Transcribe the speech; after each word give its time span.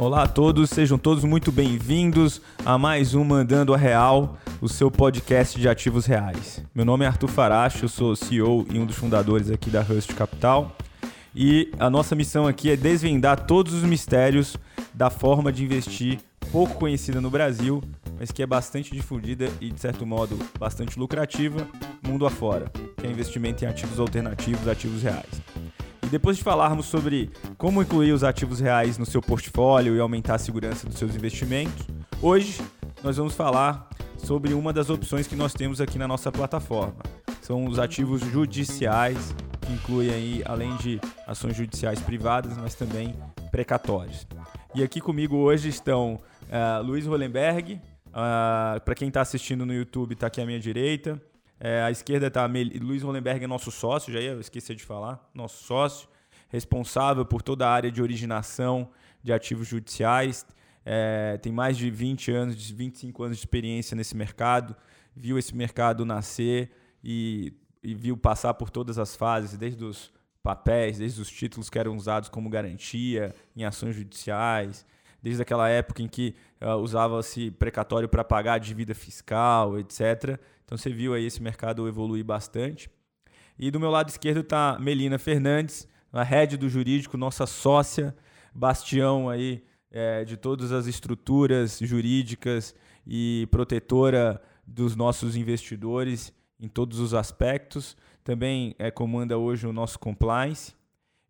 Olá 0.00 0.22
a 0.22 0.26
todos, 0.26 0.70
sejam 0.70 0.96
todos 0.96 1.24
muito 1.24 1.52
bem-vindos 1.52 2.40
a 2.64 2.78
mais 2.78 3.14
um 3.14 3.22
Mandando 3.22 3.74
a 3.74 3.76
Real, 3.76 4.38
o 4.58 4.66
seu 4.66 4.90
podcast 4.90 5.60
de 5.60 5.68
ativos 5.68 6.06
reais. 6.06 6.64
Meu 6.74 6.86
nome 6.86 7.04
é 7.04 7.08
Arthur 7.08 7.28
Faracho, 7.28 7.84
eu 7.84 7.88
sou 7.90 8.16
CEO 8.16 8.66
e 8.72 8.78
um 8.78 8.86
dos 8.86 8.96
fundadores 8.96 9.50
aqui 9.50 9.68
da 9.68 9.82
Rust 9.82 10.14
Capital. 10.14 10.74
E 11.36 11.70
a 11.78 11.90
nossa 11.90 12.14
missão 12.14 12.46
aqui 12.46 12.70
é 12.70 12.78
desvendar 12.78 13.44
todos 13.44 13.74
os 13.74 13.82
mistérios 13.82 14.56
da 14.94 15.10
forma 15.10 15.52
de 15.52 15.64
investir 15.64 16.18
pouco 16.50 16.76
conhecida 16.76 17.20
no 17.20 17.28
Brasil, 17.28 17.82
mas 18.18 18.32
que 18.32 18.42
é 18.42 18.46
bastante 18.46 18.94
difundida 18.94 19.50
e, 19.60 19.68
de 19.68 19.78
certo 19.78 20.06
modo, 20.06 20.38
bastante 20.58 20.98
lucrativa 20.98 21.68
mundo 22.02 22.24
afora, 22.24 22.72
que 22.96 23.06
é 23.06 23.10
investimento 23.10 23.66
em 23.66 23.68
ativos 23.68 24.00
alternativos, 24.00 24.66
ativos 24.66 25.02
reais 25.02 25.49
depois 26.10 26.36
de 26.36 26.42
falarmos 26.42 26.86
sobre 26.86 27.30
como 27.56 27.80
incluir 27.80 28.12
os 28.12 28.24
ativos 28.24 28.58
reais 28.58 28.98
no 28.98 29.06
seu 29.06 29.22
portfólio 29.22 29.94
e 29.94 30.00
aumentar 30.00 30.34
a 30.34 30.38
segurança 30.38 30.88
dos 30.88 30.98
seus 30.98 31.14
investimentos, 31.14 31.86
hoje 32.20 32.60
nós 33.02 33.16
vamos 33.16 33.34
falar 33.34 33.88
sobre 34.18 34.52
uma 34.52 34.72
das 34.72 34.90
opções 34.90 35.28
que 35.28 35.36
nós 35.36 35.54
temos 35.54 35.80
aqui 35.80 35.98
na 35.98 36.08
nossa 36.08 36.32
plataforma. 36.32 36.96
São 37.40 37.64
os 37.64 37.78
ativos 37.78 38.20
judiciais, 38.22 39.34
que 39.60 39.72
incluem 39.72 40.10
aí, 40.10 40.42
além 40.44 40.76
de 40.76 41.00
ações 41.26 41.56
judiciais 41.56 42.00
privadas, 42.00 42.56
mas 42.58 42.74
também 42.74 43.14
precatórios. 43.52 44.26
E 44.74 44.82
aqui 44.82 45.00
comigo 45.00 45.36
hoje 45.36 45.68
estão 45.68 46.14
uh, 46.14 46.82
Luiz 46.82 47.06
Hollenberg, 47.06 47.74
uh, 48.08 48.80
para 48.84 48.94
quem 48.96 49.08
está 49.08 49.20
assistindo 49.20 49.64
no 49.64 49.72
YouTube, 49.72 50.12
está 50.12 50.26
aqui 50.26 50.40
à 50.40 50.46
minha 50.46 50.60
direita. 50.60 51.20
É, 51.62 51.82
à 51.82 51.90
esquerda 51.90 52.28
está 52.28 52.46
Luiz 52.80 53.02
Hollenberg, 53.02 53.44
é 53.44 53.46
nosso 53.46 53.70
sócio, 53.70 54.10
já 54.10 54.18
ia 54.18 54.32
esquecer 54.40 54.74
de 54.74 54.82
falar, 54.82 55.30
nosso 55.34 55.62
sócio, 55.62 56.08
responsável 56.48 57.24
por 57.26 57.42
toda 57.42 57.68
a 57.68 57.70
área 57.70 57.92
de 57.92 58.00
originação 58.00 58.88
de 59.22 59.30
ativos 59.30 59.68
judiciais. 59.68 60.46
É, 60.86 61.36
tem 61.36 61.52
mais 61.52 61.76
de 61.76 61.90
20 61.90 62.32
anos, 62.32 62.70
25 62.70 63.22
anos 63.22 63.36
de 63.36 63.42
experiência 63.42 63.94
nesse 63.94 64.16
mercado, 64.16 64.74
viu 65.14 65.38
esse 65.38 65.54
mercado 65.54 66.06
nascer 66.06 66.70
e, 67.04 67.52
e 67.82 67.94
viu 67.94 68.16
passar 68.16 68.54
por 68.54 68.70
todas 68.70 68.98
as 68.98 69.14
fases, 69.14 69.58
desde 69.58 69.84
os 69.84 70.10
papéis, 70.42 70.96
desde 70.96 71.20
os 71.20 71.30
títulos 71.30 71.68
que 71.68 71.78
eram 71.78 71.94
usados 71.94 72.30
como 72.30 72.48
garantia 72.48 73.34
em 73.54 73.64
ações 73.64 73.94
judiciais, 73.94 74.86
desde 75.22 75.42
aquela 75.42 75.68
época 75.68 76.02
em 76.02 76.08
que 76.08 76.34
uh, 76.62 76.76
usava-se 76.76 77.50
precatório 77.50 78.08
para 78.08 78.24
pagar 78.24 78.54
a 78.54 78.58
dívida 78.58 78.94
fiscal, 78.94 79.78
etc. 79.78 80.40
Então 80.70 80.78
você 80.78 80.90
viu 80.90 81.14
aí 81.14 81.26
esse 81.26 81.42
mercado 81.42 81.88
evoluir 81.88 82.24
bastante. 82.24 82.88
E 83.58 83.72
do 83.72 83.80
meu 83.80 83.90
lado 83.90 84.08
esquerdo 84.08 84.38
está 84.38 84.78
Melina 84.78 85.18
Fernandes, 85.18 85.88
a 86.12 86.22
head 86.22 86.56
do 86.56 86.68
jurídico, 86.68 87.16
nossa 87.16 87.44
sócia, 87.44 88.14
bastião 88.54 89.28
aí 89.28 89.64
é, 89.90 90.24
de 90.24 90.36
todas 90.36 90.70
as 90.70 90.86
estruturas 90.86 91.80
jurídicas 91.82 92.72
e 93.04 93.48
protetora 93.50 94.40
dos 94.64 94.94
nossos 94.94 95.34
investidores 95.34 96.32
em 96.60 96.68
todos 96.68 97.00
os 97.00 97.14
aspectos. 97.14 97.96
Também 98.22 98.76
é, 98.78 98.92
comanda 98.92 99.36
hoje 99.36 99.66
o 99.66 99.72
nosso 99.72 99.98
compliance. 99.98 100.72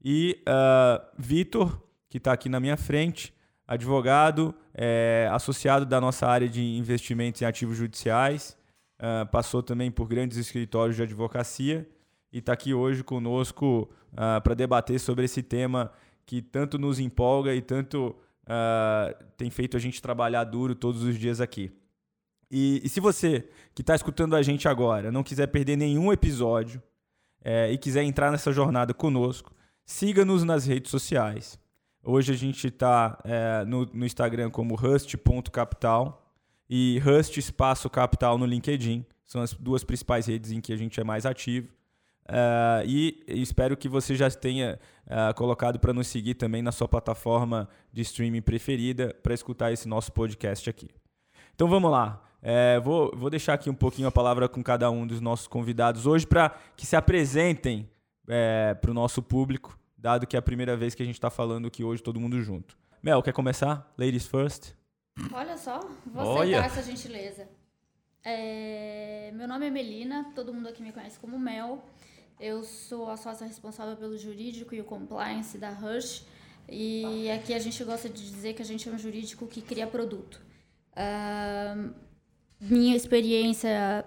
E 0.05 0.45
uh, 0.47 1.03
Vitor, 1.17 1.81
que 2.11 2.19
está 2.19 2.35
aqui 2.35 2.51
na 2.51 2.61
minha 2.61 2.77
frente, 2.77 3.33
advogado, 3.67 4.55
é, 4.75 5.31
associado 5.33 5.87
da 5.87 5.99
nossa 5.99 6.27
área 6.27 6.47
de 6.47 6.63
investimentos 6.63 7.41
em 7.41 7.47
ativos 7.47 7.79
judiciais, 7.79 8.59
uh, 9.01 9.27
passou 9.31 9.62
também 9.62 9.91
por 9.91 10.06
grandes 10.06 10.37
escritórios 10.37 10.97
de 10.97 11.03
advocacia 11.03 11.89
e 12.33 12.39
está 12.39 12.53
aqui 12.53 12.73
hoje 12.73 13.03
conosco 13.03 13.91
uh, 14.12 14.17
ah, 14.17 14.41
para 14.41 14.55
debater 14.55 15.01
sobre 15.01 15.25
esse 15.25 15.43
tema 15.43 15.91
que 16.25 16.41
tanto 16.41 16.79
nos 16.79 17.01
empolga 17.01 17.53
e 17.55 17.61
tanto 17.61 18.15
uh, 18.45 19.25
tem 19.37 19.51
feito 19.51 19.77
a 19.77 19.81
gente 19.81 20.01
trabalhar 20.01 20.45
duro 20.45 20.75
todos 20.75 21.03
os 21.03 21.19
dias 21.19 21.41
aqui. 21.41 21.72
E, 22.49 22.81
e 22.84 22.88
se 22.88 23.00
você 23.00 23.49
que 23.75 23.83
está 23.83 23.94
escutando 23.94 24.37
a 24.37 24.43
gente 24.43 24.69
agora 24.69 25.11
não 25.11 25.22
quiser 25.22 25.47
perder 25.49 25.77
nenhum 25.77 26.12
episódio 26.12 26.82
é, 27.43 27.72
e 27.72 27.78
quiser 27.78 28.03
entrar 28.03 28.31
nessa 28.31 28.53
jornada 28.53 28.93
conosco, 28.93 29.53
siga-nos 29.84 30.44
nas 30.44 30.67
redes 30.67 30.91
sociais. 30.91 31.59
Hoje 32.03 32.32
a 32.32 32.37
gente 32.37 32.67
está 32.67 33.19
é, 33.25 33.65
no, 33.65 33.87
no 33.87 34.06
Instagram 34.06 34.50
como 34.50 34.75
rust.capital 34.75 36.19
e 36.70 37.00
Rust 37.00 37.36
Espaço 37.36 37.91
Capital 37.91 38.38
no 38.38 38.47
LinkedIn. 38.47 39.04
São 39.26 39.42
as 39.42 39.53
duas 39.53 39.82
principais 39.82 40.26
redes 40.26 40.53
em 40.53 40.60
que 40.60 40.72
a 40.72 40.76
gente 40.76 41.00
é 41.00 41.04
mais 41.04 41.26
ativo. 41.26 41.69
Uh, 42.28 42.86
e 42.86 43.25
espero 43.26 43.76
que 43.76 43.88
você 43.88 44.14
já 44.14 44.31
tenha 44.31 44.78
uh, 45.06 45.34
colocado 45.34 45.81
para 45.81 45.92
nos 45.92 46.06
seguir 46.06 46.34
também 46.34 46.62
na 46.62 46.70
sua 46.70 46.86
plataforma 46.86 47.69
de 47.92 48.03
streaming 48.03 48.41
preferida 48.41 49.12
para 49.20 49.34
escutar 49.34 49.72
esse 49.72 49.88
nosso 49.88 50.12
podcast 50.12 50.70
aqui. 50.70 50.88
Então 51.53 51.66
vamos 51.66 51.91
lá. 51.91 52.22
É, 52.41 52.78
vou, 52.81 53.12
vou 53.16 53.28
deixar 53.28 53.54
aqui 53.54 53.69
um 53.69 53.75
pouquinho 53.75 54.06
a 54.06 54.12
palavra 54.12 54.48
com 54.48 54.62
cada 54.62 54.91
um 54.91 55.06
dos 55.06 55.20
nossos 55.20 55.47
convidados 55.47 56.06
hoje 56.06 56.26
para 56.26 56.56
que 56.76 56.87
se 56.87 56.97
apresentem 56.97 57.91
é, 58.28 58.75
para 58.75 58.91
o 58.91 58.94
nosso 58.94 59.22
público, 59.22 59.78
dado 59.98 60.26
que 60.26 60.37
é 60.37 60.38
a 60.38 60.42
primeira 60.42 60.76
vez 60.76 60.94
que 60.94 61.02
a 61.02 61.06
gente 61.06 61.16
está 61.16 61.28
falando 61.28 61.66
aqui 61.66 61.84
hoje 61.84 62.02
todo 62.02 62.20
mundo 62.20 62.41
junto. 62.41 62.78
Mel, 63.02 63.22
quer 63.22 63.32
começar? 63.32 63.92
Ladies 63.98 64.26
first. 64.26 64.80
Olha 65.32 65.56
só, 65.56 65.81
vou 66.06 66.41
aceitar 66.41 66.66
essa 66.66 66.82
gentileza. 66.82 67.48
É, 68.25 69.31
meu 69.34 69.48
nome 69.48 69.66
é 69.66 69.71
Melina, 69.71 70.31
todo 70.34 70.53
mundo 70.53 70.69
aqui 70.69 70.82
me 70.82 70.93
conhece 70.93 71.19
como 71.19 71.38
Mel. 71.38 71.82
Eu 72.38 72.62
sou 72.65 73.10
a 73.10 73.16
sócia 73.16 73.47
responsável 73.47 73.97
pelo 73.97 74.16
jurídico 74.16 74.75
e 74.75 74.81
o 74.81 74.84
compliance 74.84 75.59
da 75.59 75.70
Rush. 75.70 76.25
E 76.69 77.31
aqui 77.31 77.53
a 77.53 77.59
gente 77.59 77.82
gosta 77.84 78.09
de 78.09 78.31
dizer 78.31 78.54
que 78.54 78.62
a 78.62 78.65
gente 78.65 78.88
é 78.88 78.93
um 78.93 78.99
jurídico 78.99 79.47
que 79.47 79.60
cria 79.60 79.87
produto. 79.87 80.41
Uh, 80.93 81.93
minha 82.60 82.97
experiência 82.97 84.04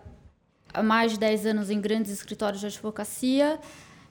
há 0.74 0.82
mais 0.82 1.14
de 1.14 1.20
10 1.20 1.46
anos 1.46 1.70
em 1.70 1.80
grandes 1.80 2.12
escritórios 2.12 2.60
de 2.60 2.68
advocacia, 2.68 3.60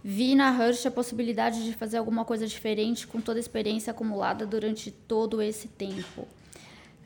vi 0.02 0.34
na 0.34 0.50
Rush 0.50 0.86
a 0.86 0.90
possibilidade 0.90 1.64
de 1.64 1.74
fazer 1.74 1.96
alguma 1.96 2.24
coisa 2.24 2.46
diferente 2.46 3.06
com 3.06 3.20
toda 3.20 3.38
a 3.38 3.40
experiência 3.40 3.90
acumulada 3.90 4.46
durante 4.46 4.90
todo 4.90 5.42
esse 5.42 5.68
tempo. 5.68 6.26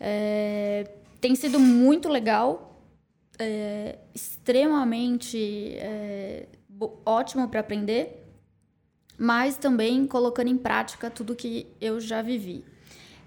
É, 0.01 0.89
tem 1.21 1.35
sido 1.35 1.59
muito 1.59 2.09
legal, 2.09 2.81
é, 3.39 3.99
extremamente 4.15 5.77
é, 5.79 6.47
ótimo 7.05 7.49
para 7.49 7.61
aprender, 7.61 8.25
mas 9.19 9.57
também 9.57 10.07
colocando 10.07 10.49
em 10.49 10.57
prática 10.57 11.11
tudo 11.11 11.35
que 11.35 11.67
eu 11.81 12.01
já 12.01 12.23
vivi. 12.23 12.65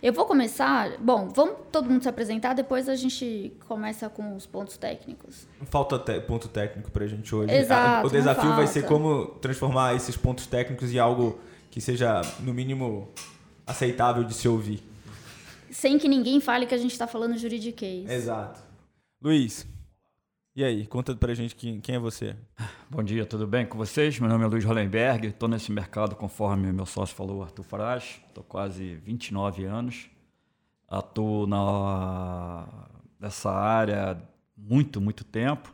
Eu 0.02 0.14
vou 0.14 0.26
começar. 0.26 0.98
Bom, 0.98 1.28
vamos 1.28 1.58
todo 1.72 1.90
mundo 1.90 2.02
se 2.02 2.08
apresentar, 2.08 2.54
depois 2.54 2.88
a 2.88 2.96
gente 2.96 3.52
começa 3.68 4.08
com 4.08 4.34
os 4.34 4.46
pontos 4.46 4.78
técnicos. 4.78 5.46
Falta 5.66 6.00
te 6.00 6.22
ponto 6.22 6.48
técnico 6.48 6.90
para 6.90 7.04
a 7.04 7.08
gente 7.08 7.36
hoje. 7.36 7.54
Exato, 7.54 8.08
o 8.08 8.10
desafio 8.10 8.56
vai 8.56 8.66
ser 8.66 8.86
como 8.86 9.26
transformar 9.42 9.96
esses 9.96 10.16
pontos 10.16 10.48
técnicos 10.48 10.94
em 10.94 11.00
algo 11.00 11.38
que 11.70 11.82
seja, 11.82 12.22
no 12.40 12.54
mínimo, 12.54 13.10
aceitável 13.68 14.24
de 14.24 14.34
se 14.34 14.48
ouvir 14.48 14.89
sem 15.72 15.98
que 15.98 16.08
ninguém 16.08 16.40
fale 16.40 16.66
que 16.66 16.76
a 16.76 16.78
gente 16.78 16.92
está 16.92 17.08
falando 17.08 17.38
juridiquês. 17.38 18.10
Exato. 18.10 18.62
Luiz, 19.22 19.68
e 20.56 20.64
aí? 20.64 20.86
Conta 20.88 21.16
pra 21.16 21.34
gente 21.34 21.56
quem, 21.56 21.80
quem 21.80 21.96
é 21.96 22.00
você. 22.00 22.36
Bom 22.90 23.04
dia, 23.04 23.26
tudo 23.26 23.48
bem 23.48 23.66
com 23.66 23.78
vocês? 23.78 24.20
Meu 24.20 24.30
nome 24.30 24.44
é 24.44 24.48
Luiz 24.48 24.66
Hollenberg, 24.66 25.28
estou 25.28 25.48
nesse 25.48 25.72
mercado 25.72 26.16
conforme 26.16 26.72
meu 26.74 26.86
sócio 26.86 27.16
falou, 27.16 27.44
Arthur 27.44 27.64
Farage. 27.64 28.22
Estou 28.28 28.44
quase 28.44 28.96
29 28.96 29.64
anos. 29.66 30.10
Atuo 30.88 31.46
na, 31.48 32.68
nessa 33.20 33.52
área 33.52 34.22
muito, 34.58 35.00
muito 35.00 35.24
tempo. 35.24 35.74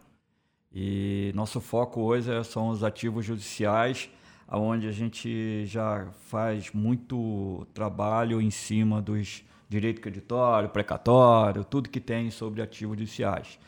E 0.71 1.31
nosso 1.33 1.61
foco 1.61 2.01
hoje 2.01 2.31
é, 2.31 2.43
são 2.43 2.67
os 2.67 2.83
ativos 2.83 3.25
judiciais, 3.25 4.09
onde 4.51 4.87
a 4.87 4.91
gente 4.91 5.65
já 5.65 6.07
faz 6.27 6.71
muito 6.71 7.65
trabalho 7.73 8.41
em 8.41 8.51
cima 8.51 9.01
dos 9.01 9.43
direito 9.67 10.01
creditório, 10.01 10.69
precatório, 10.69 11.63
tudo 11.63 11.89
que 11.89 11.99
tem 11.99 12.29
sobre 12.31 12.61
ativos 12.61 12.97
judiciais. 12.97 13.59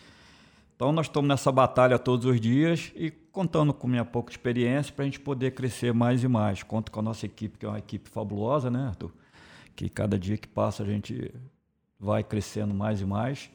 Então 0.76 0.92
nós 0.92 1.08
estamos 1.08 1.28
nessa 1.28 1.52
batalha 1.52 1.98
todos 1.98 2.26
os 2.26 2.40
dias 2.40 2.92
e 2.96 3.10
contando 3.10 3.74
com 3.74 3.88
minha 3.88 4.06
pouca 4.06 4.32
experiência 4.32 4.94
para 4.94 5.04
a 5.04 5.06
gente 5.06 5.20
poder 5.20 5.52
crescer 5.52 5.94
mais 5.94 6.24
e 6.24 6.28
mais. 6.28 6.62
Conto 6.62 6.92
com 6.92 7.00
a 7.00 7.04
nossa 7.04 7.26
equipe, 7.26 7.58
que 7.58 7.66
é 7.66 7.70
uma 7.70 7.80
equipe 7.80 8.10
fabulosa, 8.10 8.70
né, 8.70 8.88
Arthur? 8.88 9.12
Que 9.76 9.90
cada 9.90 10.20
dia 10.20 10.38
que 10.38 10.48
passa 10.48 10.84
a 10.84 10.86
gente 10.86 11.34
vai 12.00 12.24
crescendo 12.24 12.74
mais 12.74 13.02
e 13.02 13.06
mais 13.06 13.50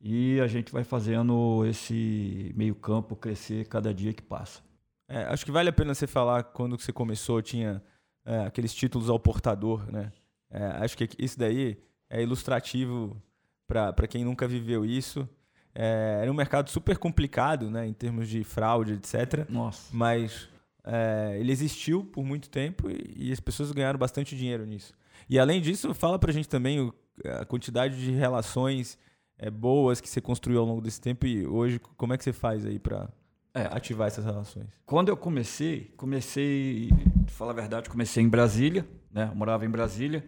e 0.00 0.38
a 0.40 0.46
gente 0.46 0.70
vai 0.70 0.84
fazendo 0.84 1.64
esse 1.64 2.52
meio 2.54 2.74
campo 2.74 3.16
crescer 3.16 3.66
cada 3.66 3.92
dia 3.92 4.12
que 4.12 4.22
passa. 4.22 4.60
É, 5.08 5.22
acho 5.24 5.44
que 5.44 5.50
vale 5.50 5.70
a 5.70 5.72
pena 5.72 5.94
você 5.94 6.06
falar 6.06 6.42
quando 6.44 6.78
você 6.78 6.92
começou 6.92 7.40
tinha 7.40 7.82
é, 8.24 8.40
aqueles 8.40 8.74
títulos 8.74 9.08
ao 9.08 9.18
portador, 9.18 9.90
né? 9.90 10.12
É, 10.50 10.64
acho 10.84 10.96
que 10.96 11.08
isso 11.18 11.38
daí 11.38 11.78
é 12.08 12.22
ilustrativo 12.22 13.20
para 13.66 14.06
quem 14.06 14.24
nunca 14.24 14.46
viveu 14.46 14.84
isso. 14.84 15.28
É, 15.74 16.20
era 16.22 16.30
um 16.30 16.34
mercado 16.34 16.70
super 16.70 16.96
complicado, 16.96 17.70
né, 17.70 17.86
em 17.86 17.92
termos 17.92 18.28
de 18.28 18.42
fraude, 18.44 18.94
etc. 18.94 19.48
Nossa. 19.48 19.94
Mas 19.94 20.48
é, 20.84 21.36
ele 21.38 21.52
existiu 21.52 22.04
por 22.04 22.24
muito 22.24 22.48
tempo 22.48 22.88
e, 22.88 23.28
e, 23.28 23.32
as 23.32 23.40
pessoas 23.40 23.72
ganharam 23.72 23.98
bastante 23.98 24.36
dinheiro 24.36 24.64
nisso. 24.64 24.94
E 25.28 25.38
além 25.38 25.60
disso, 25.60 25.92
fala 25.92 26.18
pra 26.18 26.32
gente 26.32 26.48
também 26.48 26.92
a 27.24 27.44
quantidade 27.44 28.00
de 28.00 28.12
relações 28.12 28.98
é, 29.38 29.50
boas 29.50 30.00
que 30.00 30.08
você 30.08 30.20
construiu 30.20 30.60
ao 30.60 30.66
longo 30.66 30.80
desse 30.80 31.00
tempo 31.00 31.26
e 31.26 31.46
hoje 31.46 31.78
como 31.96 32.14
é 32.14 32.18
que 32.18 32.24
você 32.24 32.32
faz 32.32 32.64
aí 32.64 32.78
para 32.78 33.08
é, 33.56 33.68
ativar 33.74 34.06
essas 34.06 34.24
relações? 34.24 34.66
Quando 34.84 35.08
eu 35.08 35.16
comecei, 35.16 35.92
comecei, 35.96 36.90
pra 37.24 37.34
falar 37.34 37.52
a 37.52 37.54
verdade, 37.54 37.88
comecei 37.88 38.22
em 38.22 38.28
Brasília, 38.28 38.86
né? 39.10 39.30
Eu 39.32 39.34
morava 39.34 39.64
em 39.64 39.70
Brasília 39.70 40.22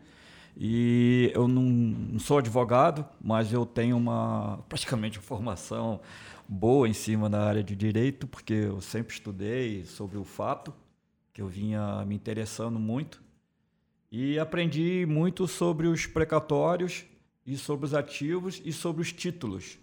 e 0.57 1.31
eu 1.35 1.47
não, 1.47 1.63
não 1.63 2.19
sou 2.19 2.39
advogado, 2.39 3.07
mas 3.21 3.53
eu 3.53 3.67
tenho 3.67 3.99
uma 3.99 4.65
praticamente 4.67 5.19
uma 5.19 5.25
formação 5.25 6.01
boa 6.49 6.89
em 6.89 6.95
cima 6.95 7.29
da 7.29 7.45
área 7.45 7.63
de 7.63 7.77
direito, 7.77 8.27
porque 8.27 8.55
eu 8.55 8.81
sempre 8.81 9.13
estudei 9.13 9.85
sobre 9.85 10.17
o 10.17 10.25
fato, 10.25 10.73
que 11.31 11.43
eu 11.43 11.49
vinha 11.49 12.03
me 12.07 12.15
interessando 12.15 12.79
muito. 12.79 13.23
E 14.11 14.39
aprendi 14.39 15.05
muito 15.07 15.47
sobre 15.47 15.87
os 15.87 16.07
precatórios 16.07 17.05
e 17.45 17.59
sobre 17.59 17.85
os 17.85 17.93
ativos 17.93 18.63
e 18.65 18.73
sobre 18.73 19.03
os 19.03 19.13
títulos. 19.13 19.79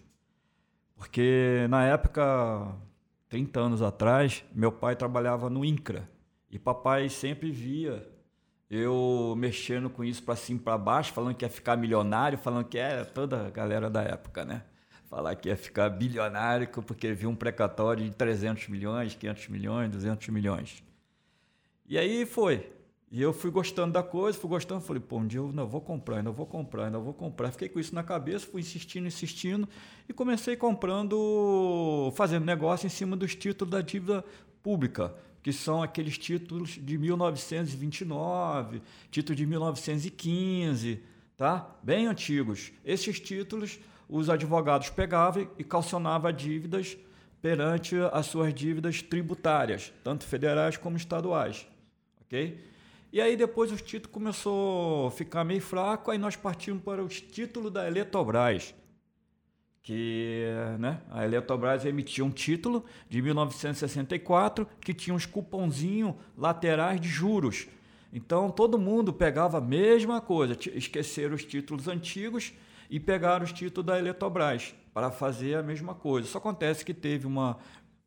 Porque 0.96 1.68
na 1.70 1.86
época, 1.86 2.76
30 3.36 3.60
anos 3.60 3.82
atrás, 3.82 4.46
meu 4.54 4.72
pai 4.72 4.96
trabalhava 4.96 5.50
no 5.50 5.66
INCRA 5.66 6.10
e 6.50 6.58
papai 6.58 7.10
sempre 7.10 7.52
via 7.52 8.08
eu 8.70 9.36
mexendo 9.38 9.90
com 9.90 10.06
isso 10.06 10.24
para 10.24 10.38
cima 10.38 10.62
para 10.62 10.78
baixo, 10.78 11.12
falando 11.12 11.36
que 11.36 11.44
ia 11.44 11.50
ficar 11.50 11.76
milionário, 11.76 12.38
falando 12.38 12.64
que 12.64 12.78
era 12.78 13.04
toda 13.04 13.48
a 13.48 13.50
galera 13.50 13.90
da 13.90 14.02
época, 14.02 14.46
né? 14.46 14.64
Falar 15.10 15.36
que 15.36 15.50
ia 15.50 15.58
ficar 15.58 15.90
bilionário 15.90 16.70
porque 16.70 17.12
viu 17.12 17.30
um 17.30 17.36
precatório 17.36 18.06
de 18.06 18.12
300 18.12 18.70
milhões, 18.70 19.16
500 19.16 19.50
milhões, 19.50 19.92
200 19.92 20.30
milhões. 20.30 20.82
E 21.86 21.98
aí 21.98 22.26
foi. 22.26 22.72
E 23.16 23.22
eu 23.22 23.32
fui 23.32 23.50
gostando 23.50 23.94
da 23.94 24.04
coisa, 24.04 24.38
fui 24.38 24.50
gostando, 24.50 24.82
falei, 24.82 25.02
pô, 25.02 25.20
um 25.20 25.26
dia 25.26 25.40
eu 25.40 25.48
ainda 25.48 25.64
vou 25.64 25.80
comprar, 25.80 26.18
ainda 26.18 26.32
vou 26.32 26.46
comprar, 26.46 26.88
ainda 26.88 27.00
vou 27.00 27.14
comprar. 27.14 27.50
Fiquei 27.50 27.70
com 27.70 27.80
isso 27.80 27.96
na 27.96 28.04
cabeça, 28.04 28.46
fui 28.46 28.60
insistindo, 28.60 29.08
insistindo 29.08 29.70
e 30.10 30.12
comecei 30.12 30.58
comprando, 30.58 32.12
fazendo 32.18 32.44
negócio 32.44 32.88
em 32.88 32.90
cima 32.90 33.16
dos 33.16 33.34
títulos 33.34 33.72
da 33.72 33.80
dívida 33.80 34.22
pública, 34.62 35.16
que 35.42 35.54
são 35.54 35.82
aqueles 35.82 36.18
títulos 36.18 36.72
de 36.72 36.98
1929, 36.98 38.82
títulos 39.10 39.38
de 39.38 39.46
1915, 39.46 41.02
tá? 41.38 41.74
Bem 41.82 42.08
antigos. 42.08 42.74
Esses 42.84 43.18
títulos 43.18 43.80
os 44.10 44.30
advogados 44.30 44.90
pegavam 44.90 45.48
e 45.58 45.64
calcionavam 45.64 46.34
dívidas 46.34 46.98
perante 47.42 47.96
as 48.12 48.26
suas 48.26 48.54
dívidas 48.54 49.02
tributárias, 49.02 49.94
tanto 50.04 50.26
federais 50.26 50.76
como 50.76 50.98
estaduais, 50.98 51.66
ok? 52.20 52.75
E 53.16 53.22
aí 53.22 53.38
depois 53.38 53.72
o 53.72 53.78
título 53.78 54.12
começou 54.12 55.08
a 55.08 55.12
ficar 55.12 55.46
meio 55.46 55.62
fraco, 55.62 56.12
aí 56.12 56.18
nós 56.18 56.36
partimos 56.36 56.84
para 56.84 57.02
os 57.02 57.22
títulos 57.22 57.72
da 57.72 57.88
Eletrobras. 57.88 58.76
Que 59.82 60.44
né, 60.78 61.00
a 61.10 61.24
Eletrobras 61.24 61.86
emitia 61.86 62.26
um 62.26 62.30
título 62.30 62.84
de 63.08 63.22
1964 63.22 64.68
que 64.82 64.94
tinha 64.94 65.14
uns 65.14 65.26
cupomzinhos 65.26 66.14
laterais 66.38 67.00
de 67.00 67.08
juros. 67.08 67.70
Então 68.12 68.52
todo 68.52 68.78
mundo 68.78 69.14
pegava 69.14 69.60
a 69.60 69.62
mesma 69.62 70.20
coisa, 70.20 70.58
esqueceram 70.74 71.36
os 71.36 71.46
títulos 71.46 71.88
antigos 71.88 72.52
e 72.90 73.00
pegaram 73.00 73.46
os 73.46 73.54
títulos 73.54 73.86
da 73.86 73.98
Eletrobras 73.98 74.76
para 74.94 75.10
fazer 75.10 75.56
a 75.56 75.64
mesma 75.64 75.96
coisa. 75.96 76.28
Só 76.28 76.40
acontece 76.40 76.84
que 76.84 76.94
teve 76.94 77.26
uma, 77.26 77.58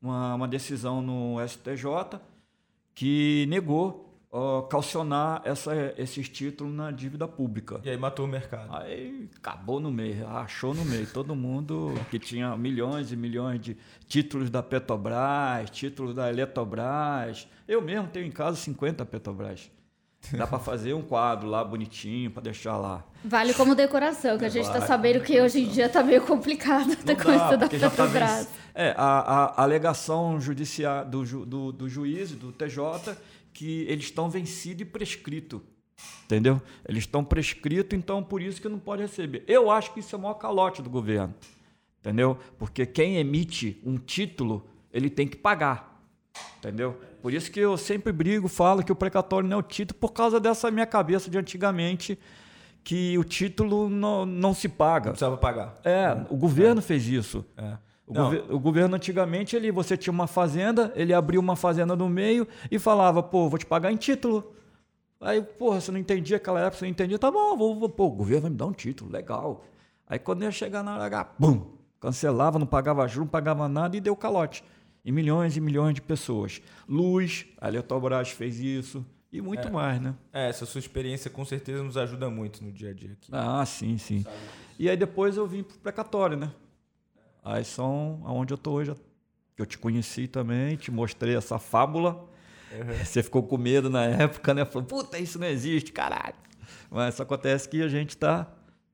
uma, 0.03 0.35
uma 0.35 0.47
decisão 0.47 1.01
no 1.01 1.37
STJ 1.49 2.21
que 2.95 3.47
negou 3.49 4.08
uh, 4.33 4.63
calcionar 4.69 5.43
essa, 5.45 5.95
esses 5.97 6.29
títulos 6.29 6.75
na 6.75 6.91
dívida 6.91 7.27
pública. 7.27 7.81
E 7.85 7.91
aí 7.91 7.97
matou 7.97 8.27
o 8.27 8.29
mercado. 8.29 8.75
Aí 8.77 9.29
acabou 9.37 9.81
no 9.81 9.91
meio, 9.91 10.27
achou 10.29 10.75
no 10.75 10.85
meio. 10.85 11.07
Todo 11.07 11.35
mundo 11.35 11.95
que 12.11 12.19
tinha 12.19 12.57
milhões 12.57 13.13
e 13.13 13.17
milhões 13.17 13.61
de 13.61 13.77
títulos 14.07 14.51
da 14.51 14.63
Petrobras, 14.63 15.71
títulos 15.71 16.15
da 16.15 16.29
Eletrobras. 16.29 17.49
Eu 17.67 17.83
mesmo 17.83 18.09
tenho 18.09 18.27
em 18.27 18.33
casa 18.33 18.57
50 18.57 19.05
Petrobras. 19.07 19.71
Dá 20.33 20.47
para 20.47 20.59
fazer 20.59 20.93
um 20.95 21.01
quadro 21.01 21.49
lá 21.49 21.63
bonitinho 21.65 22.31
para 22.31 22.43
deixar 22.43 22.77
lá. 22.77 23.05
Vale 23.25 23.55
como 23.55 23.75
decoração, 23.75 24.37
que 24.37 24.45
a 24.45 24.49
gente 24.49 24.67
está 24.67 24.81
sabendo 24.81 25.21
que 25.21 25.41
hoje 25.41 25.61
em 25.61 25.69
dia 25.69 25.87
está 25.87 26.03
meio 26.03 26.23
complicado 26.23 26.95
ter 26.97 27.17
coisa 27.17 27.57
da 27.57 27.69
tá 27.69 27.69
Petrobras. 27.69 28.47
Tá 28.47 28.53
é, 28.75 28.95
a, 28.97 29.05
a, 29.05 29.63
alegação 29.63 30.41
judicial 30.41 31.05
do, 31.05 31.25
do, 31.47 31.73
do 31.73 31.89
juiz, 31.89 32.33
do 32.33 32.53
TJ, 32.53 33.17
que 33.59 33.85
eles 33.89 34.05
estão 34.05 34.31
vencidos 34.31 34.83
e 34.83 34.85
prescrito. 34.85 35.61
Entendeu? 36.25 36.63
Eles 36.89 37.03
estão 37.03 37.25
prescritos, 37.25 37.99
então 37.99 38.23
por 38.23 38.41
isso 38.41 38.63
que 38.63 38.69
não 38.69 38.79
pode 38.79 39.03
receber. 39.03 39.43
Eu 39.49 39.69
acho 39.69 39.93
que 39.93 39.99
isso 39.99 40.15
é 40.15 40.19
o 40.19 40.23
maior 40.23 40.35
calote 40.35 40.81
do 40.81 40.89
governo. 40.89 41.35
Entendeu? 41.99 42.39
Porque 42.57 42.87
quem 42.87 43.17
emite 43.17 43.83
um 43.85 43.99
título, 43.99 44.65
ele 44.93 45.11
tem 45.11 45.27
que 45.27 45.37
pagar. 45.37 46.01
Entendeu? 46.59 47.01
Por 47.21 47.35
isso 47.35 47.51
que 47.51 47.59
eu 47.59 47.77
sempre 47.77 48.13
brigo, 48.13 48.47
falo 48.47 48.85
que 48.85 48.93
o 48.93 48.97
precatório 48.97 49.49
não 49.49 49.57
é 49.57 49.59
o 49.59 49.63
título, 49.63 49.99
por 49.99 50.13
causa 50.13 50.39
dessa 50.39 50.71
minha 50.71 50.87
cabeça 50.87 51.29
de 51.29 51.37
antigamente, 51.37 52.17
que 52.85 53.19
o 53.19 53.25
título 53.25 53.89
não, 53.89 54.25
não 54.25 54.55
se 54.55 54.69
paga. 54.69 55.07
Não 55.07 55.13
precisava 55.15 55.37
pagar. 55.37 55.81
É, 55.83 56.17
o 56.31 56.37
governo 56.37 56.79
é. 56.79 56.83
fez 56.83 57.09
isso. 57.09 57.45
É. 57.57 57.77
O, 58.09 58.15
gover 58.15 58.45
o, 58.51 58.59
governo 58.59 58.97
antigamente, 58.97 59.55
ele, 59.55 59.71
você 59.71 59.95
tinha 59.95 60.13
uma 60.13 60.27
fazenda, 60.27 60.91
ele 60.97 61.13
abriu 61.13 61.41
uma 61.41 61.55
fazenda 61.55 61.95
no 61.95 62.09
meio 62.09 62.49
e 62.71 62.79
falava, 62.79 63.23
pô, 63.23 63.49
vou 63.51 63.59
te 63.59 63.67
pagar 63.67 63.93
em 63.93 63.97
título. 63.97 64.55
Aí, 65.21 65.43
porra, 65.43 65.81
você 65.81 65.93
não 65.93 65.99
entendia 65.99 66.39
aquela 66.39 66.61
época, 66.61 66.79
você 66.79 66.85
não 66.87 66.91
entendia, 66.91 67.19
tá 67.19 67.31
bom, 67.31 67.57
vou, 67.57 67.79
vou, 67.79 67.89
pô, 67.89 68.07
o 68.07 68.11
governo 68.11 68.43
vai 68.43 68.51
me 68.51 68.57
dar 68.57 68.67
um 68.67 68.73
título, 68.73 69.11
legal. 69.11 69.65
Aí 70.07 70.19
quando 70.19 70.43
ia 70.43 70.51
chegar 70.51 70.83
na 70.83 70.95
hora 70.95 71.05
H, 71.05 71.25
pum, 71.25 71.67
cancelava, 72.01 72.59
não 72.59 72.67
pagava 72.67 73.07
juros, 73.07 73.27
não 73.27 73.31
pagava 73.31 73.69
nada 73.69 73.97
e 73.97 74.01
deu 74.01 74.17
calote. 74.17 74.65
E 75.05 75.13
milhões 75.13 75.57
e 75.57 75.61
milhões 75.61 75.95
de 75.95 76.01
pessoas. 76.01 76.63
Luz, 76.89 77.47
a 77.61 77.69
Eletrobras 77.69 78.31
fez 78.31 78.59
isso 78.59 79.05
e 79.31 79.41
muito 79.43 79.69
é, 79.69 79.71
mais, 79.71 80.01
né? 80.01 80.15
É, 80.33 80.49
essa 80.49 80.65
sua 80.65 80.79
experiência 80.79 81.31
com 81.31 81.45
certeza 81.45 81.83
nos 81.83 81.97
ajuda 81.97 82.31
muito 82.31 82.65
no 82.65 82.73
dia 82.73 82.91
a 82.91 82.95
dia 82.95 83.13
aqui. 83.13 83.31
Ah, 83.31 83.65
sim, 83.67 83.99
sim. 83.99 84.25
E 84.79 84.89
aí 84.89 84.97
depois 84.97 85.37
eu 85.37 85.47
vim 85.47 85.63
pro 85.63 85.79
precatório, 85.79 86.37
né? 86.37 86.51
Aí 87.49 87.65
são 87.65 88.21
aonde 88.27 88.53
eu 88.53 88.57
estou 88.57 88.75
hoje. 88.75 88.95
Eu 89.57 89.65
te 89.65 89.79
conheci 89.79 90.29
também, 90.29 90.77
te 90.77 90.91
mostrei 90.91 91.35
essa 91.35 91.59
fábula. 91.59 92.29
Uhum. 92.71 93.05
Você 93.05 93.23
ficou 93.23 93.43
com 93.43 93.57
medo 93.57 93.89
na 93.89 94.05
época, 94.05 94.53
né? 94.53 94.67
Falou, 94.67 94.87
puta, 94.87 95.19
isso 95.19 95.39
não 95.39 95.47
existe, 95.47 95.91
caralho. 95.91 96.35
Mas 96.91 97.15
só 97.15 97.23
acontece 97.23 97.67
que 97.67 97.83
a 97.83 97.89
gente 97.89 98.11
está 98.11 98.45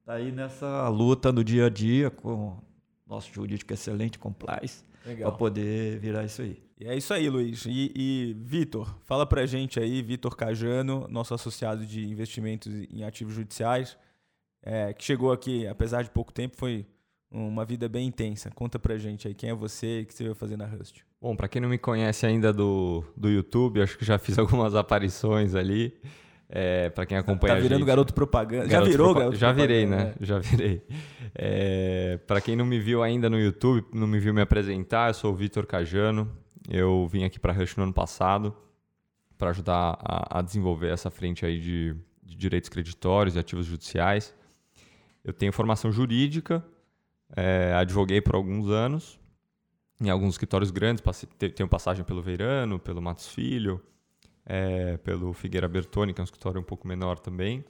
tá 0.04 0.14
aí 0.14 0.30
nessa 0.30 0.88
luta 0.88 1.32
no 1.32 1.42
dia 1.42 1.66
a 1.66 1.68
dia 1.68 2.10
com 2.10 2.56
nosso 3.04 3.32
jurídico 3.32 3.72
excelente, 3.72 4.20
compliance, 4.20 4.84
para 5.18 5.32
poder 5.32 5.98
virar 5.98 6.24
isso 6.24 6.40
aí. 6.40 6.62
E 6.78 6.86
é 6.86 6.96
isso 6.96 7.12
aí, 7.12 7.28
Luiz. 7.28 7.66
E, 7.66 7.92
e 7.94 8.36
Vitor, 8.38 8.96
fala 9.02 9.26
pra 9.26 9.44
gente 9.46 9.80
aí, 9.80 10.00
Vitor 10.00 10.36
Cajano, 10.36 11.08
nosso 11.10 11.34
associado 11.34 11.84
de 11.84 12.08
investimentos 12.08 12.72
em 12.72 13.02
ativos 13.02 13.34
judiciais, 13.34 13.98
é, 14.62 14.92
que 14.92 15.04
chegou 15.04 15.32
aqui, 15.32 15.66
apesar 15.66 16.02
de 16.02 16.10
pouco 16.10 16.32
tempo, 16.32 16.56
foi 16.56 16.86
uma 17.34 17.64
vida 17.64 17.88
bem 17.88 18.06
intensa. 18.06 18.50
Conta 18.54 18.78
pra 18.78 18.96
gente 18.96 19.26
aí 19.26 19.34
quem 19.34 19.50
é 19.50 19.54
você 19.54 20.00
e 20.00 20.02
o 20.02 20.06
que 20.06 20.14
você 20.14 20.24
vai 20.24 20.34
fazer 20.34 20.56
na 20.56 20.66
Rust. 20.66 21.00
Bom, 21.20 21.34
para 21.34 21.48
quem 21.48 21.60
não 21.60 21.68
me 21.68 21.78
conhece 21.78 22.24
ainda 22.24 22.52
do, 22.52 23.04
do 23.16 23.28
YouTube, 23.28 23.82
acho 23.82 23.98
que 23.98 24.04
já 24.04 24.18
fiz 24.18 24.38
algumas 24.38 24.74
aparições 24.74 25.54
ali. 25.54 25.92
É, 26.48 26.90
para 26.90 27.06
quem 27.06 27.16
acompanha 27.16 27.54
tá 27.54 27.60
virando 27.60 27.80
gente, 27.80 27.88
garoto 27.88 28.14
propaganda. 28.14 28.66
Garoto 28.66 28.86
já 28.86 28.90
virou 28.90 29.06
propa 29.06 29.20
garoto 29.20 29.38
Já 29.38 29.52
virei, 29.52 29.86
né? 29.86 30.14
É. 30.20 30.24
Já 30.24 30.38
virei. 30.38 30.82
É, 31.34 32.18
para 32.26 32.40
quem 32.40 32.54
não 32.54 32.64
me 32.64 32.78
viu 32.78 33.02
ainda 33.02 33.28
no 33.28 33.40
YouTube, 33.40 33.84
não 33.92 34.06
me 34.06 34.20
viu 34.20 34.32
me 34.32 34.42
apresentar, 34.42 35.10
eu 35.10 35.14
sou 35.14 35.32
o 35.32 35.34
Vitor 35.34 35.66
Cajano. 35.66 36.30
Eu 36.68 37.08
vim 37.08 37.24
aqui 37.24 37.40
para 37.40 37.52
Rush 37.52 37.76
no 37.76 37.82
ano 37.82 37.92
passado 37.92 38.54
para 39.36 39.50
ajudar 39.50 39.98
a, 40.00 40.38
a, 40.38 40.42
desenvolver 40.42 40.88
essa 40.88 41.10
frente 41.10 41.44
aí 41.44 41.58
de, 41.58 41.96
de 42.22 42.36
direitos 42.36 42.68
creditórios 42.68 43.36
e 43.36 43.38
ativos 43.38 43.66
judiciais. 43.66 44.34
Eu 45.24 45.32
tenho 45.32 45.52
formação 45.52 45.90
jurídica, 45.90 46.64
é, 47.36 47.72
advoguei 47.74 48.20
por 48.20 48.34
alguns 48.34 48.68
anos 48.70 49.18
em 50.00 50.10
alguns 50.10 50.34
escritórios 50.34 50.70
grandes, 50.70 51.00
passei, 51.00 51.28
tenho 51.28 51.68
passagem 51.68 52.04
pelo 52.04 52.20
Veirano, 52.20 52.78
pelo 52.78 53.00
Matos 53.00 53.28
Filho, 53.28 53.80
é, 54.44 54.96
pelo 54.98 55.32
Figueira 55.32 55.68
Bertoni, 55.68 56.12
que 56.12 56.20
é 56.20 56.22
um 56.22 56.24
escritório 56.24 56.60
um 56.60 56.64
pouco 56.64 56.86
menor 56.86 57.18
também. 57.18 57.64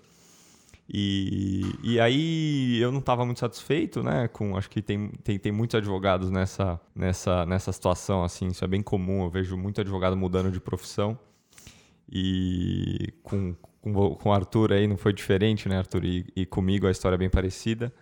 E, 0.88 1.62
e 1.82 2.00
aí 2.00 2.78
eu 2.78 2.92
não 2.92 2.99
estava 2.99 3.25
muito 3.25 3.40
satisfeito, 3.40 4.02
né? 4.02 4.28
Com, 4.28 4.56
acho 4.56 4.68
que 4.68 4.82
tem, 4.82 5.08
tem, 5.23 5.38
tem 5.38 5.52
muitos 5.52 5.76
advogados 5.76 6.30
nessa, 6.30 6.78
nessa, 6.94 7.46
nessa 7.46 7.73
situação, 7.73 8.23
assim, 8.23 8.49
isso 8.49 8.64
é 8.64 8.68
bem 8.68 8.82
comum. 8.82 9.25
Eu 9.25 9.30
vejo 9.30 9.56
muito 9.56 9.80
advogado 9.80 10.16
mudando 10.16 10.50
de 10.50 10.61
profissão. 10.61 11.18
E 12.11 13.14
com, 13.23 13.54
com, 13.80 14.14
com 14.14 14.28
o 14.28 14.32
Arthur 14.32 14.73
aí 14.73 14.87
não 14.87 14.99
foi 14.99 15.12
diferente, 15.12 15.68
né, 15.68 15.78
Arthur? 15.78 16.04
E, 16.04 16.26
e 16.37 16.44
comigo 16.44 16.87
a 16.87 16.90
história 16.90 17.16
é 17.16 17.18
bem 17.18 17.30
parecida. 17.30 17.92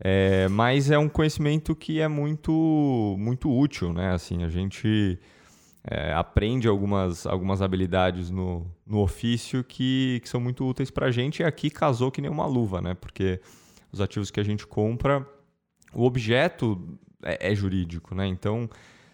É, 0.00 0.48
mas 0.48 0.90
é 0.90 0.98
um 0.98 1.08
conhecimento 1.08 1.74
que 1.74 2.00
é 2.00 2.08
muito, 2.08 3.16
muito 3.18 3.50
útil, 3.50 3.92
né? 3.92 4.12
Assim, 4.12 4.42
a 4.42 4.48
gente 4.48 5.18
é, 5.84 6.12
aprende 6.12 6.66
algumas, 6.66 7.26
algumas 7.26 7.62
habilidades 7.62 8.30
no, 8.30 8.66
no 8.86 9.00
ofício 9.00 9.62
que, 9.62 10.20
que 10.22 10.28
são 10.28 10.40
muito 10.40 10.66
úteis 10.66 10.90
para 10.90 11.06
a 11.06 11.10
gente. 11.10 11.40
E 11.40 11.44
aqui 11.44 11.70
casou 11.70 12.10
que 12.10 12.20
nem 12.20 12.30
uma 12.30 12.46
luva, 12.46 12.80
né? 12.80 12.94
Porque 12.94 13.40
os 13.92 14.00
ativos 14.00 14.30
que 14.30 14.40
a 14.40 14.44
gente 14.44 14.66
compra, 14.66 15.26
o 15.92 16.04
objeto 16.04 16.98
é, 17.22 17.52
é 17.52 17.54
jurídico, 17.54 18.14
né? 18.14 18.26
Então, 18.26 18.68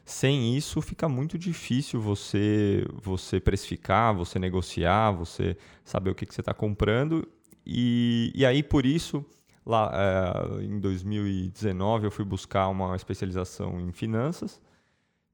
sem 0.05 0.57
isso 0.57 0.81
fica 0.81 1.09
muito 1.09 1.39
difícil 1.39 2.01
você 2.01 2.85
você 3.03 3.39
precificar, 3.39 4.15
você 4.15 4.39
negociar, 4.39 5.13
você 5.13 5.57
saber 5.85 6.11
o 6.11 6.15
que, 6.15 6.27
que 6.27 6.35
você 6.35 6.41
está 6.41 6.55
comprando. 6.55 7.29
E, 7.67 8.33
e 8.35 8.47
aí, 8.47 8.63
por 8.63 8.87
isso, 8.87 9.25
lá 9.65 9.91
é, 9.95 10.65
em 10.65 10.79
2019, 10.79 12.07
eu 12.07 12.11
fui 12.11 12.25
buscar 12.25 12.69
uma 12.69 12.97
especialização 12.97 13.81
em 13.81 13.93
finanças 13.93 14.61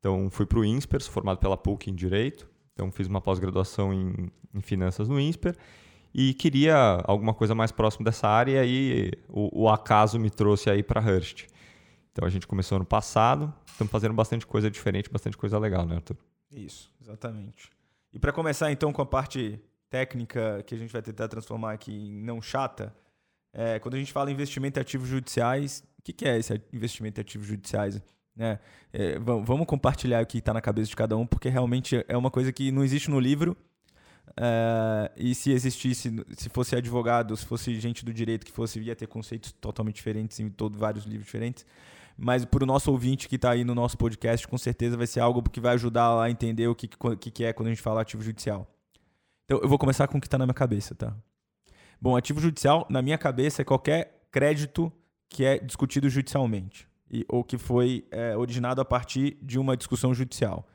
então, 0.06 0.30
fui 0.30 0.46
para 0.46 0.60
o 0.60 0.64
INSPER, 0.64 1.02
formado 1.02 1.38
pela 1.38 1.56
PUC 1.56 1.90
em 1.90 1.94
Direito. 1.94 2.48
Então, 2.72 2.92
fiz 2.92 3.08
uma 3.08 3.20
pós-graduação 3.20 3.92
em, 3.92 4.30
em, 4.54 4.60
Finanças 4.60 5.08
no 5.08 5.18
INSPER. 5.18 5.56
E 6.14 6.32
queria 6.34 7.02
alguma 7.04 7.34
coisa 7.34 7.56
mais 7.56 7.72
próxima 7.72 8.04
dessa 8.04 8.28
área, 8.28 8.52
e 8.52 8.58
aí 8.58 9.10
o, 9.28 9.64
o 9.64 9.68
acaso 9.68 10.16
me 10.20 10.30
trouxe 10.30 10.70
aí 10.70 10.80
para 10.80 11.00
Hearst. 11.00 11.46
Então, 12.12 12.24
a 12.24 12.30
gente 12.30 12.46
começou 12.46 12.76
ano 12.76 12.84
passado. 12.84 13.52
Estamos 13.66 13.90
fazendo 13.90 14.14
bastante 14.14 14.46
coisa 14.46 14.70
diferente, 14.70 15.10
bastante 15.10 15.36
coisa 15.36 15.58
legal, 15.58 15.84
né, 15.84 15.96
Arthur? 15.96 16.16
Isso, 16.52 16.88
exatamente. 17.02 17.68
E 18.12 18.18
para 18.20 18.32
começar, 18.32 18.70
então, 18.70 18.92
com 18.92 19.02
a 19.02 19.06
parte 19.06 19.60
técnica 19.90 20.62
que 20.64 20.72
a 20.72 20.78
gente 20.78 20.92
vai 20.92 21.02
tentar 21.02 21.26
transformar 21.26 21.72
aqui 21.72 21.92
em 21.92 22.22
não 22.22 22.40
chata, 22.40 22.94
é, 23.58 23.78
quando 23.78 23.94
a 23.94 23.98
gente 23.98 24.12
fala 24.12 24.30
investimento 24.30 24.78
em 24.78 24.82
ativos 24.82 25.08
judiciais, 25.08 25.82
o 25.98 26.02
que, 26.02 26.12
que 26.12 26.28
é 26.28 26.38
esse 26.38 26.60
investimento 26.74 27.18
em 27.18 27.22
ativos 27.22 27.46
judiciais? 27.46 28.02
Né? 28.36 28.58
É, 28.92 29.18
vamos 29.18 29.66
compartilhar 29.66 30.22
o 30.22 30.26
que 30.26 30.36
está 30.36 30.52
na 30.52 30.60
cabeça 30.60 30.90
de 30.90 30.96
cada 30.96 31.16
um, 31.16 31.26
porque 31.26 31.48
realmente 31.48 32.04
é 32.06 32.16
uma 32.18 32.30
coisa 32.30 32.52
que 32.52 32.70
não 32.70 32.84
existe 32.84 33.10
no 33.10 33.18
livro. 33.18 33.56
É, 34.36 35.10
e 35.16 35.34
se 35.34 35.52
existisse, 35.52 36.14
se 36.36 36.50
fosse 36.50 36.76
advogado, 36.76 37.34
se 37.34 37.46
fosse 37.46 37.80
gente 37.80 38.04
do 38.04 38.12
direito 38.12 38.44
que 38.44 38.52
fosse, 38.52 38.78
ia 38.78 38.94
ter 38.94 39.06
conceitos 39.06 39.52
totalmente 39.52 39.96
diferentes 39.96 40.38
em 40.38 40.50
todos 40.50 40.78
vários 40.78 41.06
livros 41.06 41.24
diferentes. 41.24 41.64
Mas 42.14 42.44
para 42.44 42.62
o 42.62 42.66
nosso 42.66 42.90
ouvinte 42.92 43.26
que 43.26 43.36
está 43.36 43.52
aí 43.52 43.64
no 43.64 43.74
nosso 43.74 43.96
podcast, 43.96 44.46
com 44.46 44.58
certeza 44.58 44.98
vai 44.98 45.06
ser 45.06 45.20
algo 45.20 45.42
que 45.42 45.60
vai 45.60 45.72
ajudar 45.72 46.20
a 46.20 46.30
entender 46.30 46.68
o 46.68 46.74
que, 46.74 46.88
que, 47.18 47.30
que 47.30 47.44
é 47.44 47.54
quando 47.54 47.68
a 47.68 47.70
gente 47.70 47.82
fala 47.82 48.02
ativo 48.02 48.22
judicial. 48.22 48.70
Então 49.46 49.60
eu 49.62 49.68
vou 49.68 49.78
começar 49.78 50.06
com 50.08 50.18
o 50.18 50.20
que 50.20 50.26
está 50.26 50.36
na 50.36 50.44
minha 50.44 50.54
cabeça, 50.54 50.94
tá? 50.94 51.16
Bom, 52.00 52.16
ativo 52.16 52.40
judicial, 52.40 52.86
na 52.90 53.00
minha 53.02 53.18
cabeça, 53.18 53.62
é 53.62 53.64
qualquer 53.64 54.26
crédito 54.30 54.92
que 55.28 55.44
é 55.44 55.58
discutido 55.58 56.08
judicialmente 56.08 56.88
e, 57.10 57.24
ou 57.28 57.42
que 57.42 57.58
foi 57.58 58.06
é, 58.10 58.36
originado 58.36 58.80
a 58.80 58.84
partir 58.84 59.38
de 59.42 59.58
uma 59.58 59.76
discussão 59.76 60.12
judicial. 60.14 60.66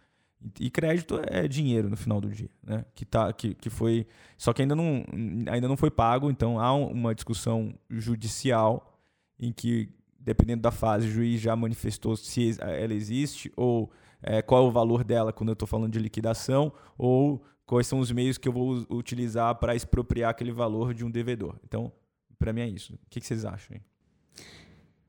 E 0.59 0.71
crédito 0.71 1.21
é 1.27 1.47
dinheiro 1.47 1.87
no 1.89 1.95
final 1.95 2.19
do 2.19 2.27
dia, 2.29 2.49
né? 2.63 2.83
Que, 2.95 3.05
tá, 3.05 3.31
que, 3.31 3.53
que 3.53 3.69
foi. 3.69 4.07
Só 4.37 4.51
que 4.51 4.63
ainda 4.63 4.75
não, 4.75 5.05
ainda 5.51 5.67
não 5.67 5.77
foi 5.77 5.91
pago, 5.91 6.31
então 6.31 6.59
há 6.59 6.73
uma 6.73 7.13
discussão 7.13 7.75
judicial 7.87 8.97
em 9.39 9.51
que, 9.51 9.89
dependendo 10.19 10.63
da 10.63 10.71
fase, 10.71 11.07
o 11.07 11.11
juiz 11.11 11.39
já 11.39 11.55
manifestou 11.55 12.15
se 12.15 12.57
ela 12.59 12.93
existe, 12.93 13.51
ou 13.55 13.91
é, 14.23 14.41
qual 14.41 14.65
é 14.65 14.67
o 14.67 14.71
valor 14.71 15.03
dela 15.03 15.31
quando 15.31 15.49
eu 15.49 15.53
estou 15.53 15.67
falando 15.67 15.93
de 15.93 15.99
liquidação, 15.99 16.73
ou 16.97 17.43
quais 17.71 17.87
são 17.87 17.99
os 17.99 18.11
meios 18.11 18.37
que 18.37 18.49
eu 18.49 18.51
vou 18.51 18.85
utilizar 18.89 19.55
para 19.55 19.73
expropriar 19.73 20.31
aquele 20.31 20.51
valor 20.51 20.93
de 20.93 21.05
um 21.05 21.09
devedor. 21.09 21.55
Então, 21.63 21.89
para 22.37 22.51
mim 22.51 22.59
é 22.59 22.67
isso. 22.67 22.95
O 22.95 23.09
que, 23.09 23.21
vocês 23.21 23.45
acham? 23.45 23.77
Hein? 23.77 23.81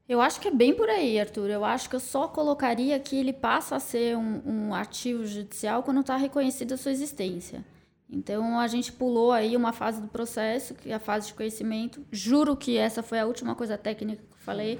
Eu 0.09 0.21
acho 0.21 0.41
que 0.41 0.47
é 0.47 0.51
bem 0.53 0.73
por 0.73 0.89
aí, 0.89 1.19
Arthur. 1.19 1.51
Eu 1.51 1.65
acho 1.65 1.91
que 1.91 1.97
eu 1.97 2.01
só 2.01 2.29
colocaria 2.29 3.01
que 3.01 3.17
ele 3.17 3.33
passa 3.33 3.75
a 3.75 3.81
ser 3.81 4.17
um, 4.17 4.43
um 4.47 4.75
ativo 4.75 5.27
judicial 5.27 5.83
quando 5.83 6.03
está 6.03 6.17
reconhecida 6.17 6.75
a 6.77 6.79
sua 6.79 6.93
existência. 6.93 7.65
Então 8.09 8.61
a 8.61 8.69
gente 8.69 8.93
pulou 8.93 9.33
aí 9.33 9.57
uma 9.57 9.73
fase 9.73 10.01
do 10.01 10.07
processo, 10.07 10.73
que 10.73 10.89
é 10.89 10.95
a 10.95 11.01
fase 11.01 11.27
de 11.27 11.35
conhecimento. 11.35 12.07
Juro 12.13 12.57
que 12.57 12.77
essa 12.77 13.03
foi 13.03 13.19
a 13.19 13.27
última 13.27 13.57
coisa 13.57 13.77
técnica 13.77 14.23
que 14.23 14.35
eu 14.35 14.39
falei. 14.39 14.79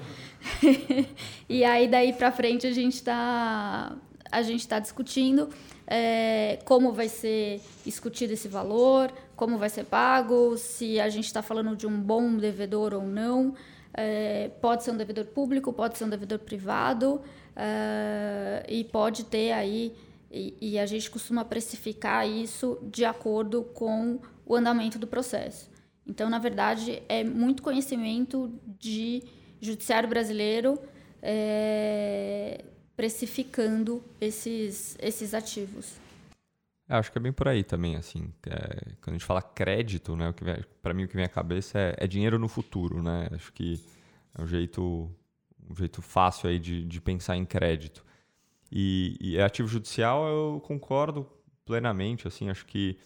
e 1.49 1.65
aí 1.65 1.89
daí 1.89 2.13
para 2.13 2.31
frente 2.31 2.65
a 2.65 2.71
gente 2.71 2.93
está 2.93 3.93
a 4.31 4.41
gente 4.41 4.61
está 4.61 4.79
discutindo 4.79 5.49
é, 5.95 6.57
como 6.65 6.91
vai 6.91 7.07
ser 7.07 7.61
discutido 7.85 8.33
esse 8.33 8.47
valor, 8.47 9.13
como 9.35 9.59
vai 9.59 9.69
ser 9.69 9.83
pago, 9.83 10.57
se 10.57 10.99
a 10.99 11.07
gente 11.07 11.25
está 11.25 11.43
falando 11.43 11.75
de 11.75 11.85
um 11.85 12.01
bom 12.01 12.35
devedor 12.35 12.95
ou 12.95 13.03
não. 13.03 13.53
É, 13.93 14.49
pode 14.59 14.83
ser 14.83 14.89
um 14.89 14.97
devedor 14.97 15.25
público, 15.25 15.71
pode 15.71 15.95
ser 15.95 16.05
um 16.05 16.09
devedor 16.09 16.39
privado 16.39 17.21
é, 17.55 18.65
e 18.67 18.83
pode 18.85 19.25
ter 19.25 19.51
aí 19.51 19.95
e, 20.31 20.57
e, 20.59 20.79
a 20.79 20.85
gente 20.87 21.11
costuma 21.11 21.45
precificar 21.45 22.27
isso 22.27 22.79
de 22.81 23.05
acordo 23.05 23.61
com 23.61 24.19
o 24.47 24.55
andamento 24.55 24.97
do 24.97 25.05
processo. 25.05 25.69
Então, 26.07 26.27
na 26.27 26.39
verdade, 26.39 27.03
é 27.07 27.23
muito 27.23 27.61
conhecimento 27.61 28.51
de 28.79 29.21
judiciário 29.61 30.09
brasileiro 30.09 30.79
é, 31.21 32.65
precificando 32.95 34.03
esses, 34.19 34.97
esses 34.99 35.33
ativos. 35.33 35.97
É, 36.87 36.95
acho 36.95 37.11
que 37.11 37.17
é 37.17 37.21
bem 37.21 37.31
por 37.31 37.47
aí 37.47 37.63
também, 37.63 37.95
assim. 37.95 38.31
É, 38.45 38.91
quando 39.01 39.09
a 39.09 39.17
gente 39.17 39.25
fala 39.25 39.41
crédito, 39.41 40.15
né, 40.15 40.33
para 40.81 40.93
mim 40.93 41.05
o 41.05 41.07
que 41.07 41.15
vem 41.15 41.25
à 41.25 41.29
cabeça 41.29 41.79
é, 41.79 41.95
é, 41.97 42.07
dinheiro 42.07 42.37
no 42.37 42.47
futuro, 42.47 43.01
né? 43.01 43.29
Acho 43.31 43.51
que 43.53 43.81
é 44.37 44.41
um 44.41 44.47
jeito, 44.47 45.09
um 45.69 45.75
jeito 45.75 46.01
fácil 46.01 46.49
aí 46.49 46.59
de, 46.59 46.83
de 46.85 47.01
pensar 47.01 47.35
em 47.35 47.45
crédito. 47.45 48.05
E, 48.71 49.17
e 49.21 49.39
ativo 49.39 49.67
judicial 49.67 50.27
eu 50.27 50.61
concordo 50.61 51.27
plenamente, 51.65 52.27
assim, 52.27 52.49
acho 52.49 52.65
que 52.65 52.97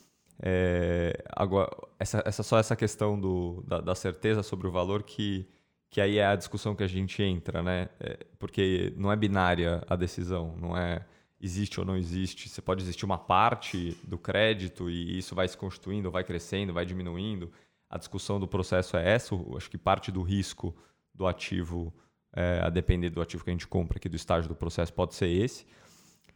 é, 0.42 1.24
agora 1.36 1.70
essa, 2.00 2.24
essa 2.26 2.44
só 2.44 2.58
essa 2.58 2.76
questão 2.76 3.20
do, 3.20 3.64
da, 3.68 3.82
da, 3.82 3.96
certeza 3.96 4.44
sobre 4.44 4.68
o 4.68 4.72
valor 4.72 5.04
que 5.04 5.48
que 5.90 6.02
aí 6.02 6.18
é 6.18 6.26
a 6.26 6.36
discussão 6.36 6.76
que 6.76 6.84
a 6.84 6.88
gente 6.88 7.22
entra, 7.24 7.64
né? 7.64 7.90
É, 8.00 8.26
porque 8.38 8.94
não 8.98 9.12
é 9.12 9.16
binária 9.16 9.84
a 9.88 9.96
decisão, 9.96 10.56
não 10.58 10.76
é 10.76 11.06
existe 11.40 11.80
ou 11.80 11.86
não 11.86 11.96
existe. 11.96 12.50
Você 12.50 12.62
pode 12.62 12.84
existir 12.84 13.06
uma 13.06 13.18
parte 13.18 13.98
do 14.04 14.18
crédito 14.18 14.90
e 14.90 15.18
isso 15.18 15.36
vai 15.36 15.48
se 15.48 15.58
constituindo, 15.58 16.12
vai 16.12 16.24
crescendo, 16.24 16.74
vai 16.74 16.86
diminuindo. 16.86 17.52
A 17.90 17.98
discussão 17.98 18.40
do 18.40 18.48
processo 18.48 18.98
é 18.98 19.10
essa. 19.14 19.36
Acho 19.56 19.70
que 19.70 19.78
parte 19.78 20.12
do 20.12 20.22
risco 20.22 20.76
do 21.14 21.26
ativo, 21.26 21.94
é, 22.34 22.62
a 22.64 22.70
depender 22.70 23.10
do 23.10 23.22
ativo 23.22 23.44
que 23.44 23.50
a 23.50 23.54
gente 23.54 23.68
compra 23.68 23.98
aqui, 23.98 24.10
do 24.10 24.16
estágio 24.16 24.50
do 24.50 24.56
processo, 24.56 24.94
pode 24.94 25.16
ser 25.16 25.30
esse. 25.30 25.66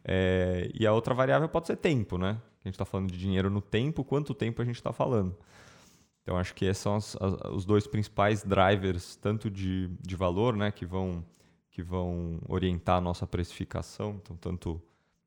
É, 0.03 0.69
e 0.73 0.87
a 0.87 0.93
outra 0.93 1.13
variável 1.13 1.47
pode 1.49 1.67
ser 1.67 1.75
tempo, 1.75 2.17
né? 2.17 2.39
A 2.63 2.67
gente 2.67 2.75
está 2.75 2.85
falando 2.85 3.11
de 3.11 3.17
dinheiro 3.17 3.49
no 3.49 3.61
tempo, 3.61 4.03
quanto 4.03 4.33
tempo 4.33 4.61
a 4.61 4.65
gente 4.65 4.75
está 4.75 4.93
falando. 4.93 5.35
Então, 6.21 6.37
acho 6.37 6.53
que 6.53 6.65
esses 6.65 6.81
são 6.81 6.95
as, 6.95 7.15
os 7.51 7.65
dois 7.65 7.87
principais 7.87 8.43
drivers, 8.43 9.15
tanto 9.15 9.49
de, 9.49 9.89
de 9.99 10.15
valor, 10.15 10.55
né, 10.55 10.71
que 10.71 10.85
vão, 10.85 11.25
que 11.69 11.81
vão 11.81 12.39
orientar 12.47 12.97
a 12.97 13.01
nossa 13.01 13.25
precificação. 13.25 14.19
Então, 14.21 14.35
tanto 14.35 14.81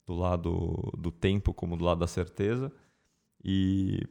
do 0.06 0.14
lado 0.14 0.92
do 0.96 1.10
tempo 1.10 1.52
como 1.52 1.76
do 1.76 1.84
lado 1.84 1.98
da 1.98 2.06
certeza. 2.06 2.70
E, 3.42 4.06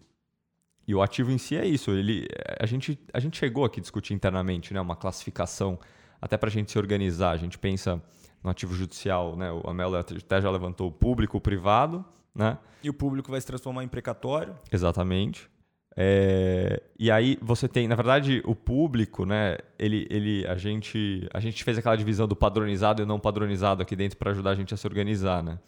e 0.88 0.94
o 0.94 1.02
ativo 1.02 1.32
em 1.32 1.38
si 1.38 1.56
é 1.56 1.66
isso. 1.66 1.92
Ele, 1.92 2.28
a, 2.60 2.66
gente, 2.66 3.00
a 3.14 3.20
gente 3.20 3.38
chegou 3.38 3.64
aqui 3.64 3.80
a 3.80 3.82
discutir 3.82 4.14
internamente 4.14 4.74
né, 4.74 4.82
uma 4.82 4.96
classificação, 4.96 5.80
até 6.22 6.38
para 6.38 6.50
a 6.50 6.52
gente 6.52 6.72
se 6.72 6.78
organizar. 6.78 7.32
A 7.32 7.38
gente 7.38 7.58
pensa 7.58 8.02
no 8.44 8.50
ativo 8.50 8.74
judicial, 8.76 9.38
né? 9.38 9.52
o 9.52 9.70
Amel 9.70 9.96
até 9.96 10.42
já 10.42 10.52
levantou 10.52 10.90
o 10.90 10.92
público, 10.92 11.38
o 11.38 11.42
privado. 11.42 12.04
Né? 12.36 12.58
E 12.84 12.90
o 12.90 12.94
público 12.94 13.32
vai 13.32 13.40
se 13.40 13.48
transformar 13.48 13.84
em 13.84 13.88
precatório. 13.88 14.58
Exatamente. 14.72 15.50
É, 15.96 16.82
e 16.98 17.12
aí 17.12 17.38
você 17.42 17.68
tem, 17.68 17.88
na 17.88 17.96
verdade, 17.96 18.42
o 18.46 18.56
público, 18.56 19.26
né? 19.26 19.58
Ele, 19.78 20.08
ele, 20.10 20.48
a 20.48 20.56
gente, 20.56 21.28
a 21.34 21.40
gente 21.40 21.64
fez 21.64 21.78
aquela 21.78 21.96
divisão 21.96 22.28
do 22.28 22.36
padronizado 22.36 23.02
e 23.02 23.06
não 23.06 23.20
padronizado 23.20 23.82
aqui 23.82 23.96
dentro 23.96 24.18
para 24.18 24.32
ajudar 24.32 24.52
a 24.52 24.56
gente 24.56 24.74
a 24.74 24.78
se 24.78 24.88
organizar, 24.88 25.44
né? 25.44 25.60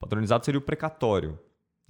Padronizado 0.00 0.44
seria 0.44 0.58
o 0.58 0.62
precatório, 0.62 1.38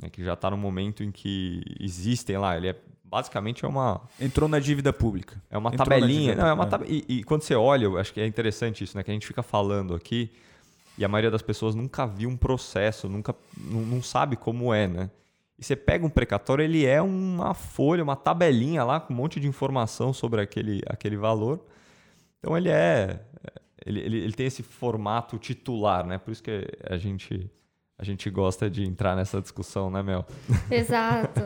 né, 0.00 0.10
que 0.10 0.22
já 0.22 0.34
está 0.34 0.50
no 0.50 0.56
momento 0.56 1.02
em 1.02 1.10
que 1.10 1.62
existem 1.80 2.36
lá. 2.36 2.54
Ele 2.56 2.68
é 2.68 2.76
basicamente 3.02 3.64
é 3.64 3.68
uma. 3.68 4.02
Entrou 4.20 4.48
na 4.48 4.58
dívida 4.58 4.92
pública. 4.92 5.42
É 5.50 5.56
uma 5.56 5.70
Entrou 5.70 5.88
tabelinha. 5.88 6.34
Não, 6.34 6.46
é 6.46 6.52
uma 6.52 6.66
tab... 6.66 6.82
e, 6.86 7.04
e, 7.08 7.24
quando 7.24 7.42
você 7.42 7.54
olha, 7.54 7.84
eu 7.86 7.96
acho 7.96 8.12
que 8.12 8.20
é 8.20 8.26
interessante 8.26 8.84
isso, 8.84 8.96
né? 8.96 9.02
Que 9.02 9.10
a 9.10 9.14
gente 9.14 9.26
fica 9.26 9.42
falando 9.42 9.94
aqui 9.94 10.30
e 10.98 11.04
a 11.04 11.08
maioria 11.08 11.30
das 11.30 11.42
pessoas 11.42 11.74
nunca 11.74 12.06
viu 12.06 12.28
um 12.28 12.36
processo, 12.36 13.08
nunca 13.08 13.34
não, 13.56 13.80
não 13.80 14.02
sabe 14.02 14.36
como 14.36 14.74
é, 14.74 14.86
né? 14.86 15.10
E 15.62 15.64
você 15.64 15.76
pega 15.76 16.04
um 16.04 16.10
precatório, 16.10 16.64
ele 16.64 16.84
é 16.84 17.00
uma 17.00 17.54
folha, 17.54 18.02
uma 18.02 18.16
tabelinha 18.16 18.82
lá 18.82 18.98
com 18.98 19.12
um 19.12 19.16
monte 19.16 19.38
de 19.38 19.46
informação 19.46 20.12
sobre 20.12 20.40
aquele, 20.40 20.82
aquele 20.88 21.16
valor. 21.16 21.64
Então 22.40 22.58
ele 22.58 22.68
é. 22.68 23.20
Ele, 23.86 24.00
ele, 24.00 24.18
ele 24.24 24.32
tem 24.32 24.46
esse 24.46 24.60
formato 24.60 25.38
titular, 25.38 26.04
né? 26.04 26.18
Por 26.18 26.32
isso 26.32 26.42
que 26.42 26.66
a 26.82 26.96
gente 26.96 27.48
a 27.96 28.04
gente 28.04 28.28
gosta 28.28 28.68
de 28.68 28.82
entrar 28.82 29.14
nessa 29.14 29.40
discussão, 29.40 29.88
né, 29.88 30.02
Mel? 30.02 30.26
Exato. 30.68 31.42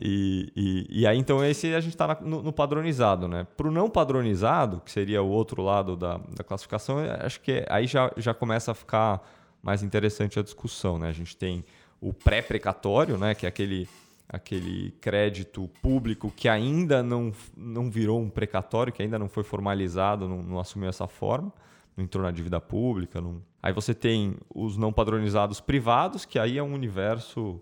e, 0.00 0.50
e, 0.56 1.00
e, 1.02 1.06
aí, 1.06 1.18
então, 1.18 1.44
esse 1.44 1.74
a 1.74 1.80
gente 1.80 1.92
está 1.92 2.18
no, 2.22 2.42
no, 2.42 2.50
padronizado, 2.50 3.28
né? 3.28 3.46
Para 3.58 3.68
o 3.68 3.70
não 3.70 3.90
padronizado, 3.90 4.80
que 4.80 4.90
seria 4.90 5.22
o 5.22 5.28
outro 5.28 5.60
lado 5.62 5.98
da, 5.98 6.16
da 6.16 6.42
classificação, 6.42 6.96
acho 7.20 7.42
que 7.42 7.62
aí 7.68 7.86
já, 7.86 8.10
já 8.16 8.32
começa 8.32 8.72
a 8.72 8.74
ficar 8.74 9.22
mais 9.62 9.82
interessante 9.82 10.38
a 10.38 10.42
discussão. 10.42 10.98
Né? 10.98 11.08
A 11.08 11.12
gente 11.12 11.36
tem 11.36 11.62
o 12.04 12.12
pré-precatório, 12.12 13.16
né? 13.16 13.34
que 13.34 13.46
é 13.46 13.48
aquele, 13.48 13.88
aquele 14.28 14.90
crédito 15.00 15.70
público 15.80 16.30
que 16.30 16.50
ainda 16.50 17.02
não, 17.02 17.32
não 17.56 17.90
virou 17.90 18.20
um 18.20 18.28
precatório, 18.28 18.92
que 18.92 19.02
ainda 19.02 19.18
não 19.18 19.26
foi 19.26 19.42
formalizado, 19.42 20.28
não, 20.28 20.42
não 20.42 20.60
assumiu 20.60 20.90
essa 20.90 21.08
forma, 21.08 21.50
não 21.96 22.04
entrou 22.04 22.22
na 22.22 22.30
dívida 22.30 22.60
pública. 22.60 23.22
Não... 23.22 23.42
Aí 23.62 23.72
você 23.72 23.94
tem 23.94 24.36
os 24.54 24.76
não 24.76 24.92
padronizados 24.92 25.62
privados, 25.62 26.26
que 26.26 26.38
aí 26.38 26.58
é 26.58 26.62
um 26.62 26.74
universo 26.74 27.58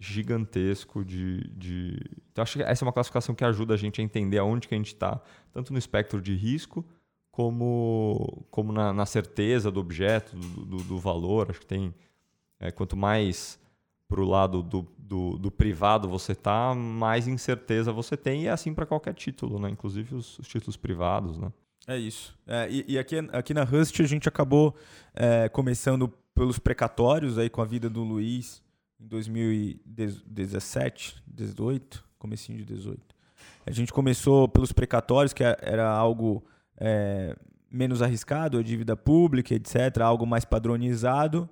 gigantesco 0.00 1.04
de, 1.04 1.48
de... 1.50 1.96
Então, 2.32 2.42
acho 2.42 2.58
que 2.58 2.64
essa 2.64 2.84
é 2.84 2.86
uma 2.86 2.92
classificação 2.92 3.36
que 3.36 3.44
ajuda 3.44 3.74
a 3.74 3.76
gente 3.76 4.00
a 4.00 4.04
entender 4.04 4.38
aonde 4.38 4.66
que 4.66 4.74
a 4.74 4.78
gente 4.78 4.94
está, 4.94 5.20
tanto 5.52 5.72
no 5.72 5.78
espectro 5.78 6.20
de 6.20 6.34
risco, 6.34 6.84
como, 7.30 8.44
como 8.50 8.72
na, 8.72 8.92
na 8.92 9.06
certeza 9.06 9.70
do 9.70 9.78
objeto, 9.78 10.34
do, 10.34 10.66
do, 10.66 10.76
do, 10.78 10.98
valor. 10.98 11.50
Acho 11.50 11.60
que 11.60 11.66
tem... 11.66 11.94
É, 12.60 12.70
quanto 12.70 12.96
mais 12.96 13.58
para 14.06 14.20
o 14.20 14.24
lado 14.24 14.62
do, 14.62 14.86
do, 14.98 15.38
do, 15.38 15.50
privado 15.50 16.08
você 16.08 16.34
tá, 16.34 16.74
mais 16.74 17.26
incerteza 17.26 17.92
você 17.92 18.16
tem, 18.16 18.42
e 18.42 18.46
é 18.48 18.50
assim 18.50 18.74
para 18.74 18.84
qualquer 18.84 19.14
título, 19.14 19.58
né? 19.58 19.70
inclusive 19.70 20.14
os, 20.14 20.38
os 20.38 20.46
títulos 20.46 20.76
privados. 20.76 21.38
Né? 21.38 21.50
É 21.86 21.96
isso. 21.96 22.36
É, 22.46 22.68
e, 22.70 22.84
e 22.86 22.98
aqui, 22.98 23.16
aqui 23.32 23.54
na 23.54 23.64
Rust 23.64 23.98
a 24.00 24.06
gente 24.06 24.28
acabou 24.28 24.76
é, 25.14 25.48
começando 25.48 26.12
pelos 26.34 26.58
precatórios 26.58 27.38
aí 27.38 27.48
com 27.48 27.62
a 27.62 27.64
vida 27.64 27.88
do 27.88 28.02
Luiz 28.02 28.62
em 29.00 29.06
2017, 29.06 31.22
18, 31.26 32.04
comecinho 32.18 32.58
de 32.58 32.64
18. 32.64 33.00
A 33.66 33.70
gente 33.70 33.92
começou 33.92 34.48
pelos 34.48 34.72
precatórios, 34.72 35.32
que 35.32 35.42
era 35.42 35.88
algo 35.88 36.44
é, 36.76 37.34
menos 37.70 38.02
arriscado, 38.02 38.58
a 38.58 38.62
dívida 38.62 38.96
pública, 38.96 39.54
etc., 39.54 40.00
algo 40.02 40.26
mais 40.26 40.44
padronizado. 40.44 41.48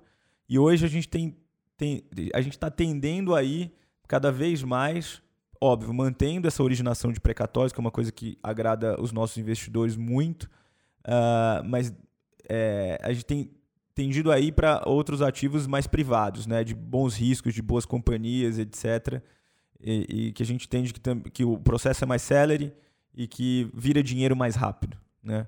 E 0.49 0.57
hoje 0.57 0.83
a 0.83 0.89
gente 0.89 1.07
tem, 1.07 1.37
tem 1.77 2.03
a 2.33 2.41
gente 2.41 2.53
está 2.53 2.71
tendendo 2.71 3.35
aí 3.35 3.71
cada 4.07 4.31
vez 4.31 4.63
mais, 4.63 5.21
óbvio, 5.61 5.93
mantendo 5.93 6.47
essa 6.47 6.63
originação 6.63 7.11
de 7.13 7.19
precatórios, 7.19 7.71
que 7.71 7.79
é 7.79 7.83
uma 7.83 7.91
coisa 7.91 8.11
que 8.11 8.37
agrada 8.41 8.99
os 8.99 9.11
nossos 9.11 9.37
investidores 9.37 9.95
muito, 9.95 10.45
uh, 11.05 11.63
mas 11.63 11.93
é, 12.49 12.97
a 13.03 13.13
gente 13.13 13.25
tem 13.25 13.51
tendido 13.93 14.31
aí 14.31 14.51
para 14.51 14.81
outros 14.85 15.21
ativos 15.21 15.67
mais 15.67 15.85
privados, 15.85 16.47
né, 16.47 16.63
de 16.63 16.73
bons 16.73 17.15
riscos, 17.15 17.53
de 17.53 17.61
boas 17.61 17.85
companhias, 17.85 18.57
etc. 18.57 19.21
E, 19.79 20.05
e 20.09 20.31
que 20.31 20.41
a 20.41 20.45
gente 20.45 20.65
entende 20.65 20.93
que, 20.93 21.01
que 21.31 21.45
o 21.45 21.59
processo 21.59 22.03
é 22.03 22.07
mais 22.07 22.23
celery 22.23 22.73
e 23.13 23.27
que 23.27 23.69
vira 23.73 24.01
dinheiro 24.01 24.35
mais 24.35 24.55
rápido, 24.55 24.97
né? 25.21 25.47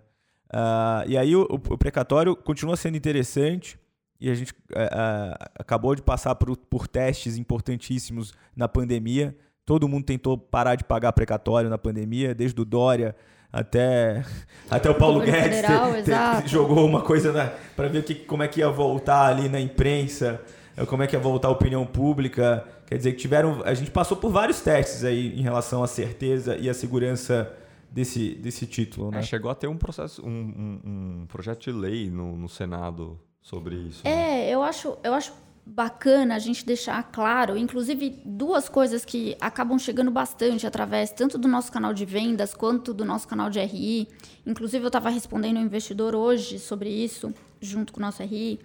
Uh, 0.53 1.07
e 1.07 1.17
aí 1.17 1.33
o, 1.33 1.43
o, 1.43 1.77
precatório 1.77 2.35
continua 2.35 2.75
sendo 2.75 2.97
interessante 2.97 3.79
e 4.21 4.29
a 4.29 4.35
gente 4.35 4.51
uh, 4.51 4.55
uh, 4.55 5.49
acabou 5.55 5.95
de 5.95 6.01
passar 6.03 6.35
por, 6.35 6.55
por 6.55 6.87
testes 6.87 7.37
importantíssimos 7.37 8.33
na 8.55 8.67
pandemia. 8.67 9.35
Todo 9.65 9.87
mundo 9.87 10.05
tentou 10.05 10.37
parar 10.37 10.75
de 10.75 10.83
pagar 10.83 11.11
precatório 11.11 11.69
na 11.69 11.77
pandemia, 11.77 12.35
desde 12.35 12.61
o 12.61 12.63
Dória 12.63 13.15
até, 13.51 14.23
até 14.69 14.89
o 14.89 14.95
Paulo 14.95 15.19
Guedes 15.21 15.61
federal, 15.61 15.93
ter, 15.93 16.03
ter, 16.03 16.47
jogou 16.47 16.85
uma 16.85 17.01
coisa 17.01 17.53
para 17.75 17.87
ver 17.87 18.03
que, 18.03 18.15
como 18.15 18.43
é 18.43 18.47
que 18.47 18.59
ia 18.59 18.69
voltar 18.69 19.25
ali 19.25 19.49
na 19.49 19.59
imprensa, 19.59 20.39
eh, 20.77 20.85
como 20.85 21.03
é 21.03 21.07
que 21.07 21.15
ia 21.15 21.19
voltar 21.19 21.47
a 21.47 21.51
opinião 21.51 21.85
pública. 21.85 22.63
Quer 22.85 22.97
dizer, 22.97 23.13
que 23.13 23.17
tiveram. 23.17 23.61
A 23.65 23.73
gente 23.73 23.89
passou 23.89 24.17
por 24.17 24.31
vários 24.31 24.61
testes 24.61 25.03
aí 25.03 25.37
em 25.37 25.41
relação 25.41 25.83
à 25.83 25.87
certeza 25.87 26.57
e 26.57 26.69
à 26.69 26.73
segurança 26.73 27.51
desse, 27.89 28.35
desse 28.35 28.65
título. 28.65 29.11
Né? 29.11 29.19
É, 29.19 29.21
chegou 29.23 29.49
a 29.49 29.55
ter 29.55 29.67
um 29.67 29.77
processo, 29.77 30.21
um, 30.25 30.29
um, 30.29 31.21
um 31.21 31.25
projeto 31.27 31.63
de 31.63 31.71
lei 31.71 32.09
no, 32.09 32.37
no 32.37 32.49
Senado 32.49 33.17
sobre 33.41 33.75
isso. 33.75 34.01
É, 34.05 34.15
né? 34.15 34.49
eu 34.49 34.61
acho, 34.61 34.97
eu 35.03 35.13
acho 35.13 35.33
bacana 35.65 36.35
a 36.35 36.39
gente 36.39 36.65
deixar 36.65 37.01
claro, 37.11 37.57
inclusive 37.57 38.21
duas 38.25 38.67
coisas 38.67 39.05
que 39.05 39.37
acabam 39.39 39.77
chegando 39.77 40.11
bastante 40.11 40.65
através 40.65 41.11
tanto 41.11 41.37
do 41.37 41.47
nosso 41.47 41.71
canal 41.71 41.93
de 41.93 42.03
vendas 42.03 42.53
quanto 42.53 42.93
do 42.93 43.05
nosso 43.05 43.27
canal 43.27 43.49
de 43.49 43.59
RI. 43.59 44.07
Inclusive 44.45 44.83
eu 44.83 44.87
estava 44.87 45.09
respondendo 45.09 45.57
um 45.57 45.61
investidor 45.61 46.15
hoje 46.15 46.59
sobre 46.59 46.89
isso, 46.89 47.33
junto 47.59 47.93
com 47.93 47.99
o 47.99 48.01
nosso 48.01 48.23
RI, 48.23 48.59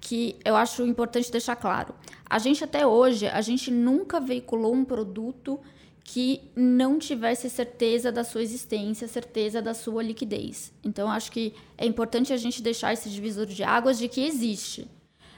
que 0.00 0.36
eu 0.44 0.56
acho 0.56 0.84
importante 0.84 1.30
deixar 1.30 1.56
claro. 1.56 1.94
A 2.28 2.38
gente 2.38 2.64
até 2.64 2.86
hoje, 2.86 3.26
a 3.26 3.40
gente 3.40 3.70
nunca 3.70 4.20
veiculou 4.20 4.74
um 4.74 4.84
produto 4.84 5.60
que 6.04 6.40
não 6.54 6.98
tivesse 6.98 7.48
certeza 7.48 8.10
da 8.10 8.24
sua 8.24 8.42
existência, 8.42 9.06
certeza 9.08 9.62
da 9.62 9.74
sua 9.74 10.02
liquidez. 10.02 10.72
Então 10.84 11.10
acho 11.10 11.30
que 11.30 11.54
é 11.78 11.86
importante 11.86 12.32
a 12.32 12.36
gente 12.36 12.62
deixar 12.62 12.92
esse 12.92 13.08
divisor 13.08 13.46
de 13.46 13.62
águas 13.62 13.98
de 13.98 14.08
que 14.08 14.24
existe 14.24 14.88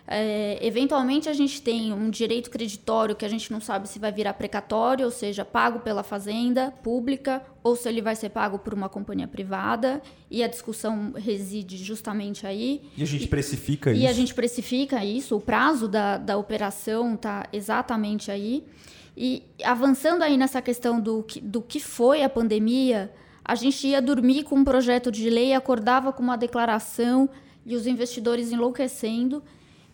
é, 0.07 0.59
eventualmente 0.61 1.31
a 1.31 1.33
gente 1.33 1.63
tem 1.63 1.93
um 1.93 2.11
direito 2.11 2.51
creditório 2.51 3.17
que 3.17 3.25
a 3.25 3.29
gente 3.29 3.51
não 3.51 3.61
sabe 3.61 3.89
se 3.89 3.99
vai 3.99 4.13
virar 4.13 4.35
precatório, 4.35 5.07
ou 5.07 5.11
seja, 5.11 5.45
pago 5.45 5.81
pela 5.81 6.03
fazenda 6.03 6.71
pública, 6.83 7.43
ou 7.63 7.75
se 7.75 7.89
ele 7.89 8.03
vai 8.03 8.15
ser 8.15 8.29
pago 8.29 8.59
por 8.59 8.75
uma 8.75 8.89
companhia 8.89 9.27
privada, 9.27 10.03
e 10.31 10.43
a 10.43 10.47
discussão 10.47 11.15
reside 11.17 11.79
justamente 11.79 12.47
aí. 12.47 12.83
E 12.97 13.03
a 13.03 13.07
gente 13.07 13.27
precifica 13.29 13.91
e, 13.91 13.95
isso. 13.95 14.03
E 14.03 14.07
a 14.07 14.13
gente 14.13 14.35
precifica 14.35 15.05
isso, 15.05 15.37
o 15.37 15.41
prazo 15.41 15.89
da, 15.89 16.19
da 16.19 16.37
operação 16.37 17.15
está 17.15 17.49
exatamente 17.51 18.31
aí. 18.31 18.63
E 19.17 19.45
avançando 19.63 20.23
aí 20.23 20.37
nessa 20.37 20.61
questão 20.61 21.01
do, 21.01 21.25
do 21.43 21.63
que 21.63 21.79
foi 21.79 22.23
a 22.23 22.29
pandemia, 22.29 23.13
a 23.45 23.55
gente 23.55 23.87
ia 23.87 24.03
dormir 24.03 24.45
com 24.45 24.57
um 24.57 24.65
projeto 24.65 25.11
de 25.13 25.31
lei, 25.31 25.55
acordava 25.55 26.13
com 26.13 26.23
uma 26.23 26.37
declaração 26.37 27.29
e 27.65 27.77
os 27.77 27.87
investidores 27.87 28.51
enlouquecendo. 28.51 29.43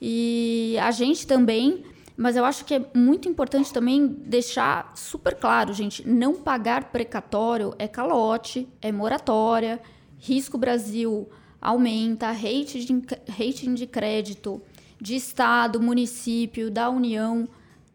E 0.01 0.77
a 0.81 0.91
gente 0.91 1.27
também, 1.27 1.85
mas 2.17 2.37
eu 2.37 2.45
acho 2.45 2.65
que 2.65 2.75
é 2.75 2.85
muito 2.95 3.29
importante 3.29 3.73
também 3.73 4.07
deixar 4.07 4.93
super 4.95 5.35
claro, 5.35 5.75
gente, 5.75 6.09
não 6.09 6.35
pagar 6.37 6.85
precatório 6.85 7.75
é 7.79 7.87
calote, 7.87 8.67
é 8.81 8.91
moratória, 8.91 9.81
risco 10.19 10.57
Brasil 10.57 11.29
aumenta, 11.61 12.31
rating 12.31 12.79
de, 12.79 13.03
rating 13.29 13.75
de 13.75 13.87
crédito 13.87 14.63
de 14.99 15.17
estado, 15.17 15.81
município, 15.81 16.71
da 16.71 16.89
União 16.89 17.47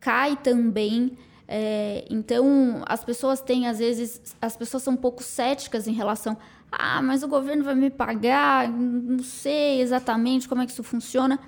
cai 0.06 0.36
também. 0.36 1.18
É, 1.48 2.06
então, 2.12 2.84
as 2.86 3.04
pessoas 3.04 3.42
têm, 3.42 3.68
às 3.68 3.80
vezes, 3.80 4.36
as 4.40 4.56
pessoas 4.56 4.84
são 4.84 4.94
um 4.94 4.98
pouco 4.98 5.24
céticas 5.24 5.88
em 5.88 5.94
relação. 5.94 6.38
Ah, 6.72 7.02
mas 7.02 7.24
o 7.24 7.28
governo 7.28 7.64
vai 7.64 7.74
me 7.74 7.90
pagar, 7.90 8.70
não 8.70 9.24
sei 9.24 9.82
exatamente 9.82 10.48
como 10.48 10.62
é 10.62 10.66
que 10.68 10.72
isso 10.72 10.84
funciona. 10.84 11.40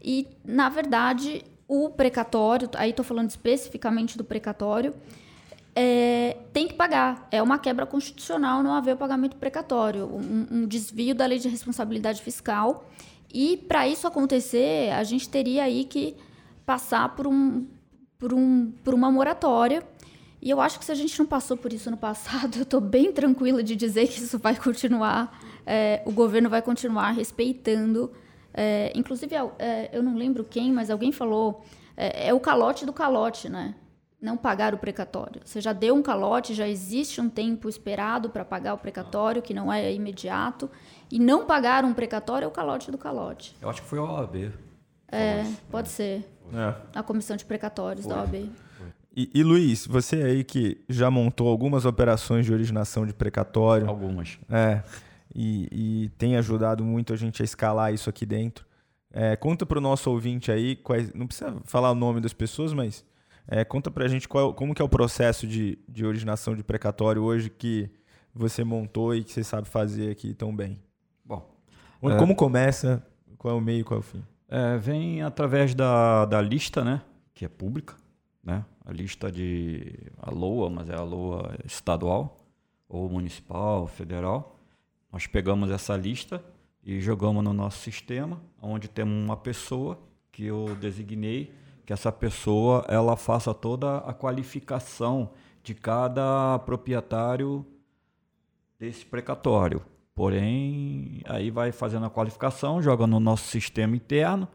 E, 0.00 0.28
na 0.44 0.68
verdade, 0.68 1.44
o 1.66 1.90
precatório, 1.90 2.70
aí 2.76 2.90
estou 2.90 3.04
falando 3.04 3.30
especificamente 3.30 4.16
do 4.16 4.22
precatório, 4.22 4.94
é, 5.74 6.36
tem 6.52 6.68
que 6.68 6.74
pagar. 6.74 7.26
É 7.32 7.42
uma 7.42 7.58
quebra 7.58 7.84
constitucional 7.84 8.62
não 8.62 8.74
haver 8.74 8.94
o 8.94 8.96
pagamento 8.96 9.36
precatório, 9.36 10.06
um, 10.06 10.46
um 10.58 10.66
desvio 10.68 11.16
da 11.16 11.26
lei 11.26 11.38
de 11.40 11.48
responsabilidade 11.48 12.22
fiscal. 12.22 12.88
E, 13.32 13.56
para 13.56 13.88
isso 13.88 14.06
acontecer, 14.06 14.92
a 14.92 15.02
gente 15.02 15.28
teria 15.28 15.64
aí 15.64 15.84
que 15.84 16.14
passar 16.64 17.14
por, 17.16 17.26
um, 17.26 17.66
por, 18.24 18.32
um, 18.32 18.72
por 18.82 18.94
uma 18.94 19.10
moratória. 19.10 19.82
E 20.40 20.48
eu 20.48 20.60
acho 20.60 20.78
que 20.78 20.84
se 20.84 20.92
a 20.92 20.94
gente 20.94 21.18
não 21.18 21.26
passou 21.26 21.56
por 21.58 21.72
isso 21.72 21.90
no 21.90 21.96
passado, 21.98 22.56
eu 22.58 22.62
estou 22.62 22.80
bem 22.80 23.12
tranquila 23.12 23.62
de 23.62 23.76
dizer 23.76 24.08
que 24.08 24.18
isso 24.20 24.38
vai 24.38 24.56
continuar, 24.56 25.38
é, 25.66 26.02
o 26.06 26.10
governo 26.12 26.48
vai 26.48 26.62
continuar 26.62 27.10
respeitando 27.10 28.10
é, 28.56 28.92
inclusive, 28.94 29.34
é, 29.58 29.90
eu 29.92 30.00
não 30.00 30.14
lembro 30.14 30.44
quem, 30.44 30.72
mas 30.72 30.88
alguém 30.88 31.10
falou, 31.10 31.64
é, 31.96 32.28
é, 32.28 32.32
o 32.32 32.38
calote 32.38 32.86
do 32.86 32.92
calote, 32.92 33.48
né? 33.48 33.74
Não 34.22 34.36
pagar 34.36 34.72
o 34.72 34.78
precatório. 34.78 35.42
Você 35.44 35.60
já 35.60 35.72
deu 35.72 35.94
um 35.94 36.02
calote, 36.02 36.54
já 36.54 36.66
existe 36.66 37.20
um 37.20 37.28
tempo 37.28 37.68
esperado 37.68 38.30
para 38.30 38.44
pagar 38.44 38.72
o 38.72 38.78
precatório, 38.78 39.42
que 39.42 39.52
não 39.52 39.72
é 39.72 39.92
imediato, 39.92 40.70
e 41.10 41.18
não 41.18 41.44
pagar 41.44 41.84
um 41.84 41.92
precatório 41.92 42.46
é 42.46 42.48
o 42.48 42.52
calote 42.52 42.90
do 42.90 42.96
calote. 42.96 43.56
Eu 43.60 43.68
acho 43.68 43.82
que 43.82 43.88
foi 43.88 43.98
a 43.98 44.02
OAB. 44.02 44.52
É, 45.14 45.46
pode 45.70 45.88
ser. 45.88 46.24
É. 46.52 46.74
A 46.98 47.02
comissão 47.02 47.36
de 47.36 47.44
precatórios 47.44 48.04
foi. 48.04 48.14
da 48.14 48.20
OAB. 48.20 48.50
E, 49.16 49.30
e, 49.32 49.42
Luiz, 49.44 49.86
você 49.86 50.16
aí 50.16 50.42
que 50.42 50.82
já 50.88 51.10
montou 51.10 51.48
algumas 51.48 51.84
operações 51.84 52.44
de 52.44 52.52
originação 52.52 53.06
de 53.06 53.14
precatório. 53.14 53.88
Algumas. 53.88 54.38
É 54.50 54.82
e, 55.34 55.68
e 55.72 56.08
tem 56.10 56.36
ajudado 56.36 56.84
muito 56.84 57.12
a 57.12 57.16
gente 57.16 57.42
a 57.42 57.44
escalar 57.44 57.92
isso 57.92 58.08
aqui 58.08 58.24
dentro. 58.24 58.64
É, 59.12 59.36
conta 59.36 59.66
para 59.66 59.78
o 59.78 59.80
nosso 59.80 60.10
ouvinte 60.10 60.50
aí, 60.50 60.76
quais, 60.76 61.12
não 61.12 61.26
precisa 61.26 61.56
falar 61.64 61.90
o 61.90 61.94
nome 61.94 62.20
das 62.20 62.32
pessoas, 62.32 62.72
mas 62.72 63.04
é, 63.46 63.64
conta 63.64 63.90
para 63.90 64.04
a 64.04 64.08
gente 64.08 64.28
qual, 64.28 64.54
como 64.54 64.74
que 64.74 64.80
é 64.80 64.84
o 64.84 64.88
processo 64.88 65.46
de, 65.46 65.78
de 65.88 66.04
originação 66.04 66.54
de 66.54 66.62
precatório 66.62 67.22
hoje 67.22 67.50
que 67.50 67.90
você 68.32 68.64
montou 68.64 69.14
e 69.14 69.22
que 69.22 69.32
você 69.32 69.44
sabe 69.44 69.68
fazer 69.68 70.10
aqui 70.10 70.34
tão 70.34 70.54
bem. 70.54 70.80
Bom, 71.24 71.48
é, 72.02 72.16
como 72.16 72.34
começa, 72.34 73.04
qual 73.38 73.54
é 73.54 73.58
o 73.58 73.60
meio, 73.60 73.84
qual 73.84 73.98
é 73.98 74.00
o 74.00 74.02
fim? 74.02 74.24
É, 74.48 74.76
vem 74.76 75.22
através 75.22 75.74
da, 75.74 76.24
da 76.26 76.40
lista, 76.40 76.84
né, 76.84 77.02
que 77.34 77.44
é 77.44 77.48
pública, 77.48 77.94
né, 78.42 78.64
a 78.84 78.92
lista 78.92 79.32
de 79.32 79.94
a 80.18 80.30
LOA, 80.30 80.68
mas 80.70 80.88
é 80.88 80.94
a 80.94 81.02
LOA 81.02 81.56
estadual 81.64 82.36
ou 82.88 83.08
municipal, 83.08 83.86
federal. 83.86 84.58
Nós 85.10 85.26
pegamos 85.26 85.70
essa 85.70 85.96
lista 85.96 86.44
e 86.84 87.00
jogamos 87.00 87.42
no 87.42 87.52
nosso 87.52 87.78
sistema, 87.78 88.40
onde 88.60 88.88
temos 88.88 89.24
uma 89.24 89.36
pessoa 89.36 89.98
que 90.30 90.44
eu 90.44 90.76
designei, 90.76 91.52
que 91.86 91.92
essa 91.92 92.12
pessoa 92.12 92.84
ela 92.88 93.16
faça 93.16 93.54
toda 93.54 93.98
a 93.98 94.12
qualificação 94.12 95.30
de 95.62 95.74
cada 95.74 96.58
proprietário 96.60 97.64
desse 98.78 99.06
precatório. 99.06 99.82
Porém, 100.14 101.20
aí 101.24 101.50
vai 101.50 101.72
fazendo 101.72 102.06
a 102.06 102.10
qualificação, 102.10 102.80
joga 102.80 103.06
no 103.06 103.18
nosso 103.18 103.48
sistema 103.48 103.96
interno. 103.96 104.46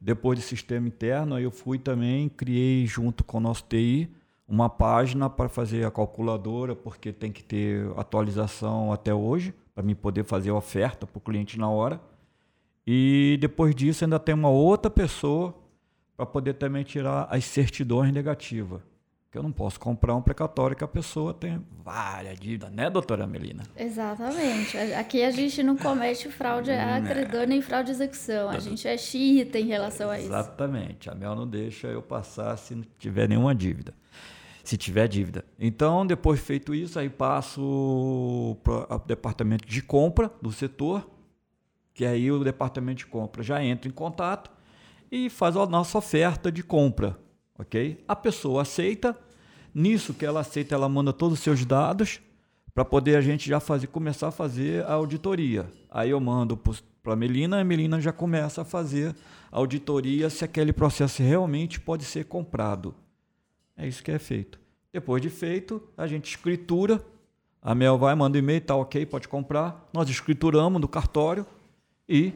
Depois 0.00 0.38
do 0.38 0.42
sistema 0.42 0.88
interno, 0.88 1.36
aí 1.36 1.44
eu 1.44 1.50
fui 1.50 1.78
também, 1.78 2.28
criei 2.28 2.86
junto 2.86 3.22
com 3.22 3.38
o 3.38 3.40
nosso 3.40 3.64
TI 3.64 4.10
uma 4.48 4.70
página 4.70 5.28
para 5.28 5.48
fazer 5.48 5.84
a 5.86 5.90
calculadora, 5.90 6.74
porque 6.74 7.12
tem 7.12 7.30
que 7.30 7.44
ter 7.44 7.86
atualização 7.96 8.92
até 8.92 9.12
hoje, 9.12 9.54
para 9.74 9.84
mim 9.84 9.94
poder 9.94 10.24
fazer 10.24 10.50
a 10.50 10.54
oferta 10.54 11.06
para 11.06 11.18
o 11.18 11.20
cliente 11.20 11.58
na 11.58 11.68
hora. 11.68 12.00
E 12.86 13.36
depois 13.40 13.74
disso 13.74 14.04
ainda 14.04 14.18
tem 14.18 14.34
uma 14.34 14.48
outra 14.48 14.90
pessoa 14.90 15.54
para 16.16 16.24
poder 16.24 16.54
também 16.54 16.82
tirar 16.82 17.28
as 17.30 17.44
certidões 17.44 18.10
negativas. 18.12 18.80
Que 19.30 19.36
eu 19.36 19.42
não 19.42 19.52
posso 19.52 19.78
comprar 19.78 20.14
um 20.14 20.22
precatório 20.22 20.74
que 20.74 20.82
a 20.82 20.88
pessoa 20.88 21.34
tem 21.34 21.62
várias 21.84 22.40
dívidas, 22.40 22.70
né, 22.72 22.88
doutora 22.88 23.26
Melina? 23.26 23.62
Exatamente. 23.76 24.76
Aqui 24.76 25.22
a 25.22 25.30
gente 25.30 25.62
não 25.62 25.76
comete 25.76 26.30
fraude 26.30 26.70
a 26.70 26.98
né. 26.98 27.46
nem 27.46 27.60
fraude 27.60 27.86
de 27.86 27.92
execução. 27.92 28.48
A 28.48 28.58
gente 28.58 28.88
é 28.88 28.96
chita 28.96 29.58
em 29.58 29.66
relação 29.66 30.08
a 30.08 30.18
isso. 30.18 30.28
Exatamente. 30.28 31.10
A 31.10 31.14
Mel 31.14 31.34
não 31.34 31.46
deixa 31.46 31.88
eu 31.88 32.00
passar 32.00 32.56
se 32.56 32.74
não 32.74 32.84
tiver 32.98 33.28
nenhuma 33.28 33.54
dívida 33.54 33.94
se 34.68 34.76
tiver 34.76 35.08
dívida. 35.08 35.46
Então, 35.58 36.06
depois 36.06 36.38
feito 36.38 36.74
isso, 36.74 36.98
aí 36.98 37.08
passo 37.08 38.54
para 38.62 38.96
o 38.96 38.98
departamento 38.98 39.66
de 39.66 39.80
compra 39.80 40.30
do 40.42 40.52
setor, 40.52 41.08
que 41.94 42.04
aí 42.04 42.30
o 42.30 42.44
departamento 42.44 42.98
de 42.98 43.06
compra 43.06 43.42
já 43.42 43.64
entra 43.64 43.88
em 43.88 43.92
contato 43.92 44.50
e 45.10 45.30
faz 45.30 45.56
a 45.56 45.64
nossa 45.64 45.96
oferta 45.96 46.52
de 46.52 46.62
compra, 46.62 47.18
ok? 47.58 48.02
A 48.06 48.14
pessoa 48.14 48.62
aceita, 48.62 49.18
nisso 49.74 50.14
que 50.14 50.24
ela 50.24 50.40
aceita, 50.40 50.74
ela 50.74 50.88
manda 50.88 51.12
todos 51.12 51.38
os 51.38 51.44
seus 51.44 51.64
dados 51.64 52.20
para 52.72 52.84
poder 52.84 53.16
a 53.16 53.20
gente 53.20 53.48
já 53.48 53.58
fazer, 53.58 53.88
começar 53.88 54.28
a 54.28 54.30
fazer 54.30 54.84
a 54.84 54.92
auditoria. 54.92 55.66
Aí 55.90 56.10
eu 56.10 56.20
mando 56.20 56.56
para 56.56 57.12
a 57.12 57.16
Melina, 57.16 57.60
a 57.60 57.64
Melina 57.64 58.00
já 58.00 58.12
começa 58.12 58.62
a 58.62 58.64
fazer 58.64 59.14
a 59.50 59.58
auditoria 59.58 60.30
se 60.30 60.44
aquele 60.44 60.72
processo 60.72 61.22
realmente 61.22 61.80
pode 61.80 62.04
ser 62.04 62.26
comprado. 62.26 62.94
É 63.76 63.86
isso 63.86 64.02
que 64.02 64.10
é 64.10 64.18
feito. 64.18 64.60
Depois 64.92 65.20
de 65.20 65.28
feito, 65.28 65.82
a 65.96 66.06
gente 66.06 66.30
escritura. 66.30 67.04
A 67.60 67.74
Mel 67.74 67.98
vai, 67.98 68.14
manda 68.14 68.38
um 68.38 68.40
e-mail, 68.40 68.60
tá 68.60 68.76
ok, 68.76 69.04
pode 69.06 69.26
comprar. 69.26 69.88
Nós 69.92 70.08
escrituramos 70.08 70.80
no 70.80 70.86
cartório 70.86 71.44
e 72.08 72.32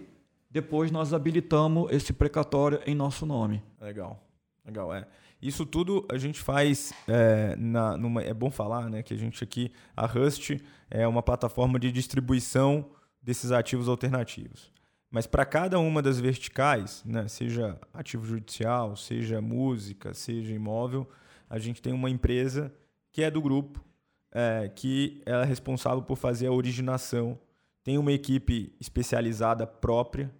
depois 0.50 0.90
nós 0.90 1.14
habilitamos 1.14 1.90
esse 1.92 2.12
precatório 2.12 2.80
em 2.84 2.94
nosso 2.94 3.24
nome. 3.24 3.62
Legal, 3.80 4.20
legal, 4.64 4.94
é. 4.94 5.06
Isso 5.40 5.66
tudo 5.66 6.06
a 6.10 6.16
gente 6.16 6.40
faz, 6.40 6.92
é, 7.08 7.56
na, 7.56 7.96
numa, 7.96 8.22
é 8.22 8.32
bom 8.32 8.50
falar, 8.50 8.88
né, 8.88 9.02
que 9.02 9.12
a 9.12 9.16
gente 9.16 9.42
aqui, 9.42 9.72
a 9.96 10.06
Rust 10.06 10.52
é 10.88 11.06
uma 11.06 11.22
plataforma 11.22 11.80
de 11.80 11.90
distribuição 11.90 12.90
desses 13.20 13.50
ativos 13.50 13.88
alternativos. 13.88 14.72
Mas 15.10 15.26
para 15.26 15.44
cada 15.44 15.78
uma 15.78 16.00
das 16.00 16.18
verticais, 16.18 17.02
né, 17.04 17.28
seja 17.28 17.78
ativo 17.92 18.24
judicial, 18.24 18.96
seja 18.96 19.40
música, 19.40 20.14
seja 20.14 20.54
imóvel, 20.54 21.08
a 21.50 21.58
gente 21.58 21.82
tem 21.82 21.92
uma 21.92 22.08
empresa 22.08 22.72
que 23.10 23.22
é 23.22 23.30
do 23.30 23.42
grupo, 23.42 23.84
é, 24.30 24.70
que 24.74 25.22
é 25.26 25.44
responsável 25.44 26.02
por 26.02 26.16
fazer 26.16 26.46
a 26.46 26.52
originação. 26.52 27.38
Tem 27.84 27.98
uma 27.98 28.12
equipe 28.12 28.74
especializada 28.80 29.66
própria, 29.66 30.32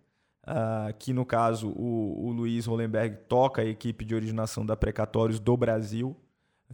uh, 0.45 0.93
que 0.99 1.13
no 1.13 1.25
caso 1.25 1.69
o, 1.71 2.27
o 2.27 2.33
Luiz 2.33 2.67
Hollenberg 2.67 3.17
toca 3.29 3.63
a 3.63 3.65
equipe 3.65 4.05
de 4.05 4.15
originação 4.15 4.65
da 4.65 4.77
Precatórios 4.77 5.39
do 5.39 5.57
Brasil, 5.57 6.17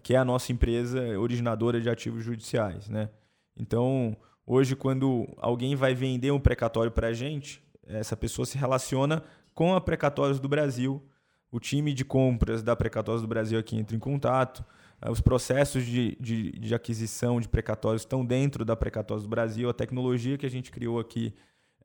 que 0.03 0.15
é 0.15 0.17
a 0.17 0.25
nossa 0.25 0.53
empresa 0.53 1.01
originadora 1.19 1.81
de 1.81 1.91
ativos 1.91 2.25
judiciais. 2.25 2.89
Né? 2.89 3.11
Então, 3.57 4.17
hoje, 4.47 4.77
quando 4.77 5.27
alguém 5.39 5.75
vai 5.75 5.95
vender 5.95 6.31
um 6.31 6.41
precatório 6.41 6.93
para 6.93 7.09
a 7.09 7.13
gente, 7.13 7.63
essa 7.87 8.17
pessoa 8.17 8.47
se 8.47 8.57
relaciona 8.57 9.23
com 9.55 9.75
a 9.75 9.81
Precatórios 9.81 10.39
do 10.39 10.49
Brasil 10.49 11.03
o 11.51 11.59
time 11.59 11.93
de 11.93 12.05
compras 12.05 12.63
da 12.63 12.77
Precatórios 12.77 13.23
do 13.23 13.29
Brasil 13.29 13.59
aqui 13.59 13.77
entra 13.77 13.97
em 13.97 13.99
contato. 13.99 14.65
Eh, 15.01 15.11
os 15.11 15.21
processos 15.21 15.85
de, 15.85 16.17
de, 16.21 16.53
de, 16.53 16.75
aquisição 16.75 17.41
de 17.41 17.49
precatórios 17.49 18.03
estão 18.03 18.25
dentro 18.25 18.65
da 18.65 18.77
Precatórios 18.77 19.25
do 19.25 19.31
Brasil. 19.31 19.69
A 19.69 19.75
tecnologia 19.75 20.37
que 20.37 20.47
a 20.47 20.51
gente 20.51 20.71
criou 20.71 21.01
aqui 21.01 21.35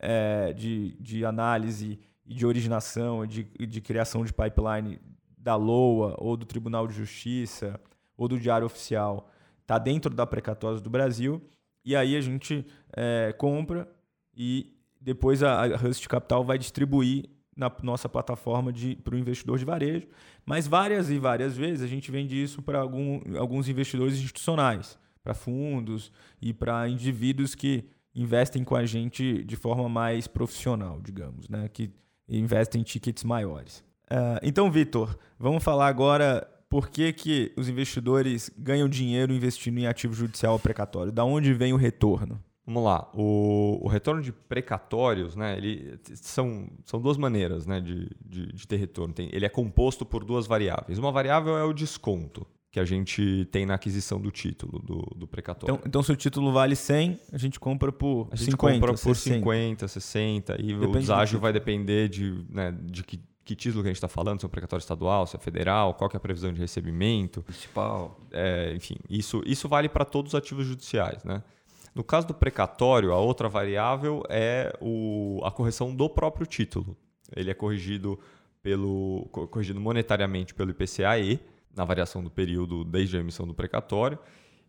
é, 0.03 0.51
de, 0.51 0.97
de 0.99 1.25
análise 1.25 1.97
e 2.25 2.33
de 2.33 2.45
originação, 2.45 3.25
de, 3.25 3.43
de 3.43 3.81
criação 3.81 4.25
de 4.25 4.33
pipeline 4.33 4.99
da 5.37 5.55
LOA 5.55 6.15
ou 6.17 6.35
do 6.35 6.45
Tribunal 6.45 6.87
de 6.87 6.93
Justiça 6.93 7.79
ou 8.17 8.27
do 8.27 8.37
Diário 8.37 8.65
Oficial 8.65 9.29
está 9.61 9.79
dentro 9.79 10.13
da 10.13 10.25
Precatórios 10.25 10.81
do 10.81 10.89
Brasil. 10.89 11.41
E 11.85 11.95
aí 11.95 12.15
a 12.15 12.21
gente 12.21 12.65
é, 12.95 13.33
compra 13.37 13.89
e 14.35 14.75
depois 14.99 15.41
a, 15.41 15.63
a 15.63 15.77
Rust 15.77 16.05
Capital 16.07 16.43
vai 16.43 16.57
distribuir 16.57 17.29
na 17.55 17.71
nossa 17.81 18.09
plataforma 18.09 18.73
para 19.03 19.15
o 19.15 19.17
investidor 19.17 19.59
de 19.59 19.65
varejo, 19.65 20.07
mas 20.43 20.67
várias 20.67 21.11
e 21.11 21.19
várias 21.19 21.55
vezes 21.55 21.83
a 21.83 21.87
gente 21.87 22.09
vende 22.09 22.41
isso 22.41 22.61
para 22.61 22.79
algum, 22.79 23.21
alguns 23.37 23.69
investidores 23.69 24.15
institucionais, 24.15 24.97
para 25.23 25.35
fundos 25.35 26.11
e 26.41 26.51
para 26.51 26.89
indivíduos 26.89 27.53
que 27.53 27.85
investem 28.15 28.63
com 28.63 28.75
a 28.75 28.85
gente 28.85 29.43
de 29.43 29.55
forma 29.55 29.89
mais 29.89 30.27
profissional, 30.27 30.99
digamos, 31.01 31.49
né? 31.49 31.67
que 31.67 31.91
investem 32.27 32.81
em 32.81 32.83
tickets 32.83 33.23
maiores. 33.23 33.83
Uh, 34.05 34.39
então, 34.43 34.71
Vitor, 34.71 35.17
vamos 35.39 35.63
falar 35.63 35.87
agora 35.87 36.47
por 36.69 36.89
que, 36.89 37.13
que 37.13 37.53
os 37.57 37.69
investidores 37.69 38.51
ganham 38.57 38.87
dinheiro 38.89 39.33
investindo 39.33 39.77
em 39.77 39.87
ativo 39.87 40.13
judicial 40.13 40.59
precatório. 40.59 41.11
Da 41.11 41.23
onde 41.23 41.53
vem 41.53 41.73
o 41.73 41.77
retorno? 41.77 42.43
Vamos 42.65 42.83
lá, 42.83 43.11
o, 43.13 43.79
o, 43.83 43.89
retorno 43.89 44.21
de 44.21 44.31
precatórios, 44.31 45.35
né, 45.35 45.57
ele, 45.57 45.99
são, 46.15 46.69
são 46.85 47.01
duas 47.01 47.17
maneiras 47.17 47.67
né, 47.67 47.81
de, 47.81 48.09
de, 48.25 48.53
de 48.53 48.67
ter 48.67 48.77
retorno. 48.77 49.13
Tem, 49.13 49.29
ele 49.33 49.45
é 49.45 49.49
composto 49.49 50.05
por 50.05 50.23
duas 50.23 50.47
variáveis. 50.47 50.97
Uma 50.97 51.11
variável 51.11 51.57
é 51.57 51.63
o 51.65 51.73
desconto 51.73 52.47
que 52.73 52.79
a 52.79 52.85
gente 52.85 53.47
tem 53.51 53.67
na 53.67 53.75
aquisição 53.75 54.19
do 54.19 54.31
título 54.31 54.79
do, 54.79 55.07
do 55.15 55.27
precatório. 55.27 55.75
Então, 55.75 55.87
então, 55.87 56.01
se 56.01 56.11
o 56.11 56.15
título 56.15 56.51
vale 56.51 56.75
100, 56.75 57.19
a 57.31 57.37
gente 57.37 57.59
compra 57.59 57.91
por 57.91 58.27
a 58.31 58.35
gente 58.35 58.49
50, 58.49 58.73
compra 58.73 58.91
por 58.93 59.15
60. 59.15 59.37
50, 59.37 59.87
60 59.87 60.53
e 60.53 60.55
Depende 60.55 60.85
o 60.85 60.91
deságio 60.91 61.39
vai 61.39 61.53
depender 61.53 62.09
de, 62.09 62.43
né, 62.49 62.75
de 62.81 63.03
que, 63.03 63.19
que 63.45 63.55
título 63.55 63.83
que 63.83 63.89
a 63.89 63.91
gente 63.91 63.97
está 63.97 64.07
falando, 64.07 64.39
se 64.39 64.45
é 64.45 64.47
um 64.47 64.49
precatório 64.49 64.81
estadual, 64.81 65.27
se 65.27 65.35
é 65.35 65.39
federal, 65.39 65.93
qual 65.93 66.09
é 66.11 66.17
a 66.17 66.19
previsão 66.19 66.51
de 66.51 66.59
recebimento. 66.59 67.43
Principal. 67.43 68.19
É, 68.31 68.73
enfim, 68.75 68.95
isso, 69.07 69.43
isso 69.45 69.69
vale 69.69 69.87
para 69.87 70.03
todos 70.03 70.33
os 70.33 70.35
ativos 70.35 70.65
judiciais, 70.65 71.23
né? 71.23 71.43
No 71.93 72.03
caso 72.03 72.25
do 72.25 72.33
precatório, 72.33 73.13
a 73.13 73.19
outra 73.19 73.47
variável 73.47 74.23
é 74.27 74.75
o, 74.81 75.39
a 75.43 75.51
correção 75.51 75.93
do 75.93 76.09
próprio 76.09 76.47
título. 76.47 76.97
Ele 77.35 77.51
é 77.51 77.53
corrigido, 77.53 78.19
pelo, 78.63 79.29
corrigido 79.31 79.79
monetariamente 79.79 80.55
pelo 80.55 80.71
IPCA-E, 80.71 81.39
na 81.75 81.83
variação 81.83 82.23
do 82.23 82.29
período 82.29 82.83
desde 82.83 83.17
a 83.17 83.19
emissão 83.19 83.47
do 83.47 83.53
precatório. 83.53 84.17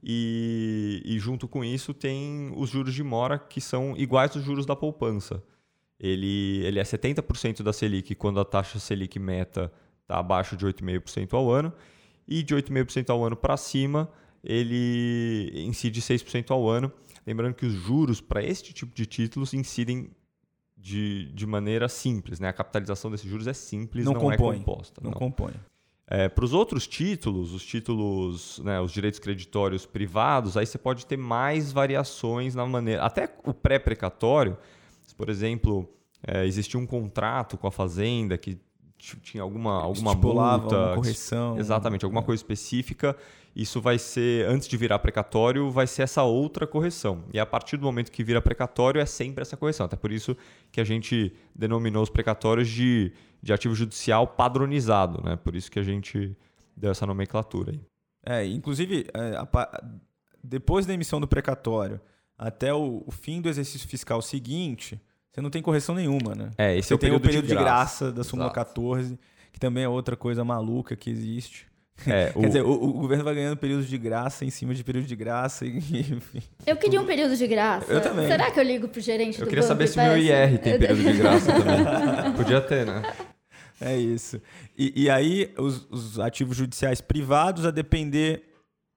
E, 0.02 1.02
e, 1.04 1.18
junto 1.18 1.48
com 1.48 1.64
isso 1.64 1.94
tem 1.94 2.52
os 2.56 2.68
juros 2.68 2.92
de 2.92 3.02
mora, 3.02 3.38
que 3.38 3.60
são 3.60 3.96
iguais 3.96 4.36
aos 4.36 4.44
juros 4.44 4.66
da 4.66 4.76
poupança. 4.76 5.42
Ele, 5.98 6.60
ele 6.64 6.78
é 6.78 6.82
70% 6.82 7.62
da 7.62 7.72
Selic 7.72 8.14
quando 8.14 8.38
a 8.38 8.44
taxa 8.44 8.78
Selic 8.78 9.18
meta 9.18 9.72
está 10.02 10.18
abaixo 10.18 10.56
de 10.56 10.66
8,5% 10.66 11.32
ao 11.32 11.50
ano, 11.50 11.72
e 12.28 12.42
de 12.42 12.54
8,5% 12.54 13.08
ao 13.10 13.24
ano 13.24 13.36
para 13.36 13.56
cima, 13.56 14.10
ele 14.42 15.50
incide 15.54 16.02
6% 16.02 16.50
ao 16.50 16.68
ano. 16.68 16.92
Lembrando 17.26 17.54
que 17.54 17.64
os 17.64 17.72
juros 17.72 18.20
para 18.20 18.42
este 18.42 18.74
tipo 18.74 18.94
de 18.94 19.06
títulos 19.06 19.54
incidem 19.54 20.10
de, 20.76 21.32
de 21.32 21.46
maneira 21.46 21.88
simples. 21.88 22.38
Né? 22.38 22.48
A 22.48 22.52
capitalização 22.52 23.10
desses 23.10 23.28
juros 23.28 23.46
é 23.46 23.54
simples, 23.54 24.04
não, 24.04 24.12
não 24.12 24.30
é 24.30 24.36
compõe, 24.36 24.56
é 24.56 24.58
composta. 24.58 25.00
Não, 25.02 25.10
não. 25.10 25.18
compõe. 25.18 25.54
É, 26.06 26.28
para 26.28 26.44
os 26.44 26.52
outros 26.52 26.86
títulos, 26.86 27.54
os 27.54 27.64
títulos, 27.64 28.58
né, 28.58 28.80
os 28.80 28.92
direitos 28.92 29.18
creditórios 29.18 29.86
privados, 29.86 30.56
aí 30.56 30.66
você 30.66 30.76
pode 30.76 31.06
ter 31.06 31.16
mais 31.16 31.72
variações 31.72 32.54
na 32.54 32.66
maneira. 32.66 33.02
Até 33.02 33.28
o 33.44 33.54
pré-precatório, 33.54 34.56
por 35.16 35.30
exemplo, 35.30 35.88
é, 36.26 36.44
existia 36.44 36.78
um 36.78 36.86
contrato 36.86 37.56
com 37.56 37.66
a 37.66 37.72
fazenda 37.72 38.36
que 38.36 38.58
tinha 38.98 39.42
alguma, 39.42 39.82
alguma 39.82 40.14
multa, 40.14 40.94
correção. 40.94 41.58
Exatamente, 41.58 42.04
alguma 42.04 42.22
é. 42.22 42.24
coisa 42.24 42.40
específica 42.40 43.16
isso 43.54 43.80
vai 43.80 43.98
ser, 43.98 44.48
antes 44.48 44.66
de 44.66 44.76
virar 44.76 44.98
precatório, 44.98 45.70
vai 45.70 45.86
ser 45.86 46.02
essa 46.02 46.24
outra 46.24 46.66
correção. 46.66 47.24
E 47.32 47.38
a 47.38 47.46
partir 47.46 47.76
do 47.76 47.84
momento 47.84 48.10
que 48.10 48.24
vira 48.24 48.42
precatório, 48.42 49.00
é 49.00 49.06
sempre 49.06 49.42
essa 49.42 49.56
correção. 49.56 49.86
Até 49.86 49.94
por 49.94 50.10
isso 50.10 50.36
que 50.72 50.80
a 50.80 50.84
gente 50.84 51.32
denominou 51.54 52.02
os 52.02 52.10
precatórios 52.10 52.68
de, 52.68 53.12
de 53.44 53.52
ativo 53.52 53.74
judicial 53.74 54.26
padronizado, 54.26 55.22
né? 55.22 55.37
Por 55.37 55.54
isso 55.54 55.70
que 55.70 55.78
a 55.78 55.83
gente 55.83 56.35
deu 56.74 56.90
essa 56.90 57.04
nomenclatura 57.07 57.72
aí. 57.72 57.80
É, 58.24 58.46
inclusive, 58.46 59.07
é, 59.12 59.37
depois 60.42 60.87
da 60.87 60.94
emissão 60.94 61.20
do 61.20 61.28
precatório 61.28 62.00
até 62.38 62.72
o, 62.72 63.04
o 63.07 63.11
fim 63.12 63.42
do 63.42 63.48
exercício 63.50 63.87
fiscal 63.87 64.22
seguinte, 64.22 64.98
você 65.30 65.42
não 65.42 65.50
tem 65.50 65.61
correção 65.61 65.94
nenhuma, 65.94 66.35
né? 66.35 66.50
É, 66.57 66.74
esse 66.76 66.88
você 66.88 66.94
é 66.94 66.96
o 66.96 66.98
tem 66.98 67.09
período, 67.11 67.22
o 67.22 67.26
período 67.26 67.46
de 67.46 67.54
graça, 67.54 68.07
graça 68.07 68.12
da 68.12 68.24
súmula 68.24 68.48
Exato. 68.48 68.66
14, 68.70 69.18
que 69.52 69.61
também 69.61 69.85
é 69.85 69.88
outra 69.88 70.16
coisa 70.16 70.42
maluca 70.42 70.96
que 70.96 71.11
existe. 71.11 71.66
É, 72.07 72.33
Quer 72.33 72.38
o- 72.38 72.46
dizer, 72.46 72.62
o, 72.62 72.70
o 72.72 72.92
governo 72.94 73.24
vai 73.24 73.35
ganhando 73.35 73.57
períodos 73.59 73.87
de 73.87 73.98
graça 73.98 74.44
em 74.44 74.50
cima 74.50 74.74
de 74.74 74.83
período 74.83 75.07
de 75.07 75.14
graça, 75.14 75.66
e, 75.66 75.76
enfim. 76.11 76.42
Eu 76.66 76.76
queria 76.76 77.00
um 77.00 77.04
período 77.07 77.37
de 77.37 77.46
graça. 77.46 77.92
Eu 77.92 78.00
também. 78.00 78.26
Será 78.26 78.50
que 78.50 78.59
eu 78.59 78.64
ligo 78.64 78.88
pro 78.88 79.00
gerente 79.02 79.38
eu 79.38 79.44
do 79.44 79.50
queria 79.50 79.62
banco 79.62 79.68
saber 79.68 79.85
e 79.85 79.88
se 79.88 79.98
meu 79.98 80.12
peço? 80.14 80.52
IR 80.52 80.59
tem 80.61 80.78
período 80.78 81.02
de 81.02 81.12
graça 81.18 81.52
também. 81.52 82.33
Podia 82.37 82.61
ter, 82.62 82.87
né? 82.87 83.02
É 83.80 83.96
isso. 83.96 84.40
E, 84.76 85.04
e 85.04 85.10
aí, 85.10 85.52
os, 85.58 85.87
os 85.90 86.18
ativos 86.18 86.56
judiciais 86.56 87.00
privados, 87.00 87.66
a 87.66 87.70
depender 87.70 88.44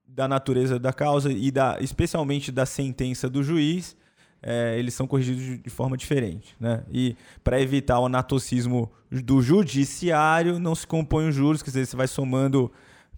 da 0.06 0.26
natureza 0.26 0.78
da 0.78 0.92
causa 0.92 1.30
e 1.30 1.50
da, 1.50 1.78
especialmente 1.80 2.50
da 2.50 2.64
sentença 2.64 3.28
do 3.28 3.42
juiz, 3.42 3.96
é, 4.42 4.78
eles 4.78 4.94
são 4.94 5.06
corrigidos 5.06 5.62
de, 5.62 5.70
forma 5.70 5.96
diferente. 5.96 6.56
Né? 6.58 6.84
E 6.90 7.16
para 7.44 7.60
evitar 7.60 7.98
o 8.00 8.06
anatocismo 8.06 8.90
do 9.10 9.42
judiciário, 9.42 10.58
não 10.58 10.74
se 10.74 10.86
compõe 10.86 11.28
os 11.28 11.34
juros, 11.34 11.62
quer 11.62 11.70
dizer, 11.70 11.86
você 11.86 11.96
vai 11.96 12.06
somando 12.06 12.70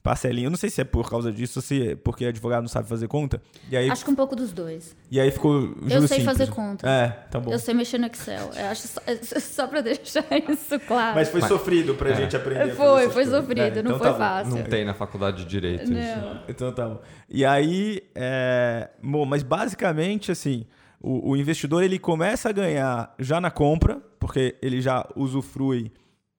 parcelinha. 0.02 0.46
Eu 0.46 0.50
não 0.50 0.56
sei 0.56 0.70
se 0.70 0.80
é 0.80 0.84
por 0.84 1.08
causa 1.10 1.30
disso 1.32 1.58
ou 1.58 1.62
se 1.62 1.90
é 1.90 1.94
porque 1.96 2.24
advogado 2.24 2.62
não 2.62 2.68
sabe 2.68 2.88
fazer 2.88 3.06
conta. 3.08 3.40
E 3.70 3.76
aí, 3.76 3.90
Acho 3.90 4.04
que 4.04 4.10
um 4.10 4.14
pouco 4.14 4.34
dos 4.34 4.52
dois. 4.52 4.96
e 5.10 5.20
aí 5.20 5.30
ficou 5.30 5.60
juro 5.60 5.76
Eu 5.84 6.00
sei 6.08 6.18
simples. 6.18 6.24
fazer 6.24 6.50
conta. 6.50 6.88
É, 6.88 7.08
tá 7.30 7.38
bom. 7.38 7.52
Eu 7.52 7.58
sei 7.58 7.74
mexer 7.74 7.98
no 7.98 8.06
Excel. 8.06 8.50
Eu 8.56 8.66
acho 8.66 8.88
só, 8.88 9.00
só 9.40 9.66
pra 9.66 9.80
deixar 9.82 10.24
isso 10.48 10.78
claro. 10.80 11.14
Mas 11.14 11.28
foi 11.28 11.42
sofrido 11.42 11.94
pra 11.94 12.12
gente 12.12 12.34
aprender. 12.36 12.74
Foi, 12.74 13.04
foi 13.04 13.12
coisas. 13.12 13.34
sofrido, 13.40 13.60
É, 13.60 13.70
não 13.82 13.90
então 13.92 13.98
foi 13.98 14.08
tá 14.08 14.14
fácil. 14.14 14.54
Não 14.56 14.62
tem 14.64 14.84
na 14.84 14.94
faculdade 14.94 15.44
de 15.44 15.50
Direito 15.50 15.84
isso. 15.92 15.92
Não. 15.92 16.40
Então 16.48 16.72
tá 16.72 16.88
bom. 16.88 17.00
E 17.28 17.44
aí, 17.44 18.02
é... 18.14 18.88
bom, 19.02 19.24
mas 19.26 19.42
basicamente 19.42 20.32
assim, 20.32 20.64
o, 21.00 21.30
o 21.32 21.36
investidor 21.36 21.82
ele 21.82 21.98
começa 21.98 22.48
a 22.48 22.52
ganhar 22.52 23.14
já 23.18 23.40
na 23.40 23.50
compra, 23.50 24.00
porque 24.18 24.56
ele 24.62 24.80
já 24.80 25.06
usufrui, 25.16 25.92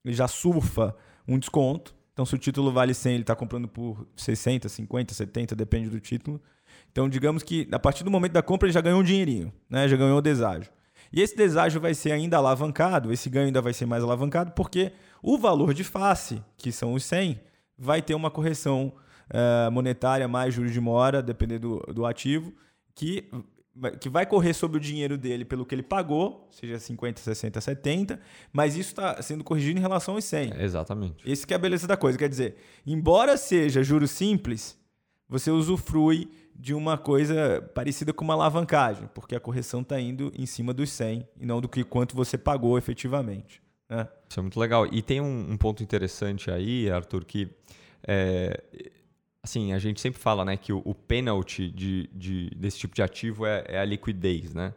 ele 0.03 0.13
já 0.15 0.27
surfa 0.27 0.95
um 1.27 1.37
desconto. 1.37 1.93
Então, 2.21 2.25
se 2.27 2.35
o 2.35 2.37
título 2.37 2.71
vale 2.71 2.93
100, 2.93 3.13
ele 3.13 3.23
está 3.23 3.35
comprando 3.35 3.67
por 3.67 4.05
60, 4.15 4.69
50, 4.69 5.11
70, 5.11 5.55
depende 5.55 5.89
do 5.89 5.99
título. 5.99 6.39
Então, 6.91 7.09
digamos 7.09 7.41
que 7.41 7.67
a 7.71 7.79
partir 7.79 8.03
do 8.03 8.11
momento 8.11 8.33
da 8.33 8.43
compra 8.43 8.67
ele 8.67 8.73
já 8.73 8.79
ganhou 8.79 8.99
um 8.99 9.03
dinheirinho, 9.03 9.51
né? 9.67 9.87
já 9.87 9.97
ganhou 9.97 10.19
o 10.19 10.21
deságio. 10.21 10.71
E 11.11 11.19
esse 11.19 11.35
deságio 11.35 11.81
vai 11.81 11.95
ser 11.95 12.11
ainda 12.11 12.37
alavancado, 12.37 13.11
esse 13.11 13.27
ganho 13.27 13.47
ainda 13.47 13.59
vai 13.59 13.73
ser 13.73 13.87
mais 13.87 14.03
alavancado, 14.03 14.51
porque 14.51 14.91
o 15.19 15.35
valor 15.35 15.73
de 15.73 15.83
face, 15.83 16.43
que 16.57 16.71
são 16.71 16.93
os 16.93 17.03
100, 17.05 17.41
vai 17.75 18.03
ter 18.03 18.13
uma 18.13 18.29
correção 18.29 18.93
eh, 19.31 19.71
monetária 19.71 20.27
mais 20.27 20.53
juros 20.53 20.71
de 20.71 20.79
mora, 20.79 21.23
dependendo 21.23 21.81
do, 21.87 21.93
do 21.93 22.05
ativo, 22.05 22.53
que, 22.93 23.31
que 23.99 24.09
vai 24.09 24.25
correr 24.25 24.53
sobre 24.53 24.77
o 24.77 24.79
dinheiro 24.79 25.17
dele 25.17 25.45
pelo 25.45 25.65
que 25.65 25.73
ele 25.73 25.83
pagou, 25.83 26.47
seja 26.51 26.77
50, 26.77 27.21
60, 27.21 27.61
70, 27.61 28.19
mas 28.51 28.75
isso 28.75 28.89
está 28.89 29.21
sendo 29.21 29.43
corrigido 29.43 29.79
em 29.79 29.81
relação 29.81 30.15
aos 30.15 30.25
100. 30.25 30.53
Exatamente. 30.59 31.29
Esse 31.29 31.47
que 31.47 31.53
é 31.53 31.55
a 31.55 31.59
beleza 31.59 31.87
da 31.87 31.95
coisa. 31.95 32.17
Quer 32.17 32.29
dizer, 32.29 32.57
embora 32.85 33.37
seja 33.37 33.81
juros 33.81 34.11
simples, 34.11 34.77
você 35.27 35.49
usufrui 35.49 36.29
de 36.53 36.73
uma 36.73 36.97
coisa 36.97 37.61
parecida 37.73 38.11
com 38.13 38.23
uma 38.23 38.33
alavancagem, 38.33 39.09
porque 39.15 39.35
a 39.35 39.39
correção 39.39 39.81
está 39.81 39.99
indo 39.99 40.31
em 40.37 40.45
cima 40.45 40.73
dos 40.73 40.89
100 40.91 41.27
e 41.39 41.45
não 41.45 41.61
do 41.61 41.69
que 41.69 41.83
quanto 41.83 42.15
você 42.15 42.37
pagou 42.37 42.77
efetivamente. 42.77 43.61
Né? 43.89 44.07
Isso 44.29 44.39
é 44.39 44.41
muito 44.41 44.59
legal. 44.59 44.85
E 44.91 45.01
tem 45.01 45.21
um, 45.21 45.51
um 45.51 45.57
ponto 45.57 45.81
interessante 45.81 46.51
aí, 46.51 46.91
Arthur, 46.91 47.25
que 47.25 47.49
é, 48.05 48.61
assim, 49.43 49.73
a 49.73 49.79
gente 49.79 49.99
sempre 49.99 50.19
fala 50.19 50.45
né, 50.45 50.55
que 50.57 50.71
o, 50.71 50.81
o 50.85 50.95
de, 51.43 52.09
de- 52.13 52.49
desse 52.55 52.77
tipo 52.79 52.93
de 52.93 53.01
ativo 53.01 53.45
é, 53.45 53.63
é 53.67 53.79
a 53.79 53.85
liquidez, 53.85 54.53
né? 54.53 54.73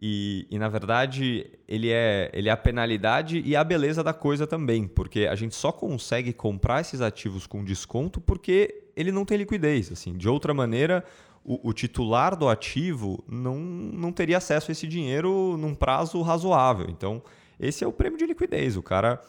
E, 0.00 0.46
e, 0.50 0.58
na 0.58 0.68
verdade, 0.68 1.46
ele 1.66 1.90
é, 1.90 2.30
ele 2.34 2.48
é 2.48 2.52
a 2.52 2.56
penalidade 2.56 3.40
e 3.44 3.56
a 3.56 3.64
beleza 3.64 4.02
da 4.02 4.12
coisa 4.12 4.46
também, 4.46 4.86
porque 4.86 5.20
a 5.26 5.34
gente 5.34 5.54
só 5.54 5.72
consegue 5.72 6.32
comprar 6.32 6.80
esses 6.80 7.00
ativos 7.00 7.46
com 7.46 7.64
desconto 7.64 8.20
porque 8.20 8.82
ele 8.96 9.10
não 9.10 9.24
tem 9.24 9.38
liquidez. 9.38 9.90
Assim. 9.90 10.12
De 10.12 10.28
outra 10.28 10.52
maneira, 10.52 11.02
o, 11.44 11.68
o 11.68 11.72
titular 11.72 12.36
do 12.36 12.48
ativo 12.48 13.24
não, 13.26 13.56
não 13.58 14.12
teria 14.12 14.36
acesso 14.38 14.70
a 14.70 14.72
esse 14.72 14.86
dinheiro 14.86 15.56
num 15.56 15.74
prazo 15.74 16.20
razoável. 16.22 16.86
Então, 16.90 17.22
esse 17.58 17.84
é 17.84 17.86
o 17.86 17.92
prêmio 17.92 18.18
de 18.18 18.26
liquidez. 18.26 18.76
O 18.76 18.82
cara 18.82 19.22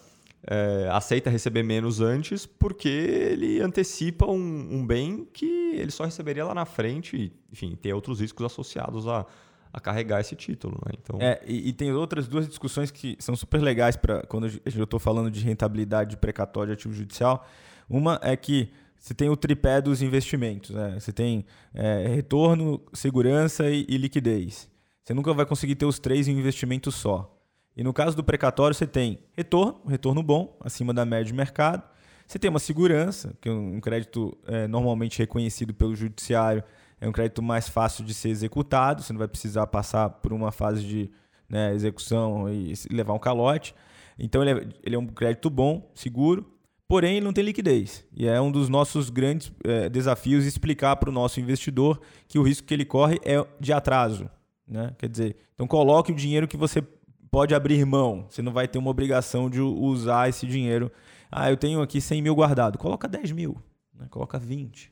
é, 0.47 0.88
aceita 0.91 1.29
receber 1.29 1.63
menos 1.63 2.01
antes 2.01 2.45
porque 2.45 2.88
ele 2.88 3.62
antecipa 3.62 4.25
um, 4.27 4.75
um 4.75 4.86
bem 4.86 5.27
que 5.34 5.45
ele 5.73 5.91
só 5.91 6.05
receberia 6.05 6.45
lá 6.45 6.53
na 6.53 6.65
frente 6.65 7.17
e, 7.17 7.34
enfim, 7.51 7.75
tem 7.75 7.91
outros 7.93 8.19
riscos 8.19 8.45
associados 8.45 9.08
a, 9.08 9.25
a 9.73 9.79
carregar 9.79 10.21
esse 10.21 10.36
título. 10.36 10.77
Né? 10.86 10.93
Então, 11.01 11.19
É, 11.19 11.41
e, 11.47 11.69
e 11.69 11.73
tem 11.73 11.91
outras 11.91 12.27
duas 12.27 12.47
discussões 12.47 12.91
que 12.91 13.17
são 13.19 13.36
super 13.36 13.62
legais 13.62 13.95
para 13.95 14.21
quando 14.23 14.47
eu 14.47 14.84
estou 14.84 14.99
falando 14.99 15.31
de 15.31 15.41
rentabilidade 15.41 16.12
de 16.12 16.17
precatório 16.17 16.67
de 16.67 16.73
ativo 16.73 16.93
judicial. 16.93 17.47
Uma 17.89 18.19
é 18.21 18.36
que 18.36 18.69
você 18.99 19.13
tem 19.13 19.29
o 19.29 19.36
tripé 19.36 19.81
dos 19.81 20.01
investimentos. 20.01 20.71
Né? 20.71 20.97
Você 20.99 21.12
tem 21.12 21.45
é, 21.73 22.08
retorno, 22.08 22.81
segurança 22.93 23.69
e, 23.69 23.86
e 23.89 23.97
liquidez. 23.97 24.69
Você 25.03 25.13
nunca 25.13 25.34
vai 25.34 25.45
conseguir 25.45 25.75
ter 25.75 25.86
os 25.86 25.99
três 25.99 26.27
em 26.27 26.36
um 26.36 26.39
investimento 26.39 26.91
só. 26.91 27.34
E 27.75 27.83
no 27.83 27.93
caso 27.93 28.15
do 28.15 28.23
precatório, 28.23 28.73
você 28.73 28.88
tem 28.88 29.19
retorno, 29.33 29.81
retorno 29.88 30.23
bom, 30.23 30.57
acima 30.61 30.93
da 30.93 31.05
média 31.05 31.25
de 31.25 31.33
mercado. 31.33 31.83
Você 32.25 32.39
tem 32.39 32.49
uma 32.49 32.59
segurança, 32.59 33.35
que 33.41 33.49
é 33.49 33.51
um 33.51 33.79
crédito 33.79 34.35
é, 34.47 34.67
normalmente 34.67 35.19
reconhecido 35.19 35.73
pelo 35.73 35.95
judiciário, 35.95 36.63
é 36.99 37.07
um 37.07 37.11
crédito 37.11 37.41
mais 37.43 37.67
fácil 37.67 38.03
de 38.03 38.13
ser 38.13 38.29
executado, 38.29 39.03
você 39.03 39.13
não 39.13 39.19
vai 39.19 39.27
precisar 39.27 39.67
passar 39.67 40.09
por 40.09 40.33
uma 40.33 40.51
fase 40.51 40.83
de 40.83 41.11
né, 41.47 41.73
execução 41.73 42.49
e 42.49 42.73
levar 42.89 43.13
um 43.13 43.19
calote. 43.19 43.75
Então 44.17 44.41
ele 44.41 44.51
é, 44.51 44.67
ele 44.83 44.95
é 44.95 44.99
um 44.99 45.05
crédito 45.05 45.49
bom, 45.49 45.91
seguro, 45.93 46.49
porém 46.88 47.17
ele 47.17 47.25
não 47.25 47.33
tem 47.33 47.43
liquidez. 47.43 48.05
E 48.15 48.27
é 48.27 48.39
um 48.39 48.51
dos 48.51 48.69
nossos 48.69 49.09
grandes 49.09 49.51
é, 49.63 49.89
desafios 49.89 50.45
explicar 50.45 50.95
para 50.95 51.09
o 51.09 51.13
nosso 51.13 51.39
investidor 51.39 52.01
que 52.27 52.39
o 52.39 52.43
risco 52.43 52.65
que 52.65 52.73
ele 52.73 52.85
corre 52.85 53.19
é 53.23 53.45
de 53.59 53.73
atraso. 53.73 54.29
Né? 54.67 54.95
Quer 54.97 55.09
dizer, 55.09 55.35
então 55.53 55.67
coloque 55.67 56.11
o 56.11 56.15
dinheiro 56.15 56.47
que 56.47 56.57
você 56.57 56.81
pode 57.35 57.53
abrir 57.53 57.85
mão. 57.85 58.27
Você 58.29 58.41
não 58.41 58.53
vai 58.53 58.65
ter 58.65 58.77
uma 58.77 58.89
obrigação 58.89 59.49
de 59.49 59.59
usar 59.59 60.29
esse 60.29 60.47
dinheiro. 60.47 60.89
Ah, 61.29 61.51
eu 61.51 61.57
tenho 61.57 61.81
aqui 61.81 61.99
100 61.99 62.21
mil 62.21 62.33
guardado. 62.33 62.77
Coloca 62.77 63.09
10 63.09 63.33
mil, 63.33 63.61
né? 63.93 64.07
coloca 64.09 64.39
20. 64.39 64.89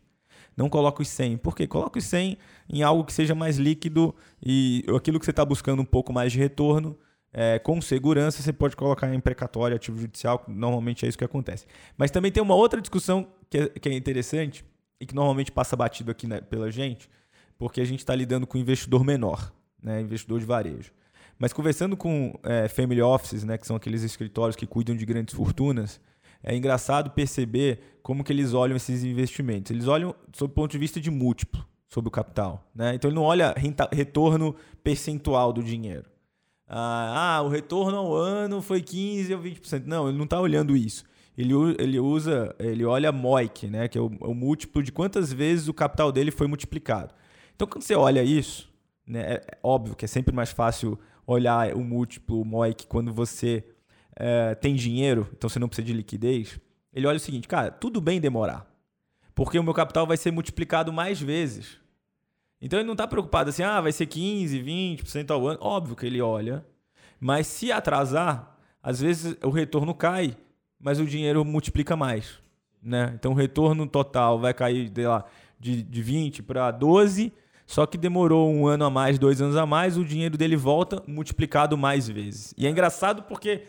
Não 0.57 0.67
coloca 0.67 1.01
os 1.01 1.07
100. 1.07 1.37
Por 1.37 1.55
quê? 1.55 1.65
Coloca 1.65 1.97
os 1.97 2.03
100 2.03 2.37
em 2.69 2.83
algo 2.83 3.05
que 3.05 3.13
seja 3.13 3.33
mais 3.33 3.55
líquido 3.55 4.13
e 4.45 4.83
aquilo 4.93 5.19
que 5.19 5.25
você 5.25 5.31
está 5.31 5.45
buscando 5.45 5.81
um 5.81 5.85
pouco 5.85 6.11
mais 6.11 6.33
de 6.33 6.37
retorno, 6.37 6.97
é, 7.31 7.59
com 7.59 7.79
segurança, 7.79 8.43
você 8.43 8.51
pode 8.51 8.75
colocar 8.75 9.11
em 9.13 9.21
precatório, 9.21 9.77
ativo 9.77 9.97
judicial. 9.97 10.43
Normalmente 10.45 11.05
é 11.05 11.07
isso 11.07 11.17
que 11.17 11.23
acontece. 11.23 11.65
Mas 11.97 12.11
também 12.11 12.29
tem 12.29 12.43
uma 12.43 12.55
outra 12.55 12.81
discussão 12.81 13.25
que 13.49 13.57
é, 13.57 13.69
que 13.69 13.87
é 13.87 13.93
interessante 13.93 14.65
e 14.99 15.05
que 15.05 15.15
normalmente 15.15 15.49
passa 15.49 15.77
batido 15.77 16.11
aqui 16.11 16.27
né, 16.27 16.41
pela 16.41 16.69
gente, 16.69 17.09
porque 17.57 17.79
a 17.79 17.85
gente 17.85 17.99
está 17.99 18.13
lidando 18.13 18.45
com 18.45 18.57
investidor 18.57 19.05
menor, 19.05 19.49
né, 19.81 20.01
investidor 20.01 20.41
de 20.41 20.45
varejo. 20.45 20.91
Mas 21.37 21.51
conversando 21.51 21.97
com 21.97 22.37
é, 22.43 22.67
family 22.67 23.01
offices, 23.01 23.43
né, 23.43 23.57
que 23.57 23.67
são 23.67 23.75
aqueles 23.75 24.03
escritórios 24.03 24.55
que 24.55 24.65
cuidam 24.65 24.95
de 24.95 25.05
grandes 25.05 25.35
fortunas, 25.35 25.99
é 26.43 26.55
engraçado 26.55 27.11
perceber 27.11 27.97
como 28.01 28.23
que 28.23 28.33
eles 28.33 28.53
olham 28.53 28.75
esses 28.75 29.03
investimentos. 29.03 29.71
Eles 29.71 29.87
olham 29.87 30.13
sob 30.33 30.51
o 30.51 30.55
ponto 30.55 30.71
de 30.71 30.77
vista 30.77 30.99
de 30.99 31.09
múltiplo 31.09 31.65
sobre 31.87 32.09
o 32.09 32.11
capital. 32.11 32.69
Né? 32.75 32.95
Então 32.95 33.09
ele 33.09 33.15
não 33.15 33.23
olha 33.23 33.55
retorno 33.91 34.55
percentual 34.83 35.53
do 35.53 35.63
dinheiro. 35.63 36.11
Ah, 36.67 37.37
ah, 37.37 37.41
o 37.43 37.49
retorno 37.49 37.97
ao 37.97 38.13
ano 38.13 38.61
foi 38.61 38.81
15 38.81 39.33
ou 39.33 39.41
20%. 39.41 39.85
Não, 39.85 40.09
ele 40.09 40.17
não 40.17 40.25
está 40.25 40.39
olhando 40.39 40.75
isso. 40.75 41.03
Ele, 41.37 41.53
ele 41.79 41.99
usa, 41.99 42.55
ele 42.59 42.85
olha 42.85 43.11
MOIC, 43.11 43.67
né, 43.67 43.87
que 43.87 43.97
é 43.97 44.01
o, 44.01 44.11
é 44.21 44.27
o 44.27 44.33
múltiplo 44.33 44.83
de 44.83 44.91
quantas 44.91 45.31
vezes 45.33 45.67
o 45.67 45.73
capital 45.73 46.11
dele 46.11 46.29
foi 46.29 46.47
multiplicado. 46.47 47.13
Então, 47.55 47.67
quando 47.67 47.83
você 47.83 47.95
olha 47.95 48.23
isso, 48.23 48.71
né, 49.05 49.21
é 49.21 49.33
é 49.35 49.57
óbvio 49.63 49.95
que 49.95 50.05
é 50.05 50.07
sempre 50.07 50.33
mais 50.33 50.51
fácil 50.51 50.97
olhar 51.25 51.73
o 51.73 51.83
múltiplo, 51.83 52.43
MOIC, 52.43 52.87
quando 52.87 53.13
você 53.13 53.63
é, 54.15 54.55
tem 54.55 54.75
dinheiro, 54.75 55.29
então 55.35 55.49
você 55.49 55.59
não 55.59 55.67
precisa 55.67 55.87
de 55.87 55.93
liquidez. 55.93 56.59
Ele 56.93 57.07
olha 57.07 57.17
o 57.17 57.19
seguinte, 57.19 57.47
cara, 57.47 57.71
tudo 57.71 57.99
bem 57.99 58.21
demorar, 58.21 58.67
porque 59.33 59.57
o 59.57 59.63
meu 59.63 59.73
capital 59.73 60.05
vai 60.05 60.17
ser 60.17 60.31
multiplicado 60.31 60.91
mais 60.93 61.19
vezes. 61.19 61.77
Então 62.61 62.79
ele 62.79 62.85
não 62.85 62.93
está 62.93 63.07
preocupado 63.07 63.49
assim, 63.49 63.63
ah, 63.63 63.81
vai 63.81 63.91
ser 63.91 64.05
15, 64.05 64.61
20% 64.61 65.31
ao 65.31 65.47
ano. 65.47 65.59
Óbvio 65.61 65.95
que 65.95 66.05
ele 66.05 66.21
olha, 66.21 66.65
mas 67.19 67.47
se 67.47 67.71
atrasar, 67.71 68.57
às 68.81 69.01
vezes 69.01 69.35
o 69.43 69.49
retorno 69.49 69.93
cai, 69.93 70.37
mas 70.79 70.99
o 70.99 71.05
dinheiro 71.05 71.43
multiplica 71.43 71.95
mais. 71.95 72.39
Né? 72.81 73.13
Então 73.15 73.31
o 73.31 73.35
retorno 73.35 73.87
total 73.87 74.39
vai 74.39 74.53
cair 74.53 74.91
sei 74.93 75.07
lá, 75.07 75.25
de, 75.59 75.81
de 75.81 76.01
20 76.01 76.43
para 76.43 76.69
12, 76.71 77.33
só 77.73 77.87
que 77.87 77.97
demorou 77.97 78.53
um 78.53 78.67
ano 78.67 78.85
a 78.85 78.89
mais, 78.89 79.17
dois 79.17 79.41
anos 79.41 79.55
a 79.55 79.65
mais, 79.65 79.97
o 79.97 80.05
dinheiro 80.05 80.37
dele 80.37 80.55
volta 80.55 81.01
multiplicado 81.07 81.75
mais 81.75 82.07
vezes. 82.07 82.53
E 82.55 82.67
é 82.67 82.69
engraçado 82.69 83.23
porque 83.23 83.63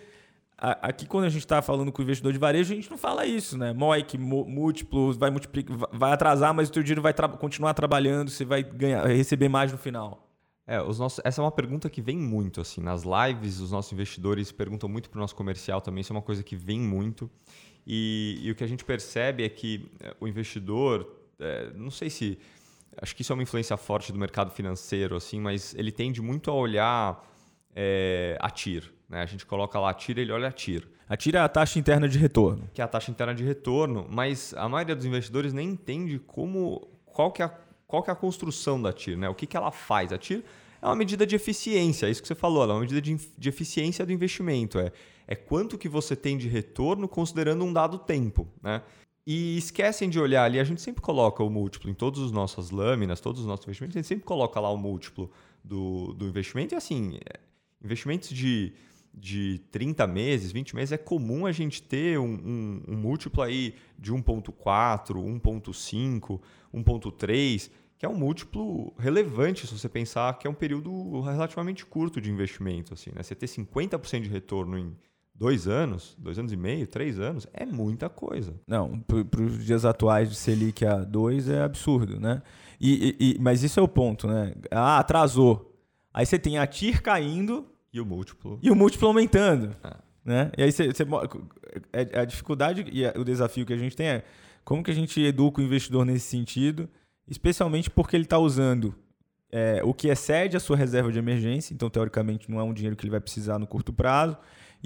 aqui 0.59 1.07
quando 1.07 1.25
a 1.25 1.31
gente 1.31 1.41
está 1.41 1.63
falando 1.63 1.91
com 1.91 2.03
o 2.03 2.05
investidor 2.05 2.31
de 2.31 2.39
varejo, 2.39 2.71
a 2.71 2.77
gente 2.77 2.91
não 2.91 2.99
fala 2.99 3.25
isso, 3.25 3.57
né? 3.57 3.73
MOIC, 3.73 4.19
múltiplo, 4.19 5.15
vai, 5.15 5.31
multiplicar, 5.31 5.75
vai 5.91 6.13
atrasar, 6.13 6.53
mas 6.53 6.69
o 6.69 6.73
teu 6.73 6.83
dinheiro 6.83 7.01
vai 7.01 7.15
tra- 7.15 7.29
continuar 7.29 7.73
trabalhando, 7.73 8.31
você 8.31 8.45
vai 8.45 8.63
ganhar, 8.63 9.07
receber 9.07 9.49
mais 9.49 9.73
no 9.73 9.79
final. 9.79 10.29
É, 10.67 10.83
os 10.83 10.99
nossos, 10.99 11.21
essa 11.25 11.41
é 11.41 11.43
uma 11.43 11.51
pergunta 11.51 11.89
que 11.89 12.03
vem 12.03 12.19
muito, 12.19 12.61
assim, 12.61 12.83
nas 12.83 13.05
lives, 13.05 13.59
os 13.59 13.71
nossos 13.71 13.91
investidores 13.91 14.53
perguntam 14.53 14.87
muito 14.87 15.09
para 15.09 15.19
o 15.19 15.21
nosso 15.23 15.35
comercial 15.35 15.81
também, 15.81 16.03
isso 16.03 16.13
é 16.13 16.17
uma 16.17 16.23
coisa 16.23 16.43
que 16.43 16.57
vem 16.57 16.79
muito. 16.79 17.31
E, 17.87 18.39
e 18.43 18.51
o 18.51 18.55
que 18.55 18.65
a 18.65 18.67
gente 18.67 18.85
percebe 18.85 19.45
é 19.45 19.49
que 19.49 19.91
é, 20.01 20.15
o 20.21 20.29
investidor, 20.29 21.11
é, 21.39 21.71
não 21.75 21.91
sei 21.91 22.11
se, 22.11 22.39
acho 23.01 23.15
que 23.15 23.23
isso 23.23 23.33
é 23.33 23.35
uma 23.35 23.43
influência 23.43 23.77
forte 23.77 24.13
do 24.13 24.19
mercado 24.19 24.51
financeiro, 24.51 25.17
assim, 25.17 25.41
mas 25.41 25.75
ele 25.75 25.93
tende 25.93 26.21
muito 26.23 26.51
a 26.51 26.55
olhar 26.55 27.25
é, 27.75 28.37
a 28.41 28.51
TIR. 28.51 28.93
Né? 29.09 29.23
A 29.23 29.27
gente 29.27 29.45
coloca 29.47 29.79
lá 29.79 29.91
a 29.91 29.95
TIR, 29.95 30.19
ele 30.19 30.33
olha 30.33 30.49
a 30.49 30.53
TIR. 30.53 30.89
A 31.09 31.17
TIR 31.17 31.37
é 31.37 31.39
a 31.39 31.49
taxa 31.49 31.79
interna 31.79 32.09
de 32.09 32.19
retorno. 32.19 32.69
Que 32.73 32.81
é 32.81 32.85
a 32.85 32.89
taxa 32.89 33.11
interna 33.11 33.35
de 33.35 33.45
retorno, 33.45 34.07
mas 34.11 34.55
a 34.55 34.69
maioria 34.69 34.97
dos 34.97 35.05
investidores 35.05 35.53
nem 35.53 35.69
entende 35.69 36.19
como, 36.19 36.89
qual 37.05 37.31
que 37.31 37.43
é 37.43 37.45
a 37.45 37.65
qual 37.95 38.03
que 38.03 38.11
é 38.11 38.13
a 38.13 38.17
construção 38.17 38.81
da 38.81 38.93
TIR, 38.93 39.17
né? 39.17 39.29
O 39.29 39.35
que, 39.35 39.47
que 39.47 39.57
ela 39.57 39.71
faz? 39.71 40.13
A 40.13 40.19
TIR 40.19 40.43
é 40.83 40.87
uma 40.87 40.97
medida 40.97 41.25
de 41.25 41.37
eficiência, 41.37 42.07
é 42.07 42.11
isso 42.11 42.21
que 42.21 42.27
você 42.27 42.35
falou, 42.35 42.65
ela 42.65 42.73
é 42.73 42.75
uma 42.75 42.81
medida 42.81 43.01
de, 43.01 43.17
de 43.39 43.49
eficiência 43.49 44.05
do 44.05 44.13
investimento. 44.13 44.81
É, 44.81 44.91
é 45.29 45.37
quanto 45.37 45.79
que 45.79 45.89
você 45.89 46.17
tem 46.17 46.37
de 46.37 46.49
retorno 46.49 47.07
considerando 47.07 47.65
um 47.65 47.73
dado 47.73 47.99
tempo, 47.99 48.49
né? 48.63 48.83
E 49.27 49.57
esquecem 49.57 50.11
de 50.11 50.21
olhar 50.21 50.45
ali, 50.45 50.61
a 50.61 50.65
gente 50.65 50.83
sempre 50.83 51.01
coloca 51.01 51.43
o 51.43 51.49
múltiplo 51.49 51.91
em 51.91 51.95
todas 51.95 52.21
as 52.23 52.31
nossas 52.31 52.71
lâminas, 52.71 53.21
todos 53.21 53.41
os 53.41 53.47
nossos 53.47 53.65
investimentos, 53.65 53.97
a 53.97 54.01
gente 54.01 54.09
sempre 54.09 54.25
coloca 54.25 54.61
lá 54.61 54.71
o 54.71 54.77
múltiplo 54.77 55.31
do, 55.63 56.13
do 56.13 56.27
investimento. 56.27 56.75
E 56.75 56.77
assim, 56.77 57.19
é, 57.25 57.41
investimentos 57.83 58.29
de, 58.29 58.75
de 59.15 59.61
30 59.71 60.07
meses, 60.07 60.53
20 60.53 60.77
meses, 60.77 60.93
é 60.93 60.99
comum 60.99 61.47
a 61.47 61.53
gente 61.53 61.83
ter 61.83 62.19
um, 62.19 62.35
um, 62.35 62.83
um 62.89 62.97
múltiplo 62.97 63.43
aí 63.43 63.75
de 63.99 64.13
1.4, 64.13 64.53
1.5, 65.15 66.41
1.3 66.75 67.71
que 67.97 68.05
é 68.05 68.09
um 68.09 68.15
múltiplo 68.17 68.93
relevante 68.99 69.67
se 69.67 69.73
você 69.73 69.89
pensar 69.89 70.37
que 70.39 70.47
é 70.47 70.51
um 70.51 70.55
período 70.55 71.21
relativamente 71.21 71.87
curto 71.87 72.21
de 72.21 72.31
investimento. 72.31 72.93
Assim, 72.93 73.11
né? 73.15 73.23
Você 73.23 73.35
ter 73.35 73.47
50% 73.47 74.21
de 74.21 74.29
retorno 74.29 74.79
em 74.79 74.95
dois 75.35 75.67
anos, 75.67 76.17
dois 76.19 76.39
anos 76.39 76.53
e 76.53 76.57
meio, 76.57 76.87
três 76.87 77.19
anos, 77.19 77.47
é 77.53 77.67
muita 77.67 78.09
coisa. 78.09 78.55
Não, 78.67 79.01
para 79.01 79.43
os 79.43 79.65
dias 79.65 79.85
atuais 79.85 80.31
de 80.31 80.37
Selic 80.37 80.85
a 80.85 80.99
dois 80.99 81.49
é 81.49 81.63
absurdo, 81.63 82.21
né? 82.21 82.43
E, 82.81 83.17
e, 83.19 83.39
mas 83.41 83.63
isso 83.63 83.81
é 83.81 83.83
o 83.83 83.89
ponto, 83.89 84.27
né? 84.27 84.53
Ah, 84.71 84.99
atrasou. 84.99 85.75
Aí 86.13 86.27
você 86.27 86.39
tem 86.39 86.59
a 86.59 86.67
TIR 86.67 87.03
caindo... 87.03 87.67
E 87.93 88.01
o 88.01 88.05
múltiplo. 88.05 88.59
E 88.63 88.71
o 88.71 88.75
múltiplo 88.75 89.09
aumentando. 89.09 89.75
É. 89.83 89.97
Né? 90.25 90.53
E 90.59 90.63
aí 90.63 90.73
você, 90.73 90.89
você, 90.89 91.05
é, 91.93 92.21
a 92.21 92.25
dificuldade 92.25 92.85
e 92.93 93.07
o 93.19 93.25
desafio 93.25 93.67
que 93.67 93.73
a 93.73 93.77
gente 93.77 93.95
tem 93.95 94.07
é 94.07 94.25
como 94.65 94.83
que 94.83 94.91
a 94.91 94.95
gente 94.95 95.21
educa 95.21 95.61
o 95.61 95.65
investidor 95.65 96.05
nesse 96.05 96.27
sentido 96.27 96.89
especialmente 97.29 97.91
porque 97.91 98.17
ele 98.17 98.25
está 98.25 98.39
usando 98.39 98.95
é, 99.51 99.81
o 99.85 99.95
que 99.95 100.09
excede 100.09 100.57
a 100.57 100.61
sua 100.61 100.77
reserva 100.77 101.13
de 101.13 101.19
emergência, 101.19 101.73
então 101.73 101.89
teoricamente 101.89 102.51
não 102.51 102.59
é 102.59 102.63
um 102.63 102.73
dinheiro 102.73 102.97
que 102.97 103.05
ele 103.05 103.11
vai 103.11 103.21
precisar 103.21 103.59
no 103.59 103.67
curto 103.67 103.93
prazo, 103.93 104.37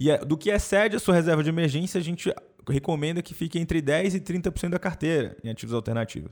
e 0.00 0.12
é, 0.12 0.18
do 0.18 0.38
que 0.38 0.48
excede 0.48 0.94
a 0.94 1.00
sua 1.00 1.12
reserva 1.12 1.42
de 1.42 1.48
emergência, 1.48 2.00
a 2.00 2.02
gente 2.02 2.32
recomenda 2.68 3.20
que 3.20 3.34
fique 3.34 3.58
entre 3.58 3.82
10% 3.82 4.14
e 4.14 4.20
30% 4.20 4.70
da 4.70 4.78
carteira 4.78 5.36
em 5.42 5.50
ativos 5.50 5.74
alternativos. 5.74 6.30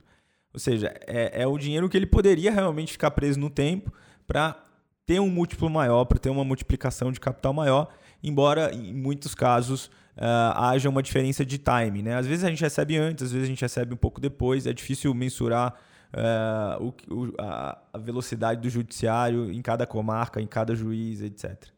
Ou 0.53 0.59
seja, 0.59 0.93
é, 1.05 1.41
é 1.41 1.45
o 1.47 1.57
dinheiro 1.57 1.89
que 1.89 1.97
ele 1.97 2.05
poderia 2.05 2.49
realmente 2.49 2.93
ficar 2.93 3.11
preso 3.11 3.37
no 3.37 3.49
tempo 3.49 3.91
para 4.25 4.57
ter 5.05 5.19
um 5.19 5.29
múltiplo 5.29 5.69
maior, 5.69 6.05
para 6.05 6.17
ter 6.17 6.29
uma 6.29 6.45
multiplicação 6.45 7.11
de 7.11 7.19
capital 7.19 7.51
maior, 7.51 7.89
embora 8.23 8.73
em 8.73 8.93
muitos 8.93 9.35
casos 9.35 9.87
uh, 10.15 10.55
haja 10.55 10.87
uma 10.87 11.03
diferença 11.03 11.45
de 11.45 11.57
time. 11.57 12.01
Né? 12.01 12.15
Às 12.15 12.25
vezes 12.25 12.45
a 12.45 12.49
gente 12.49 12.61
recebe 12.61 12.95
antes, 12.95 13.25
às 13.25 13.31
vezes 13.33 13.47
a 13.47 13.49
gente 13.49 13.61
recebe 13.61 13.93
um 13.93 13.97
pouco 13.97 14.21
depois, 14.21 14.65
é 14.65 14.71
difícil 14.71 15.13
mensurar 15.13 15.75
uh, 16.13 16.93
o, 17.09 17.13
o, 17.13 17.33
a, 17.37 17.77
velocidade 17.99 18.61
do 18.61 18.69
judiciário 18.69 19.51
em 19.51 19.61
cada 19.61 19.85
comarca, 19.85 20.41
em 20.41 20.47
cada 20.47 20.73
juiz, 20.73 21.21
etc. 21.21 21.76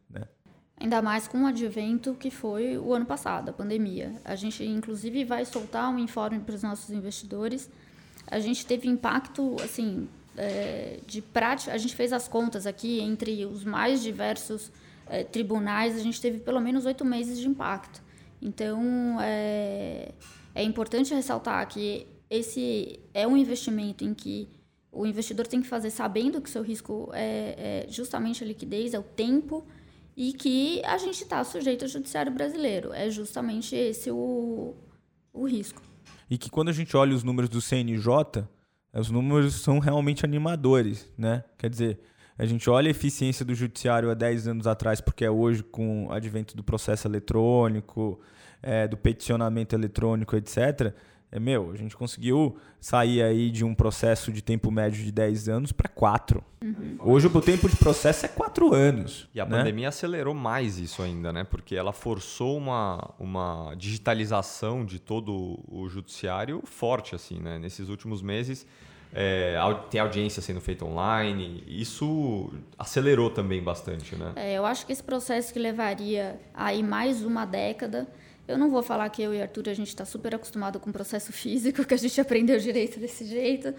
Ainda 0.80 1.02
mais 1.02 1.28
com 1.28 1.42
o 1.42 1.46
advento 1.46 2.14
que 2.14 2.30
foi 2.30 2.78
o 2.78 2.94
ano 2.94 3.04
passado, 3.04 3.50
a 3.50 3.52
pandemia. 3.52 4.14
A 4.24 4.34
gente, 4.34 4.64
inclusive, 4.64 5.24
vai 5.24 5.44
soltar 5.44 5.90
um 5.90 5.98
informe 5.98 6.40
para 6.40 6.54
os 6.54 6.62
nossos 6.62 6.88
investidores. 6.90 7.68
A 8.26 8.40
gente 8.40 8.64
teve 8.64 8.88
impacto, 8.88 9.56
assim, 9.62 10.08
é, 10.38 11.00
de 11.06 11.20
prática. 11.20 11.74
A 11.74 11.76
gente 11.76 11.94
fez 11.94 12.14
as 12.14 12.26
contas 12.26 12.66
aqui 12.66 12.98
entre 13.00 13.44
os 13.44 13.62
mais 13.62 14.02
diversos 14.02 14.72
é, 15.06 15.22
tribunais. 15.22 15.96
A 15.96 16.00
gente 16.00 16.18
teve 16.18 16.38
pelo 16.38 16.60
menos 16.60 16.86
oito 16.86 17.04
meses 17.04 17.38
de 17.38 17.46
impacto. 17.46 18.02
Então, 18.40 19.18
é, 19.20 20.12
é 20.54 20.62
importante 20.62 21.12
ressaltar 21.12 21.68
que 21.68 22.06
esse 22.30 22.98
é 23.12 23.26
um 23.26 23.36
investimento 23.36 24.02
em 24.02 24.14
que 24.14 24.48
o 24.90 25.04
investidor 25.04 25.46
tem 25.46 25.60
que 25.60 25.68
fazer 25.68 25.90
sabendo 25.90 26.40
que 26.40 26.48
o 26.48 26.52
seu 26.52 26.62
risco 26.62 27.10
é, 27.12 27.84
é 27.86 27.92
justamente 27.92 28.42
a 28.42 28.46
liquidez, 28.46 28.94
é 28.94 28.98
o 28.98 29.02
tempo, 29.02 29.66
e 30.16 30.32
que 30.32 30.82
a 30.84 30.98
gente 30.98 31.22
está 31.22 31.42
sujeito 31.44 31.84
ao 31.84 31.88
judiciário 31.88 32.32
brasileiro. 32.32 32.92
É 32.92 33.10
justamente 33.10 33.74
esse 33.74 34.10
o, 34.10 34.74
o 35.32 35.46
risco. 35.46 35.82
E 36.28 36.38
que 36.38 36.50
quando 36.50 36.68
a 36.68 36.72
gente 36.72 36.96
olha 36.96 37.14
os 37.14 37.22
números 37.22 37.48
do 37.48 37.60
CNJ, 37.60 38.46
os 38.92 39.10
números 39.10 39.54
são 39.54 39.78
realmente 39.78 40.24
animadores, 40.24 41.08
né? 41.16 41.44
Quer 41.58 41.70
dizer, 41.70 42.00
a 42.38 42.44
gente 42.44 42.68
olha 42.70 42.88
a 42.88 42.90
eficiência 42.90 43.44
do 43.44 43.54
judiciário 43.54 44.10
há 44.10 44.14
10 44.14 44.48
anos 44.48 44.66
atrás, 44.66 45.00
porque 45.00 45.24
é 45.24 45.30
hoje 45.30 45.62
com 45.62 46.06
o 46.06 46.12
advento 46.12 46.56
do 46.56 46.62
processo 46.62 47.06
eletrônico, 47.06 48.20
é, 48.62 48.86
do 48.86 48.96
peticionamento 48.96 49.74
eletrônico, 49.74 50.36
etc 50.36 50.94
meu, 51.38 51.70
a 51.70 51.76
gente 51.76 51.96
conseguiu 51.96 52.56
sair 52.80 53.22
aí 53.22 53.50
de 53.50 53.64
um 53.64 53.74
processo 53.74 54.32
de 54.32 54.42
tempo 54.42 54.70
médio 54.70 55.04
de 55.04 55.12
10 55.12 55.48
anos 55.48 55.72
para 55.72 55.88
4. 55.88 56.42
Uhum. 56.62 56.96
Hoje 56.98 57.28
o 57.28 57.40
tempo 57.40 57.68
de 57.68 57.76
processo 57.76 58.26
é 58.26 58.28
4 58.28 58.74
anos. 58.74 59.28
E 59.32 59.40
a 59.40 59.46
né? 59.46 59.58
pandemia 59.58 59.88
acelerou 59.88 60.34
mais 60.34 60.78
isso 60.78 61.02
ainda, 61.02 61.32
né? 61.32 61.44
Porque 61.44 61.76
ela 61.76 61.92
forçou 61.92 62.56
uma, 62.56 63.14
uma 63.18 63.74
digitalização 63.76 64.84
de 64.84 64.98
todo 64.98 65.60
o 65.68 65.88
judiciário 65.88 66.62
forte, 66.64 67.14
assim, 67.14 67.38
né? 67.38 67.58
Nesses 67.58 67.88
últimos 67.88 68.22
meses, 68.22 68.66
é, 69.12 69.56
tem 69.90 70.00
audiência 70.00 70.40
sendo 70.40 70.60
feita 70.60 70.84
online, 70.84 71.64
isso 71.66 72.52
acelerou 72.78 73.30
também 73.30 73.62
bastante, 73.62 74.14
né? 74.14 74.32
É, 74.36 74.54
eu 74.54 74.64
acho 74.64 74.86
que 74.86 74.92
esse 74.92 75.02
processo 75.02 75.52
que 75.52 75.58
levaria 75.58 76.40
aí 76.54 76.82
mais 76.82 77.24
uma 77.24 77.44
década 77.44 78.06
eu 78.50 78.58
não 78.58 78.70
vou 78.70 78.82
falar 78.82 79.08
que 79.08 79.22
eu 79.22 79.32
e 79.32 79.40
Arthur 79.40 79.68
a 79.68 79.74
gente 79.74 79.88
está 79.88 80.04
super 80.04 80.34
acostumado 80.34 80.78
com 80.80 80.90
o 80.90 80.92
processo 80.92 81.32
físico, 81.32 81.84
que 81.86 81.94
a 81.94 81.96
gente 81.96 82.20
aprendeu 82.20 82.58
direito 82.58 82.98
desse 82.98 83.24
jeito, 83.24 83.74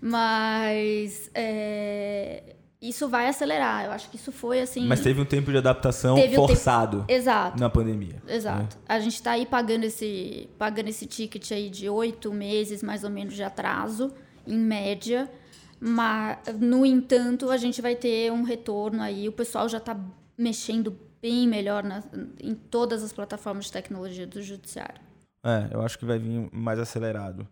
mas 0.00 1.30
é, 1.34 2.54
isso 2.80 3.08
vai 3.08 3.28
acelerar. 3.28 3.84
Eu 3.84 3.92
acho 3.92 4.10
que 4.10 4.16
isso 4.16 4.32
foi 4.32 4.60
assim. 4.60 4.86
Mas 4.86 5.00
teve 5.00 5.20
um 5.20 5.24
tempo 5.24 5.50
de 5.50 5.58
adaptação 5.58 6.16
forçado. 6.34 6.98
Tempo, 6.98 7.12
exato. 7.12 7.60
Na 7.60 7.70
pandemia. 7.70 8.20
Exato. 8.26 8.76
Né? 8.76 8.82
A 8.88 8.98
gente 8.98 9.14
está 9.14 9.32
aí 9.32 9.46
pagando 9.46 9.84
esse, 9.84 10.48
pagando 10.58 10.88
esse 10.88 11.06
ticket 11.06 11.52
aí 11.52 11.70
de 11.70 11.88
oito 11.88 12.32
meses 12.32 12.82
mais 12.82 13.04
ou 13.04 13.10
menos 13.10 13.34
de 13.34 13.42
atraso, 13.42 14.12
em 14.46 14.58
média. 14.58 15.30
Mas, 15.78 16.38
no 16.60 16.86
entanto, 16.86 17.50
a 17.50 17.56
gente 17.56 17.80
vai 17.80 17.94
ter 17.94 18.30
um 18.32 18.42
retorno 18.42 19.02
aí. 19.02 19.28
O 19.28 19.32
pessoal 19.32 19.68
já 19.68 19.78
está 19.78 19.96
mexendo 20.36 20.96
bem 21.22 21.46
melhor 21.46 21.84
na, 21.84 22.02
em 22.42 22.54
todas 22.54 23.02
as 23.02 23.12
plataformas 23.12 23.66
de 23.66 23.72
tecnologia 23.72 24.26
do 24.26 24.42
judiciário. 24.42 25.00
É, 25.44 25.68
eu 25.72 25.80
acho 25.80 25.98
que 25.98 26.04
vai 26.04 26.18
vir 26.18 26.50
mais 26.52 26.80
acelerado. 26.80 27.46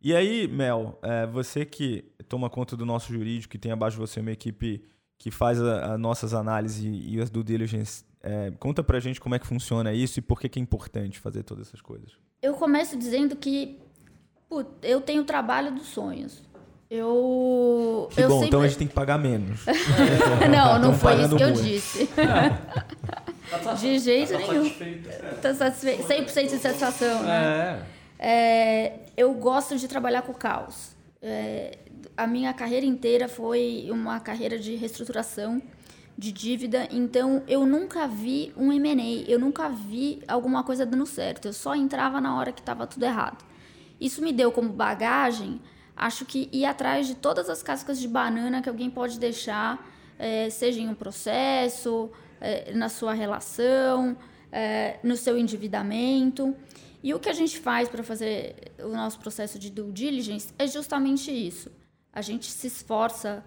E 0.00 0.14
aí, 0.14 0.48
Mel, 0.48 0.98
é, 1.02 1.26
você 1.26 1.66
que 1.66 2.04
toma 2.28 2.48
conta 2.48 2.76
do 2.76 2.86
nosso 2.86 3.12
jurídico, 3.12 3.52
que 3.52 3.58
tem 3.58 3.72
abaixo 3.72 3.96
de 3.96 4.00
você 4.00 4.20
uma 4.20 4.30
equipe 4.30 4.82
que 5.18 5.30
faz 5.30 5.60
as 5.60 6.00
nossas 6.00 6.32
análises 6.32 6.82
e, 6.82 7.20
as 7.20 7.28
due 7.28 7.44
diligence, 7.44 8.04
é, 8.22 8.50
conta 8.52 8.82
pra 8.82 8.98
gente 8.98 9.20
como 9.20 9.34
é 9.34 9.38
que 9.38 9.46
funciona 9.46 9.92
isso 9.92 10.18
e 10.18 10.22
por 10.22 10.40
que, 10.40 10.48
que 10.48 10.58
é 10.58 10.62
importante 10.62 11.18
fazer 11.18 11.42
todas 11.42 11.68
essas 11.68 11.82
coisas. 11.82 12.12
Eu 12.40 12.54
começo 12.54 12.96
dizendo 12.96 13.36
que 13.36 13.78
put, 14.48 14.70
eu 14.82 15.02
tenho 15.02 15.20
o 15.20 15.24
trabalho 15.24 15.74
dos 15.74 15.88
sonhos. 15.88 16.42
Eu. 16.90 18.08
Que 18.10 18.22
eu 18.22 18.28
bom, 18.28 18.34
sempre... 18.34 18.48
então 18.48 18.60
a 18.62 18.66
gente 18.66 18.78
tem 18.78 18.88
que 18.88 18.94
pagar 18.94 19.16
menos. 19.16 19.60
não, 20.50 20.78
não 20.80 20.92
foi 20.92 21.22
isso 21.22 21.36
que 21.36 21.42
eu 21.42 21.52
disse. 21.52 22.08
Tá 23.64 23.72
de 23.74 23.98
jeito 23.98 24.32
tá 24.32 24.38
nenhum. 24.38 24.70
Tá 25.42 25.52
satisfeito. 25.52 26.04
100% 26.04 26.42
de 26.50 26.58
satisfação, 26.58 27.22
né? 27.24 27.84
É. 28.16 28.28
é. 28.28 29.00
Eu 29.16 29.34
gosto 29.34 29.76
de 29.76 29.88
trabalhar 29.88 30.22
com 30.22 30.32
caos. 30.32 30.94
É, 31.20 31.76
a 32.16 32.28
minha 32.28 32.54
carreira 32.54 32.86
inteira 32.86 33.28
foi 33.28 33.88
uma 33.90 34.20
carreira 34.20 34.56
de 34.56 34.76
reestruturação 34.76 35.60
de 36.16 36.30
dívida, 36.32 36.86
então 36.90 37.42
eu 37.48 37.66
nunca 37.66 38.06
vi 38.06 38.52
um 38.56 38.72
M&A, 38.72 39.28
eu 39.28 39.38
nunca 39.38 39.68
vi 39.68 40.22
alguma 40.28 40.62
coisa 40.62 40.86
dando 40.86 41.06
certo. 41.06 41.46
Eu 41.46 41.52
só 41.52 41.74
entrava 41.74 42.20
na 42.20 42.38
hora 42.38 42.52
que 42.52 42.60
estava 42.60 42.86
tudo 42.86 43.02
errado. 43.04 43.44
Isso 44.00 44.22
me 44.22 44.32
deu 44.32 44.52
como 44.52 44.68
bagagem 44.68 45.60
acho 46.00 46.24
que 46.24 46.48
ir 46.50 46.64
atrás 46.64 47.06
de 47.06 47.14
todas 47.14 47.50
as 47.50 47.62
cascas 47.62 48.00
de 48.00 48.08
banana 48.08 48.62
que 48.62 48.70
alguém 48.70 48.88
pode 48.88 49.18
deixar, 49.18 49.86
é, 50.18 50.48
seja 50.48 50.80
em 50.80 50.88
um 50.88 50.94
processo, 50.94 52.10
é, 52.40 52.72
na 52.72 52.88
sua 52.88 53.12
relação, 53.12 54.16
é, 54.50 54.98
no 55.02 55.14
seu 55.14 55.36
endividamento. 55.36 56.56
E 57.02 57.12
o 57.12 57.18
que 57.20 57.28
a 57.28 57.34
gente 57.34 57.58
faz 57.58 57.86
para 57.86 58.02
fazer 58.02 58.72
o 58.82 58.88
nosso 58.88 59.18
processo 59.18 59.58
de 59.58 59.68
due 59.68 59.92
diligence 59.92 60.54
é 60.58 60.66
justamente 60.66 61.30
isso. 61.30 61.70
A 62.10 62.22
gente 62.22 62.46
se 62.46 62.66
esforça 62.66 63.44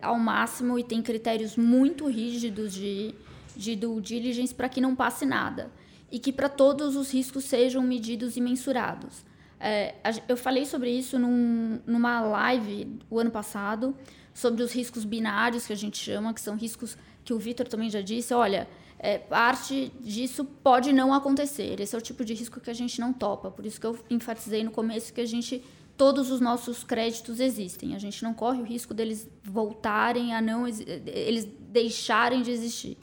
ao 0.00 0.16
máximo 0.16 0.78
e 0.78 0.84
tem 0.84 1.02
critérios 1.02 1.56
muito 1.56 2.06
rígidos 2.06 2.72
de, 2.72 3.12
de 3.56 3.74
due 3.74 4.00
diligence 4.00 4.54
para 4.54 4.68
que 4.68 4.80
não 4.80 4.94
passe 4.94 5.26
nada 5.26 5.68
e 6.12 6.18
que 6.18 6.32
para 6.32 6.48
todos 6.48 6.94
os 6.94 7.12
riscos 7.12 7.44
sejam 7.44 7.82
medidos 7.82 8.36
e 8.36 8.40
mensurados. 8.40 9.26
É, 9.60 9.94
eu 10.28 10.36
falei 10.36 10.64
sobre 10.64 10.90
isso 10.90 11.18
num, 11.18 11.80
numa 11.86 12.20
live 12.20 12.98
o 13.10 13.18
ano 13.18 13.30
passado, 13.30 13.94
sobre 14.32 14.62
os 14.62 14.72
riscos 14.72 15.04
binários 15.04 15.66
que 15.66 15.72
a 15.72 15.76
gente 15.76 15.98
chama, 15.98 16.32
que 16.32 16.40
são 16.40 16.56
riscos 16.56 16.96
que 17.24 17.32
o 17.32 17.38
Vitor 17.38 17.66
também 17.66 17.90
já 17.90 18.00
disse. 18.00 18.32
Olha, 18.32 18.68
é, 18.98 19.18
parte 19.18 19.92
disso 20.00 20.44
pode 20.44 20.92
não 20.92 21.12
acontecer. 21.12 21.80
Esse 21.80 21.94
é 21.94 21.98
o 21.98 22.02
tipo 22.02 22.24
de 22.24 22.34
risco 22.34 22.60
que 22.60 22.70
a 22.70 22.74
gente 22.74 23.00
não 23.00 23.12
topa. 23.12 23.50
Por 23.50 23.66
isso 23.66 23.80
que 23.80 23.86
eu 23.86 23.98
enfatizei 24.10 24.62
no 24.62 24.70
começo 24.70 25.12
que 25.12 25.20
a 25.20 25.26
gente 25.26 25.62
todos 25.96 26.30
os 26.30 26.40
nossos 26.40 26.84
créditos 26.84 27.40
existem. 27.40 27.94
A 27.94 27.98
gente 27.98 28.22
não 28.22 28.32
corre 28.32 28.60
o 28.60 28.64
risco 28.64 28.94
deles 28.94 29.28
voltarem 29.42 30.32
a 30.32 30.40
não 30.40 30.66
eles 30.66 31.48
deixarem 31.70 32.42
de 32.42 32.52
existir. 32.52 32.96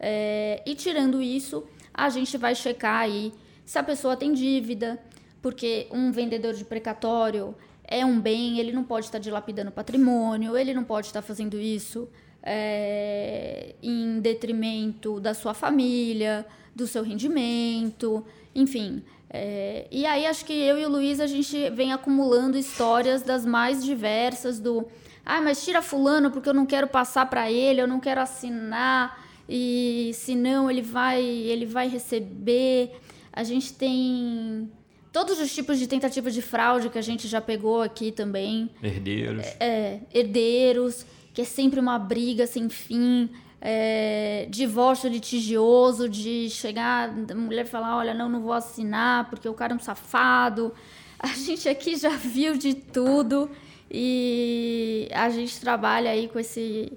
É, 0.00 0.60
e 0.66 0.74
tirando 0.74 1.22
isso, 1.22 1.64
a 1.92 2.08
gente 2.08 2.36
vai 2.36 2.54
checar 2.54 3.00
aí 3.00 3.32
se 3.64 3.78
a 3.78 3.82
pessoa 3.82 4.16
tem 4.16 4.32
dívida, 4.32 5.00
porque 5.44 5.88
um 5.90 6.10
vendedor 6.10 6.54
de 6.54 6.64
precatório 6.64 7.54
é 7.86 8.02
um 8.02 8.18
bem, 8.18 8.58
ele 8.58 8.72
não 8.72 8.82
pode 8.82 9.04
estar 9.04 9.18
dilapidando 9.18 9.70
patrimônio, 9.70 10.56
ele 10.56 10.72
não 10.72 10.82
pode 10.82 11.08
estar 11.08 11.20
fazendo 11.20 11.60
isso 11.60 12.08
é, 12.42 13.74
em 13.82 14.20
detrimento 14.20 15.20
da 15.20 15.34
sua 15.34 15.52
família, 15.52 16.46
do 16.74 16.86
seu 16.86 17.02
rendimento, 17.02 18.24
enfim. 18.54 19.04
É, 19.28 19.86
e 19.90 20.06
aí 20.06 20.24
acho 20.24 20.46
que 20.46 20.54
eu 20.54 20.78
e 20.78 20.86
o 20.86 20.88
Luiz 20.88 21.20
a 21.20 21.26
gente 21.26 21.68
vem 21.68 21.92
acumulando 21.92 22.56
histórias 22.56 23.20
das 23.20 23.44
mais 23.44 23.84
diversas 23.84 24.58
do 24.58 24.86
ah, 25.26 25.42
mas 25.42 25.62
tira 25.62 25.82
fulano 25.82 26.30
porque 26.30 26.48
eu 26.48 26.54
não 26.54 26.64
quero 26.64 26.88
passar 26.88 27.28
para 27.28 27.52
ele, 27.52 27.82
eu 27.82 27.86
não 27.86 28.00
quero 28.00 28.22
assinar 28.22 29.22
e 29.46 30.10
senão 30.14 30.70
ele 30.70 30.80
vai 30.80 31.22
ele 31.22 31.66
vai 31.66 31.86
receber. 31.86 32.98
A 33.30 33.44
gente 33.44 33.74
tem 33.74 34.70
todos 35.14 35.38
os 35.38 35.54
tipos 35.54 35.78
de 35.78 35.86
tentativa 35.86 36.28
de 36.28 36.42
fraude 36.42 36.90
que 36.90 36.98
a 36.98 37.02
gente 37.02 37.28
já 37.28 37.40
pegou 37.40 37.80
aqui 37.80 38.10
também. 38.10 38.68
Herdeiros. 38.82 39.46
É, 39.46 39.56
é 39.60 40.00
herdeiros, 40.12 41.06
que 41.32 41.40
é 41.40 41.44
sempre 41.44 41.78
uma 41.78 42.00
briga 42.00 42.48
sem 42.48 42.68
fim. 42.68 43.30
É, 43.60 44.48
divórcio 44.50 45.08
litigioso, 45.08 46.08
de 46.08 46.50
chegar, 46.50 47.08
a 47.08 47.34
mulher 47.34 47.64
falar, 47.64 47.96
olha, 47.96 48.12
não, 48.12 48.28
não 48.28 48.42
vou 48.42 48.52
assinar 48.52 49.30
porque 49.30 49.48
o 49.48 49.54
cara 49.54 49.72
é 49.72 49.76
um 49.76 49.78
safado. 49.78 50.74
A 51.16 51.28
gente 51.38 51.68
aqui 51.68 51.96
já 51.96 52.10
viu 52.10 52.58
de 52.58 52.74
tudo 52.74 53.48
e 53.88 55.08
a 55.12 55.30
gente 55.30 55.60
trabalha 55.60 56.10
aí 56.10 56.26
com 56.26 56.40
esse, 56.40 56.92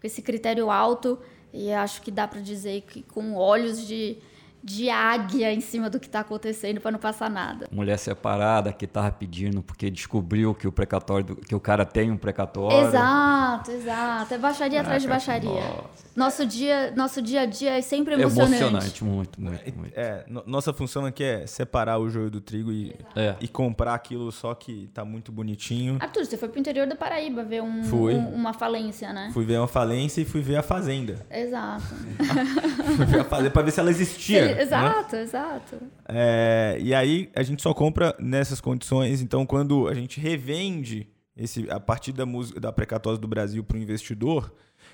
com 0.00 0.06
esse 0.08 0.20
critério 0.22 0.72
alto 0.72 1.20
e 1.54 1.72
acho 1.72 2.02
que 2.02 2.10
dá 2.10 2.26
para 2.26 2.40
dizer 2.40 2.80
que 2.80 3.02
com 3.02 3.36
olhos 3.36 3.86
de 3.86 4.18
de 4.62 4.90
águia 4.90 5.52
em 5.52 5.60
cima 5.60 5.88
do 5.88 5.98
que 5.98 6.06
está 6.06 6.20
acontecendo 6.20 6.80
para 6.80 6.90
não 6.90 6.98
passar 6.98 7.30
nada. 7.30 7.66
Mulher 7.70 7.98
separada 7.98 8.72
que 8.72 8.84
estava 8.84 9.10
pedindo 9.10 9.62
porque 9.62 9.90
descobriu 9.90 10.54
que 10.54 10.68
o 10.68 10.72
precatório 10.72 11.36
que 11.36 11.54
o 11.54 11.60
cara 11.60 11.84
tem 11.84 12.10
um 12.10 12.16
precatório. 12.16 12.88
Exato, 12.88 13.70
exato. 13.70 14.34
É 14.34 14.38
baixaria 14.38 14.80
atrás 14.80 15.02
de 15.02 15.08
baixaria. 15.08 15.50
Nossa. 15.50 16.10
Nosso 16.14 16.44
dia, 16.44 16.92
nosso 16.96 17.22
dia 17.22 17.42
a 17.42 17.46
dia 17.46 17.78
é 17.78 17.80
sempre 17.80 18.14
emocionante. 18.14 18.56
Emocionante, 18.56 19.04
muito, 19.04 19.40
muito, 19.40 19.78
muito. 19.78 19.92
É, 19.96 20.24
nossa 20.44 20.72
função 20.72 21.06
aqui 21.06 21.22
é 21.22 21.46
separar 21.46 21.98
o 21.98 22.10
joio 22.10 22.30
do 22.30 22.40
trigo 22.40 22.72
e, 22.72 22.94
é. 23.14 23.36
e 23.40 23.46
comprar 23.48 23.94
aquilo 23.94 24.30
só 24.32 24.54
que 24.54 24.90
tá 24.92 25.04
muito 25.04 25.30
bonitinho. 25.30 25.98
Arthur, 26.00 26.24
você 26.24 26.36
foi 26.36 26.48
pro 26.48 26.58
interior 26.58 26.86
da 26.86 26.96
Paraíba 26.96 27.44
ver 27.44 27.62
um, 27.62 27.80
um, 27.82 28.34
uma 28.34 28.52
falência, 28.52 29.12
né? 29.12 29.30
Fui 29.32 29.44
ver 29.44 29.58
uma 29.58 29.68
falência 29.68 30.20
e 30.20 30.24
fui 30.24 30.42
ver 30.42 30.56
a 30.56 30.62
fazenda. 30.62 31.24
Exato. 31.30 31.84
fui 32.96 33.06
ver 33.06 33.20
a 33.20 33.24
fazenda 33.24 33.50
pra 33.50 33.62
ver 33.62 33.70
se 33.70 33.80
ela 33.80 33.90
existia. 33.90 34.49
Exato, 34.58 35.16
né? 35.16 35.22
exato. 35.22 35.76
É, 36.08 36.78
e 36.80 36.94
aí 36.94 37.30
a 37.34 37.42
gente 37.42 37.62
só 37.62 37.74
compra 37.74 38.14
nessas 38.18 38.60
condições. 38.60 39.20
Então, 39.20 39.44
quando 39.44 39.88
a 39.88 39.94
gente 39.94 40.20
revende 40.20 41.08
esse, 41.36 41.70
a 41.70 41.80
partir 41.80 42.12
da, 42.12 42.26
música, 42.26 42.60
da 42.60 42.72
precatória 42.72 43.18
do 43.18 43.28
Brasil 43.28 43.64
para 43.64 43.76
o 43.76 43.80
investidor 43.80 44.52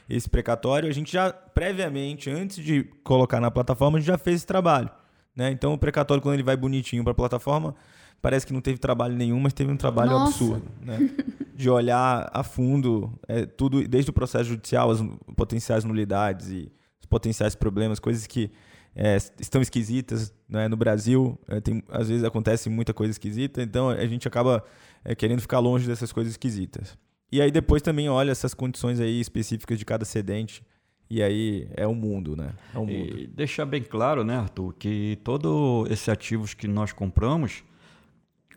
esse 0.09 0.29
precatório, 0.29 0.89
a 0.89 0.93
gente 0.93 1.13
já 1.13 1.33
previamente, 1.33 2.31
antes 2.31 2.65
de 2.65 2.85
colocar 3.03 3.41
na 3.41 3.51
plataforma, 3.51 3.99
a 3.99 4.01
gente 4.01 4.09
já 4.09 4.19
fez 4.19 4.37
esse 4.37 4.47
trabalho. 4.47 4.89
Né? 5.35 5.51
Então 5.51 5.75
o 5.75 5.79
precatório, 5.79 6.23
quando 6.23 6.35
ele 6.35 6.43
vai 6.43 6.57
bonitinho 6.57 7.03
para 7.03 7.13
a 7.13 7.15
plataforma, 7.15 7.75
parece 8.23 8.47
que 8.47 8.53
não 8.53 8.61
teve 8.61 8.79
trabalho 8.79 9.15
nenhum, 9.15 9.39
mas 9.41 9.53
teve 9.53 9.71
um 9.71 9.77
trabalho 9.77 10.11
Nossa. 10.11 10.29
absurdo. 10.29 10.67
Né? 10.81 11.11
De 11.55 11.69
olhar 11.69 12.31
a 12.33 12.43
fundo 12.43 13.13
é, 13.27 13.47
tudo, 13.47 13.87
desde 13.89 14.11
o 14.11 14.13
processo 14.13 14.45
judicial, 14.45 14.91
as 14.91 15.01
potenciais 15.35 15.85
nulidades 15.85 16.51
e 16.51 16.71
os 17.01 17.07
potenciais 17.07 17.55
problemas, 17.55 17.99
coisas 17.99 18.27
que 18.27 18.51
é, 18.97 19.17
estão 19.39 19.61
esquisitas 19.61 20.33
né? 20.49 20.67
no 20.69 20.77
Brasil. 20.77 21.39
É, 21.47 21.61
tem, 21.61 21.83
às 21.91 22.09
vezes 22.09 22.25
acontece 22.25 22.71
muita 22.71 22.95
coisa 22.95 23.11
esquisita, 23.11 23.63
então 23.63 23.91
a 23.91 24.07
gente 24.07 24.27
acaba 24.27 24.65
é, 25.05 25.15
querendo 25.15 25.41
ficar 25.43 25.59
longe 25.59 25.87
dessas 25.87 26.11
coisas 26.11 26.33
esquisitas. 26.33 26.97
E 27.31 27.43
aí 27.43 27.51
depois 27.51 27.83
também 27.83 28.09
olha 28.09 28.31
essas 28.31 28.55
condições 28.55 28.99
aí 28.99 29.21
específicas 29.21 29.79
de 29.79 29.85
cada 29.85 30.05
cedente. 30.05 30.63
E 31.09 31.23
aí 31.23 31.69
é 31.77 31.87
o 31.87 31.91
um 31.91 31.95
mundo, 31.95 32.35
né? 32.35 32.53
É 32.75 32.79
um 32.79 32.87
mundo. 32.87 33.19
E 33.19 33.27
deixar 33.29 33.67
bem 33.67 33.83
claro, 33.83 34.25
né, 34.25 34.37
Arthur, 34.37 34.75
que 34.77 35.19
todos 35.23 35.89
esses 35.91 36.09
ativos 36.09 36.55
que 36.55 36.67
nós 36.67 36.93
compramos, 36.93 37.63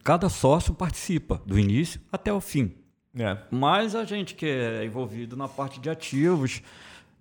cada 0.04 0.30
sócio 0.30 0.74
participa 0.74 1.42
do 1.46 1.60
início 1.60 2.02
até 2.12 2.34
o 2.34 2.40
fim. 2.40 2.74
É. 3.16 3.38
Mas 3.52 3.96
a 3.96 4.04
gente 4.06 4.36
que 4.36 4.46
é 4.46 4.86
envolvido 4.86 5.36
na 5.36 5.48
parte 5.48 5.80
de 5.80 5.90
ativos, 5.90 6.64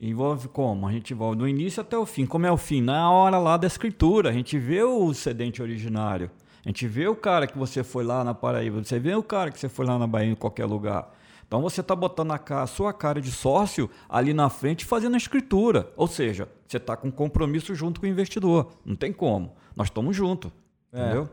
envolve 0.00 0.48
como? 0.48 0.86
A 0.86 0.92
gente 0.92 1.12
envolve 1.12 1.36
do 1.36 1.48
início 1.48 1.80
até 1.80 1.96
o 1.96 2.06
fim. 2.06 2.26
Como 2.26 2.46
é 2.46 2.52
o 2.52 2.56
fim? 2.56 2.80
Na 2.80 3.10
hora 3.10 3.38
lá 3.38 3.56
da 3.56 3.66
escritura, 3.66 4.30
a 4.30 4.32
gente 4.32 4.58
vê 4.58 4.82
o 4.82 5.12
cedente 5.12 5.60
originário. 5.60 6.30
A 6.64 6.68
gente 6.68 6.86
vê 6.86 7.08
o 7.08 7.16
cara 7.16 7.46
que 7.46 7.56
você 7.56 7.82
foi 7.82 8.04
lá 8.04 8.22
na 8.22 8.34
Paraíba, 8.34 8.82
você 8.82 8.98
vê 8.98 9.14
o 9.14 9.22
cara 9.22 9.50
que 9.50 9.58
você 9.58 9.68
foi 9.68 9.86
lá 9.86 9.98
na 9.98 10.06
Bahia, 10.06 10.30
em 10.30 10.34
qualquer 10.34 10.66
lugar. 10.66 11.14
Então 11.46 11.62
você 11.62 11.80
está 11.80 11.96
botando 11.96 12.30
a, 12.32 12.66
sua 12.66 12.92
cara 12.92 13.22
de 13.22 13.32
sócio 13.32 13.88
ali 14.06 14.34
na 14.34 14.50
frente 14.50 14.84
fazendo 14.84 15.14
a 15.14 15.16
escritura. 15.16 15.90
Ou 15.96 16.06
seja, 16.06 16.46
você 16.66 16.76
está 16.76 16.94
com 16.94 17.10
compromisso 17.10 17.74
junto 17.74 18.00
com 18.00 18.06
o 18.06 18.08
investidor. 18.08 18.70
Não 18.84 18.94
tem 18.94 19.12
como. 19.12 19.54
Nós 19.74 19.86
estamos 19.86 20.14
juntos. 20.14 20.52
É. 20.92 21.00
Entendeu? 21.00 21.28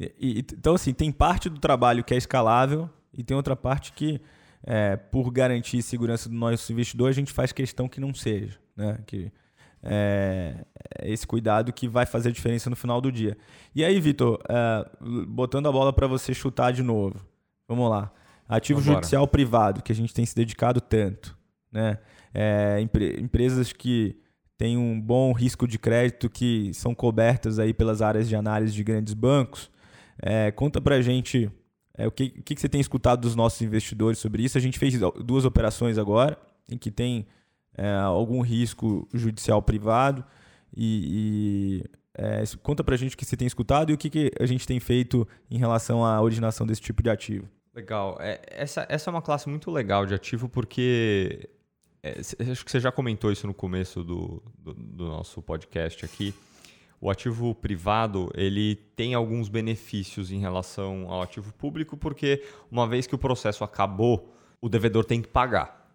E, 0.00 0.40
então, 0.40 0.74
assim, 0.74 0.92
tem 0.92 1.12
parte 1.12 1.48
do 1.48 1.60
trabalho 1.60 2.02
que 2.02 2.12
é 2.12 2.16
escalável 2.16 2.90
e 3.16 3.22
tem 3.22 3.36
outra 3.36 3.54
parte 3.54 3.92
que, 3.92 4.20
é, 4.64 4.96
por 4.96 5.30
garantir 5.30 5.82
segurança 5.82 6.28
do 6.28 6.34
nosso 6.34 6.72
investidor, 6.72 7.08
a 7.08 7.12
gente 7.12 7.32
faz 7.32 7.52
questão 7.52 7.88
que 7.88 8.00
não 8.00 8.14
seja. 8.14 8.58
Né? 8.76 8.98
Que, 9.06 9.32
é, 9.82 10.64
é 10.98 11.10
esse 11.10 11.26
cuidado 11.26 11.72
que 11.72 11.88
vai 11.88 12.06
fazer 12.06 12.28
a 12.28 12.32
diferença 12.32 12.70
no 12.70 12.76
final 12.76 13.00
do 13.00 13.10
dia. 13.10 13.36
E 13.74 13.84
aí, 13.84 14.00
Vitor, 14.00 14.38
é, 14.48 14.88
botando 15.26 15.68
a 15.68 15.72
bola 15.72 15.92
para 15.92 16.06
você 16.06 16.32
chutar 16.32 16.72
de 16.72 16.82
novo. 16.82 17.16
Vamos 17.68 17.90
lá. 17.90 18.12
Ativo 18.48 18.80
judicial 18.80 19.26
privado, 19.26 19.82
que 19.82 19.92
a 19.92 19.94
gente 19.94 20.12
tem 20.12 20.26
se 20.26 20.34
dedicado 20.34 20.80
tanto. 20.80 21.36
Né? 21.70 21.98
É, 22.34 22.78
empre 22.80 23.20
empresas 23.20 23.72
que 23.72 24.16
têm 24.58 24.76
um 24.76 25.00
bom 25.00 25.32
risco 25.32 25.66
de 25.66 25.78
crédito, 25.78 26.28
que 26.30 26.72
são 26.74 26.94
cobertas 26.94 27.58
aí 27.58 27.72
pelas 27.72 28.02
áreas 28.02 28.28
de 28.28 28.36
análise 28.36 28.74
de 28.74 28.84
grandes 28.84 29.14
bancos. 29.14 29.70
É, 30.20 30.50
conta 30.52 30.80
para 30.80 30.96
a 30.96 31.02
gente 31.02 31.50
é, 31.96 32.06
o, 32.06 32.10
que, 32.10 32.34
o 32.38 32.42
que 32.42 32.58
você 32.58 32.68
tem 32.68 32.80
escutado 32.80 33.20
dos 33.20 33.34
nossos 33.36 33.60
investidores 33.62 34.18
sobre 34.18 34.42
isso. 34.42 34.56
A 34.56 34.60
gente 34.60 34.78
fez 34.78 34.98
duas 35.24 35.44
operações 35.44 35.98
agora, 35.98 36.38
em 36.68 36.78
que 36.78 36.90
tem 36.90 37.26
é, 37.76 37.94
algum 37.96 38.40
risco 38.40 39.08
judicial 39.12 39.62
privado. 39.62 40.24
E, 40.74 41.82
e 41.84 41.84
é, 42.14 42.42
conta 42.62 42.82
para 42.82 42.94
a 42.94 42.98
gente 42.98 43.14
o 43.14 43.18
que 43.18 43.24
você 43.24 43.36
tem 43.36 43.46
escutado 43.46 43.90
e 43.90 43.94
o 43.94 43.98
que, 43.98 44.10
que 44.10 44.30
a 44.38 44.46
gente 44.46 44.66
tem 44.66 44.80
feito 44.80 45.26
em 45.50 45.58
relação 45.58 46.04
à 46.04 46.20
originação 46.20 46.66
desse 46.66 46.80
tipo 46.80 47.02
de 47.02 47.10
ativo. 47.10 47.48
Legal. 47.74 48.16
É, 48.20 48.40
essa, 48.48 48.86
essa 48.88 49.08
é 49.08 49.10
uma 49.10 49.22
classe 49.22 49.48
muito 49.48 49.70
legal 49.70 50.04
de 50.04 50.14
ativo 50.14 50.48
porque 50.48 51.48
é, 52.02 52.18
acho 52.50 52.64
que 52.64 52.70
você 52.70 52.80
já 52.80 52.92
comentou 52.92 53.32
isso 53.32 53.46
no 53.46 53.54
começo 53.54 54.02
do, 54.02 54.42
do, 54.58 54.74
do, 54.74 55.04
nosso 55.06 55.40
podcast 55.40 56.04
aqui. 56.04 56.34
O 57.02 57.10
ativo 57.10 57.52
privado 57.52 58.30
ele 58.32 58.76
tem 58.76 59.12
alguns 59.12 59.48
benefícios 59.48 60.30
em 60.30 60.38
relação 60.38 61.10
ao 61.10 61.20
ativo 61.20 61.52
público 61.52 61.96
porque 61.96 62.44
uma 62.70 62.86
vez 62.86 63.08
que 63.08 63.14
o 63.16 63.18
processo 63.18 63.64
acabou, 63.64 64.32
o 64.60 64.68
devedor 64.68 65.04
tem 65.04 65.20
que 65.20 65.26
pagar. 65.26 65.92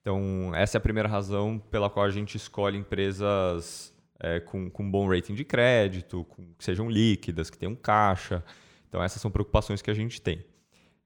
Então 0.00 0.54
essa 0.54 0.78
é 0.78 0.78
a 0.78 0.80
primeira 0.80 1.10
razão 1.10 1.58
pela 1.70 1.90
qual 1.90 2.06
a 2.06 2.10
gente 2.10 2.38
escolhe 2.38 2.78
empresas 2.78 3.92
é, 4.18 4.40
com, 4.40 4.70
com 4.70 4.90
bom 4.90 5.06
rating 5.06 5.34
de 5.34 5.44
crédito, 5.44 6.24
com, 6.24 6.54
que 6.54 6.64
sejam 6.64 6.88
líquidas, 6.88 7.50
que 7.50 7.58
tenham 7.58 7.74
caixa. 7.74 8.42
Então 8.88 9.02
essas 9.02 9.20
são 9.20 9.30
preocupações 9.30 9.82
que 9.82 9.90
a 9.90 9.94
gente 9.94 10.22
tem. 10.22 10.42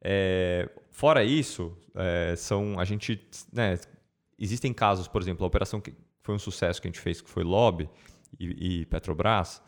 É, 0.01 0.71
fora 0.93 1.25
isso, 1.25 1.77
é, 1.97 2.37
são 2.37 2.79
a 2.79 2.85
gente, 2.85 3.21
né, 3.53 3.81
existem 4.39 4.73
casos, 4.73 5.09
por 5.09 5.21
exemplo, 5.21 5.43
a 5.43 5.49
operação 5.49 5.81
que 5.81 5.93
foi 6.23 6.37
um 6.37 6.39
sucesso 6.39 6.81
que 6.81 6.87
a 6.87 6.91
gente 6.91 7.01
fez, 7.01 7.21
que 7.21 7.29
foi 7.29 7.43
Lobby 7.43 7.91
e, 8.39 8.81
e 8.83 8.87
Petrobras, 8.87 9.63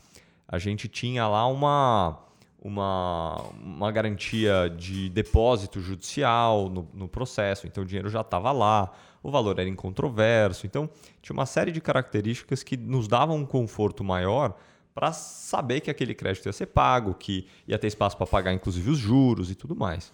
a 0.47 0.59
gente 0.59 0.89
tinha 0.89 1.27
lá 1.27 1.47
uma 1.47 2.19
uma, 2.63 3.43
uma 3.61 3.91
garantia 3.91 4.69
de 4.71 5.09
depósito 5.09 5.81
judicial 5.81 6.69
no, 6.69 6.89
no 6.95 7.09
processo, 7.09 7.67
então 7.67 7.83
o 7.83 7.87
dinheiro 7.87 8.09
já 8.09 8.21
estava 8.21 8.53
lá, 8.53 8.93
o 9.21 9.33
valor 9.33 9.59
era 9.59 9.69
incontroverso, 9.69 10.65
então 10.65 10.89
tinha 11.21 11.35
uma 11.35 11.45
série 11.45 11.73
de 11.73 11.81
características 11.81 12.63
que 12.63 12.77
nos 12.77 13.09
davam 13.09 13.37
um 13.37 13.45
conforto 13.45 14.05
maior 14.05 14.57
para 14.95 15.13
saber 15.13 15.81
que 15.81 15.91
aquele 15.91 16.15
crédito 16.15 16.47
ia 16.47 16.53
ser 16.53 16.67
pago, 16.67 17.15
que 17.15 17.49
ia 17.67 17.79
ter 17.79 17.89
espaço 17.89 18.17
para 18.17 18.27
pagar 18.27 18.53
inclusive 18.53 18.91
os 18.91 18.99
juros 18.99 19.51
e 19.51 19.57
tudo 19.57 19.75
mais. 19.75 20.13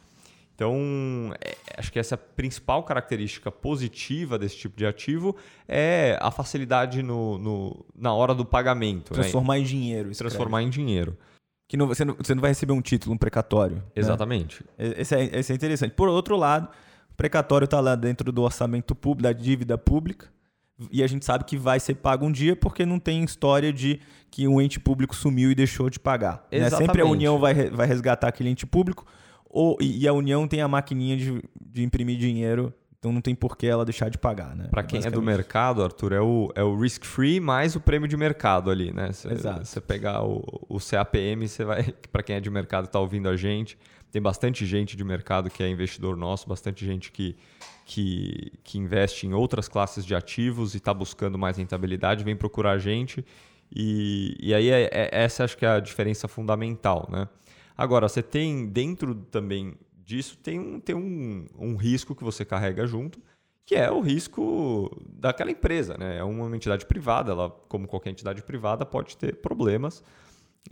Então, 0.59 1.33
é, 1.41 1.57
acho 1.79 1.93
que 1.93 2.01
essa 2.01 2.17
principal 2.17 2.83
característica 2.83 3.49
positiva 3.49 4.37
desse 4.37 4.57
tipo 4.57 4.77
de 4.77 4.85
ativo 4.85 5.37
é 5.69 6.19
a 6.21 6.33
facilidade 6.33 7.01
no, 7.01 7.39
no 7.39 7.87
na 7.97 8.13
hora 8.13 8.35
do 8.35 8.45
pagamento. 8.45 9.13
Né? 9.13 9.21
Transformar 9.21 9.55
né? 9.55 9.61
em 9.61 9.63
dinheiro. 9.63 10.11
Transformar 10.11 10.59
crédito. 10.59 10.81
em 10.81 10.85
dinheiro. 10.85 11.17
Que 11.69 11.77
não, 11.77 11.87
você, 11.87 12.05
não, 12.05 12.17
você 12.17 12.35
não 12.35 12.43
vai 12.43 12.51
receber 12.51 12.73
um 12.73 12.83
título, 12.83 13.15
um 13.15 13.17
precatório. 13.17 13.77
Né? 13.77 13.83
Exatamente. 13.95 14.65
Né? 14.77 14.95
Esse, 14.99 15.15
é, 15.15 15.39
esse 15.39 15.53
é 15.53 15.55
interessante. 15.55 15.95
Por 15.95 16.09
outro 16.09 16.37
lado, 16.37 16.69
o 17.13 17.15
precatório 17.15 17.67
está 17.67 17.79
lá 17.79 17.95
dentro 17.95 18.33
do 18.33 18.43
orçamento 18.43 18.97
público, 18.97 19.23
da 19.23 19.33
dívida 19.33 19.79
pública, 19.79 20.27
e 20.91 21.05
a 21.05 21.07
gente 21.07 21.25
sabe 21.25 21.45
que 21.45 21.57
vai 21.57 21.79
ser 21.79 21.95
pago 21.95 22.27
um 22.27 22.33
dia 22.33 22.57
porque 22.57 22.85
não 22.85 22.99
tem 22.99 23.23
história 23.23 23.73
de 23.73 24.01
que 24.29 24.49
um 24.49 24.61
ente 24.61 24.81
público 24.81 25.15
sumiu 25.15 25.53
e 25.53 25.55
deixou 25.55 25.89
de 25.89 26.01
pagar. 26.01 26.45
Né? 26.51 26.69
Sempre 26.69 27.01
a 27.01 27.07
União 27.07 27.39
vai, 27.39 27.71
vai 27.71 27.87
resgatar 27.87 28.27
aquele 28.27 28.51
ente 28.51 28.67
público 28.67 29.07
ou, 29.51 29.77
e, 29.81 30.07
a 30.07 30.13
União 30.13 30.47
tem 30.47 30.61
a 30.61 30.69
maquininha 30.69 31.17
de, 31.17 31.43
de 31.61 31.83
imprimir 31.83 32.19
dinheiro 32.19 32.73
então 32.99 33.13
não 33.13 33.21
tem 33.21 33.33
por 33.33 33.57
que 33.57 33.67
ela 33.67 33.85
deixar 33.85 34.09
de 34.09 34.19
pagar, 34.19 34.57
né? 34.57 34.67
Para 34.71 34.83
quem 34.83 35.01
é 35.05 35.11
do 35.11 35.23
mercado, 35.23 35.85
Arthur, 35.85 36.13
é 36.13 36.21
o, 36.21 36.51
é 36.55 36.65
o 36.65 36.77
risk 36.77 37.05
free 37.05 37.39
mais 37.39 37.77
o 37.77 37.81
prêmio 37.81 38.09
de 38.09 38.17
mercado 38.17 38.73
ali, 38.73 38.93
né? 38.93 39.13
Cê, 39.13 39.29
Exato. 39.29 39.65
Você 39.65 39.81
pegar 39.81 40.25
o, 40.25 40.43
o 40.69 40.79
CAPM, 40.81 41.47
você 41.47 41.65
vai. 41.65 41.95
Para 42.11 42.25
quem 42.25 42.35
é 42.35 42.41
de 42.41 42.51
mercado 42.51 42.87
e 42.87 42.89
está 42.89 42.99
ouvindo 42.99 43.29
a 43.29 43.37
gente, 43.37 43.79
tem 44.11 44.21
bastante 44.21 44.67
gente 44.67 44.97
de 44.97 45.05
mercado 45.05 45.49
que 45.49 45.63
é 45.63 45.69
investidor 45.69 46.17
nosso, 46.17 46.49
bastante 46.49 46.85
gente 46.85 47.13
que, 47.13 47.37
que, 47.85 48.53
que 48.65 48.79
investe 48.79 49.29
em 49.29 49.33
outras 49.33 49.69
classes 49.69 50.05
de 50.05 50.17
ativos 50.17 50.75
e 50.75 50.79
está 50.79 50.93
buscando 50.93 51.39
mais 51.39 51.57
rentabilidade, 51.57 52.25
vem 52.25 52.35
procurar 52.35 52.73
a 52.73 52.79
gente. 52.79 53.25
E, 53.73 54.37
e 54.41 54.53
aí 54.53 54.71
é, 54.71 54.91
é, 54.91 55.09
essa 55.13 55.45
acho 55.45 55.57
que 55.57 55.65
é 55.65 55.69
a 55.69 55.79
diferença 55.79 56.27
fundamental, 56.27 57.09
né? 57.13 57.29
Agora, 57.79 58.09
você 58.09 58.21
tem 58.21 58.67
dentro 58.67 59.15
também 59.15 59.75
disso, 60.05 60.37
tem, 60.39 60.59
um, 60.59 60.81
tem 60.81 60.97
um, 60.97 61.47
um 61.57 61.77
risco 61.77 62.13
que 62.13 62.25
você 62.25 62.45
carrega 62.45 62.85
junto, 62.89 63.23
que 63.65 63.77
é 63.77 63.89
o 63.89 64.01
risco 64.01 64.91
daquela 65.09 65.53
empresa. 65.53 65.97
Né? 65.97 66.17
É 66.19 66.25
uma 66.25 66.57
entidade 66.57 66.85
privada, 66.87 67.31
ela, 67.31 67.51
como 67.69 67.87
qualquer 67.87 68.11
entidade 68.11 68.43
privada, 68.43 68.85
pode 68.85 69.17
ter 69.17 69.37
problemas. 69.37 70.03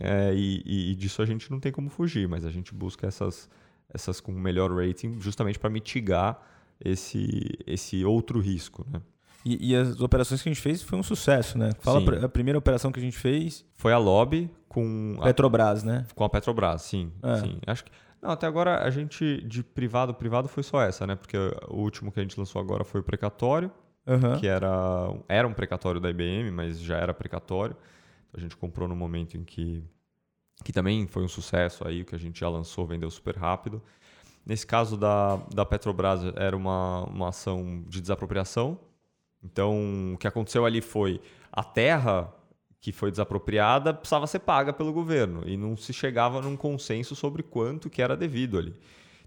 É, 0.01 0.33
e, 0.35 0.91
e, 0.91 0.95
disso 0.95 1.21
a 1.21 1.25
gente 1.25 1.49
não 1.49 1.61
tem 1.61 1.71
como 1.71 1.89
fugir, 1.89 2.27
mas 2.27 2.45
a 2.45 2.51
gente 2.51 2.73
busca 2.73 3.07
essas, 3.07 3.49
essas 3.89 4.19
com 4.19 4.33
melhor 4.33 4.69
rating 4.69 5.17
justamente 5.21 5.57
para 5.57 5.69
mitigar 5.69 6.41
esse, 6.83 7.57
esse 7.65 8.03
outro 8.03 8.39
risco. 8.39 8.85
Né? 8.91 9.01
E, 9.45 9.71
e, 9.71 9.75
as 9.75 9.99
operações 10.01 10.41
que 10.41 10.49
a 10.49 10.53
gente 10.53 10.61
fez 10.61 10.81
foi 10.81 10.97
um 10.97 11.03
sucesso, 11.03 11.57
né? 11.57 11.71
Fala 11.79 12.01
sim. 12.01 12.25
a 12.25 12.29
primeira 12.29 12.57
operação 12.57 12.91
que 12.91 12.99
a 12.99 13.03
gente 13.03 13.17
fez. 13.17 13.63
Foi 13.75 13.93
a 13.93 13.97
Lobby 13.97 14.49
com. 14.67 15.17
Petrobras, 15.23 15.83
a, 15.83 15.85
né? 15.85 16.05
Com 16.15 16.23
a 16.23 16.29
Petrobras, 16.29 16.81
sim. 16.81 17.11
É. 17.23 17.37
sim. 17.37 17.59
Acho 17.65 17.85
que. 17.85 17.91
Não, 18.21 18.31
até 18.31 18.47
agora 18.47 18.83
a 18.83 18.89
gente 18.89 19.41
de 19.43 19.63
privado 19.63 20.13
privado 20.13 20.47
foi 20.47 20.63
só 20.63 20.81
essa, 20.81 21.05
né? 21.05 21.15
Porque 21.15 21.37
o 21.67 21.77
último 21.77 22.11
que 22.11 22.19
a 22.19 22.23
gente 22.23 22.37
lançou 22.37 22.59
agora 22.59 22.83
foi 22.83 22.99
o 23.01 23.03
precatório, 23.03 23.71
uhum. 24.05 24.39
que 24.39 24.47
era, 24.47 25.13
era 25.27 25.47
um 25.47 25.53
precatório 25.53 26.01
da 26.01 26.09
IBM, 26.09 26.51
mas 26.51 26.79
já 26.79 26.97
era 26.97 27.13
precatório. 27.13 27.75
A 28.33 28.39
gente 28.39 28.55
comprou 28.57 28.87
no 28.87 28.95
momento 28.95 29.37
em 29.37 29.43
que. 29.43 29.83
Que 30.63 30.73
também 30.73 31.05
foi 31.05 31.23
um 31.23 31.27
sucesso 31.27 31.87
aí, 31.87 32.01
o 32.01 32.05
que 32.05 32.15
a 32.15 32.17
gente 32.17 32.39
já 32.39 32.49
lançou, 32.49 32.87
vendeu 32.87 33.11
super 33.11 33.37
rápido. 33.37 33.81
Nesse 34.43 34.65
caso 34.65 34.97
da, 34.97 35.35
da 35.53 35.63
Petrobras, 35.63 36.21
era 36.35 36.57
uma, 36.57 37.03
uma 37.03 37.29
ação 37.29 37.83
de 37.87 38.01
desapropriação, 38.01 38.79
então, 39.43 40.13
o 40.13 40.17
que 40.17 40.27
aconteceu 40.27 40.65
ali 40.65 40.81
foi 40.81 41.21
a 41.51 41.63
terra 41.63 42.33
que 42.79 42.91
foi 42.91 43.11
desapropriada 43.11 43.93
precisava 43.93 44.27
ser 44.27 44.39
paga 44.39 44.71
pelo 44.71 44.93
governo 44.93 45.43
e 45.45 45.57
não 45.57 45.75
se 45.75 45.91
chegava 45.91 46.41
num 46.41 46.55
consenso 46.55 47.15
sobre 47.15 47.43
quanto 47.43 47.89
que 47.89 48.01
era 48.01 48.15
devido 48.15 48.57
ali. 48.57 48.75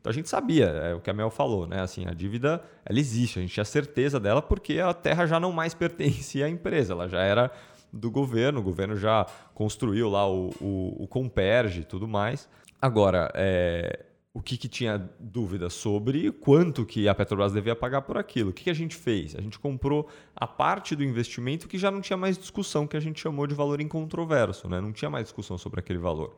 Então 0.00 0.10
a 0.10 0.14
gente 0.14 0.28
sabia, 0.28 0.66
é 0.66 0.94
o 0.94 1.00
que 1.00 1.10
a 1.10 1.12
Mel 1.12 1.28
falou, 1.28 1.66
né? 1.66 1.80
Assim, 1.80 2.06
a 2.06 2.14
dívida 2.14 2.62
ela 2.86 2.98
existe, 2.98 3.38
a 3.38 3.42
gente 3.42 3.52
tinha 3.52 3.64
certeza 3.64 4.18
dela 4.18 4.40
porque 4.40 4.78
a 4.78 4.94
terra 4.94 5.26
já 5.26 5.38
não 5.38 5.52
mais 5.52 5.74
pertencia 5.74 6.46
à 6.46 6.48
empresa, 6.48 6.94
ela 6.94 7.08
já 7.08 7.20
era 7.20 7.50
do 7.92 8.10
governo, 8.10 8.60
o 8.60 8.62
governo 8.62 8.96
já 8.96 9.26
construiu 9.52 10.08
lá 10.08 10.26
o, 10.26 10.50
o, 10.60 11.04
o 11.04 11.06
Comperge 11.06 11.80
e 11.80 11.84
tudo 11.84 12.08
mais. 12.08 12.48
Agora, 12.80 13.30
é, 13.34 14.06
o 14.32 14.40
que, 14.40 14.56
que, 14.56 14.68
tinha 14.68 15.10
dúvida 15.18 15.68
sobre 15.68 16.30
quanto 16.30 16.86
que 16.86 17.08
a 17.08 17.14
Petrobras 17.14 17.52
devia 17.52 17.74
pagar 17.74 18.02
por 18.02 18.16
aquilo. 18.16 18.50
O 18.50 18.52
que, 18.52 18.64
que, 18.64 18.70
a 18.70 18.74
gente 18.74 18.94
fez? 18.94 19.34
A 19.34 19.40
gente 19.40 19.58
comprou 19.58 20.08
a 20.36 20.46
parte 20.46 20.94
do 20.94 21.02
investimento 21.02 21.66
que 21.66 21.76
já 21.76 21.90
não 21.90 22.00
tinha 22.00 22.16
mais 22.16 22.38
discussão, 22.38 22.86
que 22.86 22.96
a 22.96 23.00
gente 23.00 23.20
chamou 23.20 23.46
de 23.46 23.54
valor 23.54 23.80
incontroverso, 23.80 24.68
né? 24.68 24.80
não 24.80 24.92
tinha 24.92 25.10
mais 25.10 25.24
discussão 25.24 25.58
sobre 25.58 25.80
aquele 25.80 25.98
valor. 25.98 26.36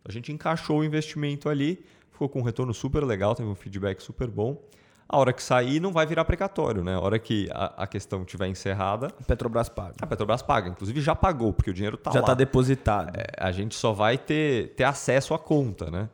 Então, 0.00 0.10
a 0.10 0.12
gente 0.12 0.30
encaixou 0.30 0.80
o 0.80 0.84
investimento 0.84 1.48
ali, 1.48 1.82
ficou 2.12 2.28
com 2.28 2.40
um 2.40 2.42
retorno 2.42 2.74
super 2.74 3.02
legal, 3.04 3.34
teve 3.34 3.48
um 3.48 3.54
feedback 3.54 4.02
super 4.02 4.28
bom. 4.28 4.62
A 5.08 5.18
hora 5.18 5.32
que 5.32 5.42
sair 5.42 5.80
não 5.80 5.92
vai 5.92 6.06
virar 6.06 6.24
precatório, 6.24 6.84
né? 6.84 6.94
A 6.94 7.00
hora 7.00 7.18
que 7.18 7.48
a, 7.52 7.82
a 7.82 7.86
questão 7.86 8.24
tiver 8.24 8.46
encerrada. 8.46 9.08
A 9.08 9.24
Petrobras 9.24 9.68
paga. 9.68 9.94
A 10.00 10.06
Petrobras 10.06 10.40
paga. 10.40 10.68
Inclusive 10.68 11.00
já 11.00 11.16
pagou, 11.16 11.52
porque 11.52 11.70
o 11.70 11.74
dinheiro 11.74 11.96
está 11.96 12.10
lá. 12.10 12.14
Já 12.14 12.20
está 12.20 12.34
depositado. 12.34 13.16
É, 13.16 13.26
a 13.36 13.50
gente 13.50 13.74
só 13.74 13.92
vai 13.92 14.16
ter, 14.16 14.72
ter 14.76 14.84
acesso 14.84 15.34
à 15.34 15.38
conta, 15.38 15.90
né? 15.90 16.08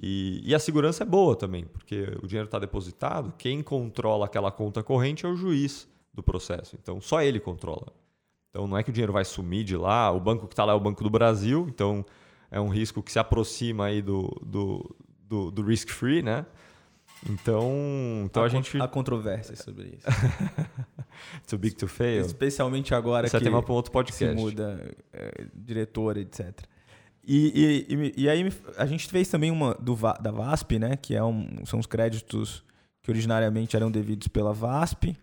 E, 0.00 0.40
e, 0.44 0.54
a 0.54 0.58
segurança 0.60 1.02
é 1.02 1.06
boa 1.06 1.34
também, 1.34 1.64
porque 1.64 2.06
o 2.22 2.26
dinheiro 2.26 2.46
está 2.46 2.58
depositado, 2.58 3.34
quem 3.36 3.62
controla 3.62 4.26
aquela 4.26 4.52
conta 4.52 4.80
corrente 4.80 5.26
é 5.26 5.28
o 5.28 5.34
juiz 5.34 5.88
do 6.14 6.22
processo. 6.22 6.78
Então, 6.80 7.00
só 7.00 7.20
ele 7.20 7.40
controla. 7.40 7.92
Então, 8.50 8.68
não 8.68 8.78
é 8.78 8.82
que 8.84 8.90
o 8.90 8.92
dinheiro 8.92 9.12
vai 9.12 9.24
sumir 9.24 9.64
de 9.64 9.76
lá, 9.76 10.12
o 10.12 10.20
banco 10.20 10.46
que 10.46 10.52
está 10.52 10.64
lá 10.64 10.72
é 10.72 10.76
o 10.76 10.80
Banco 10.80 11.02
do 11.02 11.10
Brasil, 11.10 11.66
então 11.68 12.06
é 12.48 12.60
um 12.60 12.68
risco 12.68 13.02
que 13.02 13.10
se 13.10 13.18
aproxima 13.18 13.86
aí 13.86 14.00
do, 14.00 14.28
do, 14.46 14.96
do, 15.20 15.50
do 15.50 15.62
risk-free, 15.62 16.22
né? 16.22 16.46
Então, 17.28 18.22
então 18.24 18.44
a, 18.44 18.46
a 18.46 18.48
gente... 18.48 18.80
Há 18.80 18.86
controvérsias 18.86 19.58
sobre 19.58 19.98
isso. 19.98 20.06
Too 21.48 21.58
big 21.58 21.74
to 21.74 21.88
fail. 21.88 22.24
Especialmente 22.24 22.94
agora 22.94 23.28
que 23.28 23.36
é 23.36 23.40
tema 23.40 23.60
para 23.60 23.72
um 23.72 23.76
outro 23.76 23.90
podcast. 23.90 24.36
se 24.36 24.40
muda 24.40 24.94
é, 25.12 25.46
diretor, 25.52 26.16
etc. 26.16 26.54
E, 27.30 27.86
e, 27.90 28.22
e, 28.22 28.28
aí 28.30 28.50
a 28.78 28.86
gente 28.86 29.06
fez 29.06 29.28
também 29.28 29.50
uma 29.50 29.74
do, 29.74 29.94
da 30.18 30.30
VASP, 30.30 30.78
né? 30.78 30.96
Que 30.96 31.14
é 31.14 31.22
um, 31.22 31.46
são 31.66 31.78
os 31.78 31.84
créditos 31.84 32.64
que 33.02 33.10
originariamente 33.10 33.76
eram 33.76 33.90
devidos 33.90 34.28
pela 34.28 34.54
VASP, 34.54 35.14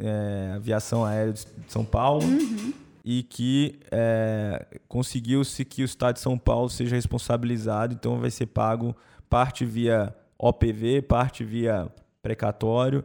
é, 0.00 0.52
Aviação 0.56 1.04
Aérea 1.04 1.32
de 1.32 1.46
São 1.68 1.84
Paulo, 1.84 2.24
uhum. 2.24 2.72
e 3.04 3.22
que 3.22 3.78
é, 3.92 4.66
conseguiu-se 4.88 5.64
que 5.64 5.82
o 5.82 5.84
Estado 5.84 6.14
de 6.14 6.20
São 6.20 6.36
Paulo 6.36 6.68
seja 6.68 6.96
responsabilizado, 6.96 7.94
então 7.94 8.18
vai 8.18 8.32
ser 8.32 8.46
pago 8.46 8.94
parte 9.30 9.64
via 9.64 10.12
OPV, 10.36 11.02
parte 11.02 11.44
via 11.44 11.88
precatório. 12.20 13.04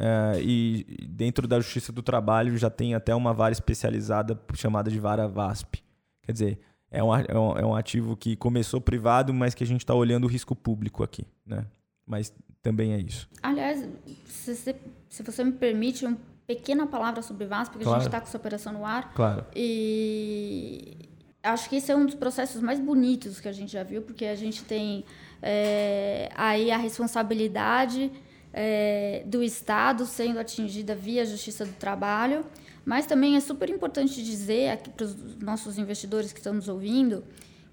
É, 0.00 0.40
e 0.40 1.06
dentro 1.06 1.46
da 1.46 1.60
Justiça 1.60 1.92
do 1.92 2.02
Trabalho 2.02 2.56
já 2.56 2.70
tem 2.70 2.94
até 2.94 3.14
uma 3.14 3.34
vara 3.34 3.52
especializada 3.52 4.40
chamada 4.54 4.90
de 4.90 4.98
vara 4.98 5.28
VASP. 5.28 5.82
Quer 6.22 6.32
dizer, 6.32 6.58
é, 6.92 6.98
é 6.98 7.38
um, 7.38 7.58
é 7.58 7.66
um 7.66 7.74
ativo 7.74 8.16
que 8.16 8.36
começou 8.36 8.80
privado, 8.80 9.32
mas 9.32 9.54
que 9.54 9.64
a 9.64 9.66
gente 9.66 9.80
está 9.80 9.94
olhando 9.94 10.24
o 10.24 10.28
risco 10.28 10.54
público 10.54 11.02
aqui, 11.02 11.26
né? 11.46 11.64
Mas 12.06 12.32
também 12.60 12.92
é 12.92 12.98
isso. 12.98 13.28
Aliás, 13.42 13.88
se 14.26 14.54
você, 14.54 14.76
se 15.08 15.22
você 15.22 15.42
me 15.42 15.52
permite 15.52 16.04
uma 16.04 16.18
pequena 16.46 16.86
palavra 16.86 17.22
sobre 17.22 17.46
VASP, 17.46 17.72
porque 17.72 17.84
claro. 17.84 17.96
a 17.96 18.00
gente 18.00 18.08
está 18.08 18.20
com 18.20 18.26
essa 18.26 18.36
operação 18.36 18.72
no 18.72 18.84
ar. 18.84 19.14
Claro. 19.14 19.46
E 19.56 21.08
acho 21.42 21.68
que 21.68 21.76
esse 21.76 21.90
é 21.90 21.96
um 21.96 22.04
dos 22.04 22.14
processos 22.14 22.60
mais 22.60 22.78
bonitos 22.78 23.40
que 23.40 23.48
a 23.48 23.52
gente 23.52 23.72
já 23.72 23.82
viu, 23.82 24.02
porque 24.02 24.26
a 24.26 24.34
gente 24.34 24.62
tem 24.64 25.04
é, 25.40 26.28
aí 26.34 26.70
a 26.70 26.76
responsabilidade 26.76 28.12
é, 28.52 29.22
do 29.26 29.42
Estado 29.42 30.04
sendo 30.04 30.38
atingida 30.38 30.94
via 30.94 31.24
Justiça 31.24 31.64
do 31.64 31.72
Trabalho 31.72 32.44
mas 32.84 33.06
também 33.06 33.36
é 33.36 33.40
super 33.40 33.68
importante 33.70 34.22
dizer 34.22 34.70
aqui 34.70 34.90
para 34.90 35.04
os 35.04 35.38
nossos 35.38 35.78
investidores 35.78 36.32
que 36.32 36.38
estão 36.38 36.54
nos 36.54 36.68
ouvindo 36.68 37.24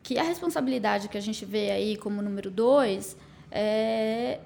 que 0.03 0.18
a 0.18 0.24
responsabilidade 0.24 1.10
que 1.10 1.18
a 1.18 1.22
gente 1.22 1.45
vê 1.45 1.72
aí 1.72 1.97
como 1.97 2.22
número 2.22 2.49
dois 2.49 3.18
é 3.51 4.39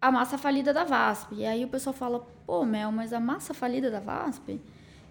a 0.00 0.10
massa 0.10 0.36
falida 0.36 0.72
da 0.72 0.82
VASP. 0.82 1.36
E 1.36 1.46
aí 1.46 1.64
o 1.64 1.68
pessoal 1.68 1.94
fala, 1.94 2.26
pô, 2.44 2.64
Mel, 2.64 2.90
mas 2.90 3.12
a 3.12 3.20
massa 3.20 3.54
falida 3.54 3.90
da 3.90 4.00
VASP? 4.00 4.60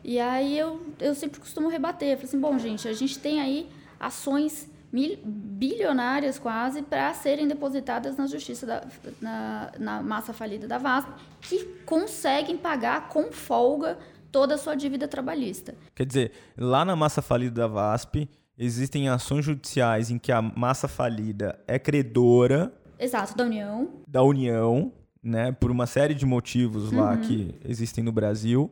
E 0.03 0.19
aí 0.19 0.57
eu, 0.57 0.81
eu 0.99 1.15
sempre 1.15 1.39
costumo 1.39 1.69
rebater. 1.69 2.17
Falo 2.17 2.27
assim, 2.27 2.39
bom, 2.39 2.59
gente, 2.59 2.87
a 2.87 2.93
gente 2.93 3.17
tem 3.17 3.39
aí 3.39 3.69
ações 3.97 4.69
mil, 4.91 5.17
bilionárias 5.23 6.37
quase 6.37 6.81
para 6.81 7.13
serem 7.13 7.47
depositadas 7.47 8.17
na 8.17 8.27
justiça, 8.27 8.65
da, 8.65 8.83
na, 9.21 9.71
na 9.79 10.03
massa 10.03 10.33
falida 10.33 10.67
da 10.67 10.77
VASP, 10.77 11.09
que 11.41 11.63
conseguem 11.85 12.57
pagar 12.57 13.07
com 13.07 13.31
folga 13.31 13.97
toda 14.31 14.55
a 14.55 14.57
sua 14.57 14.75
dívida 14.75 15.07
trabalhista. 15.07 15.75
Quer 15.95 16.05
dizer, 16.05 16.31
lá 16.57 16.85
na 16.85 16.95
massa 16.95 17.21
falida 17.21 17.61
da 17.61 17.67
VASP, 17.67 18.29
existem 18.57 19.09
ações 19.09 19.45
judiciais 19.45 20.09
em 20.09 20.17
que 20.17 20.31
a 20.31 20.41
massa 20.41 20.87
falida 20.87 21.59
é 21.67 21.77
credora. 21.77 22.73
Exato, 22.99 23.35
da 23.35 23.43
União. 23.43 23.89
Da 24.07 24.23
União, 24.23 24.91
né? 25.21 25.51
Por 25.51 25.71
uma 25.71 25.85
série 25.85 26.13
de 26.13 26.25
motivos 26.25 26.91
lá 26.91 27.13
uhum. 27.13 27.21
que 27.21 27.55
existem 27.65 28.03
no 28.03 28.11
Brasil. 28.11 28.71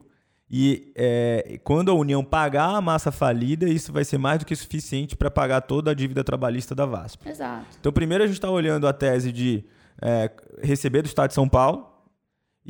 E 0.51 0.91
é, 0.95 1.59
quando 1.63 1.91
a 1.91 1.93
União 1.93 2.23
pagar 2.23 2.75
a 2.75 2.81
massa 2.81 3.11
falida, 3.11 3.69
isso 3.69 3.93
vai 3.93 4.03
ser 4.03 4.17
mais 4.17 4.39
do 4.39 4.45
que 4.45 4.55
suficiente 4.55 5.15
para 5.15 5.29
pagar 5.29 5.61
toda 5.61 5.91
a 5.91 5.93
dívida 5.93 6.23
trabalhista 6.23 6.73
da 6.73 6.85
VASP. 6.85 7.29
Exato. 7.29 7.77
Então, 7.79 7.91
primeiro 7.91 8.23
a 8.23 8.27
gente 8.27 8.37
está 8.37 8.49
olhando 8.49 8.87
a 8.87 8.93
tese 8.93 9.31
de 9.31 9.63
é, 10.01 10.31
receber 10.61 11.03
do 11.03 11.05
Estado 11.05 11.29
de 11.29 11.35
São 11.35 11.47
Paulo. 11.47 11.88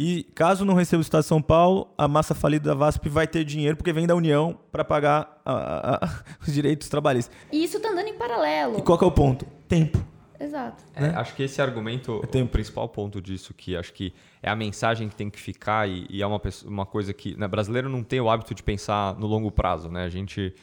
E 0.01 0.23
caso 0.33 0.63
não 0.63 0.75
receba 0.75 1.01
do 1.01 1.03
Estado 1.03 1.23
de 1.23 1.27
São 1.27 1.41
Paulo, 1.41 1.89
a 1.97 2.07
massa 2.07 2.33
falida 2.33 2.69
da 2.69 2.73
VASP 2.73 3.09
vai 3.09 3.27
ter 3.27 3.43
dinheiro 3.43 3.75
porque 3.75 3.91
vem 3.91 4.07
da 4.07 4.15
União 4.15 4.57
para 4.71 4.85
pagar 4.85 5.41
a, 5.45 5.51
a, 5.51 5.95
a, 6.05 6.09
os 6.41 6.53
direitos 6.53 6.87
trabalhistas. 6.87 7.35
E 7.51 7.61
isso 7.65 7.75
está 7.75 7.89
andando 7.89 8.07
em 8.07 8.13
paralelo. 8.13 8.79
E 8.79 8.81
qual 8.81 8.97
é 8.97 9.03
o 9.03 9.11
ponto? 9.11 9.45
Tempo. 9.67 10.01
Exato. 10.39 10.85
É, 10.95 11.01
né? 11.01 11.13
Acho 11.17 11.35
que 11.35 11.43
esse 11.43 11.61
argumento, 11.61 12.21
é 12.33 12.41
o 12.41 12.47
principal 12.47 12.87
ponto 12.87 13.21
disso, 13.21 13.53
que 13.53 13.75
acho 13.75 13.91
que 13.91 14.13
é 14.41 14.49
a 14.49 14.55
mensagem 14.55 15.09
que 15.09 15.15
tem 15.17 15.29
que 15.29 15.37
ficar 15.37 15.89
e, 15.89 16.07
e 16.09 16.21
é 16.21 16.25
uma, 16.25 16.41
uma 16.63 16.85
coisa 16.85 17.11
que. 17.11 17.37
Né, 17.37 17.45
brasileiro 17.45 17.89
não 17.89 18.01
tem 18.01 18.21
o 18.21 18.29
hábito 18.29 18.55
de 18.55 18.63
pensar 18.63 19.19
no 19.19 19.27
longo 19.27 19.51
prazo, 19.51 19.89
né? 19.89 20.05
A 20.05 20.09
gente. 20.09 20.55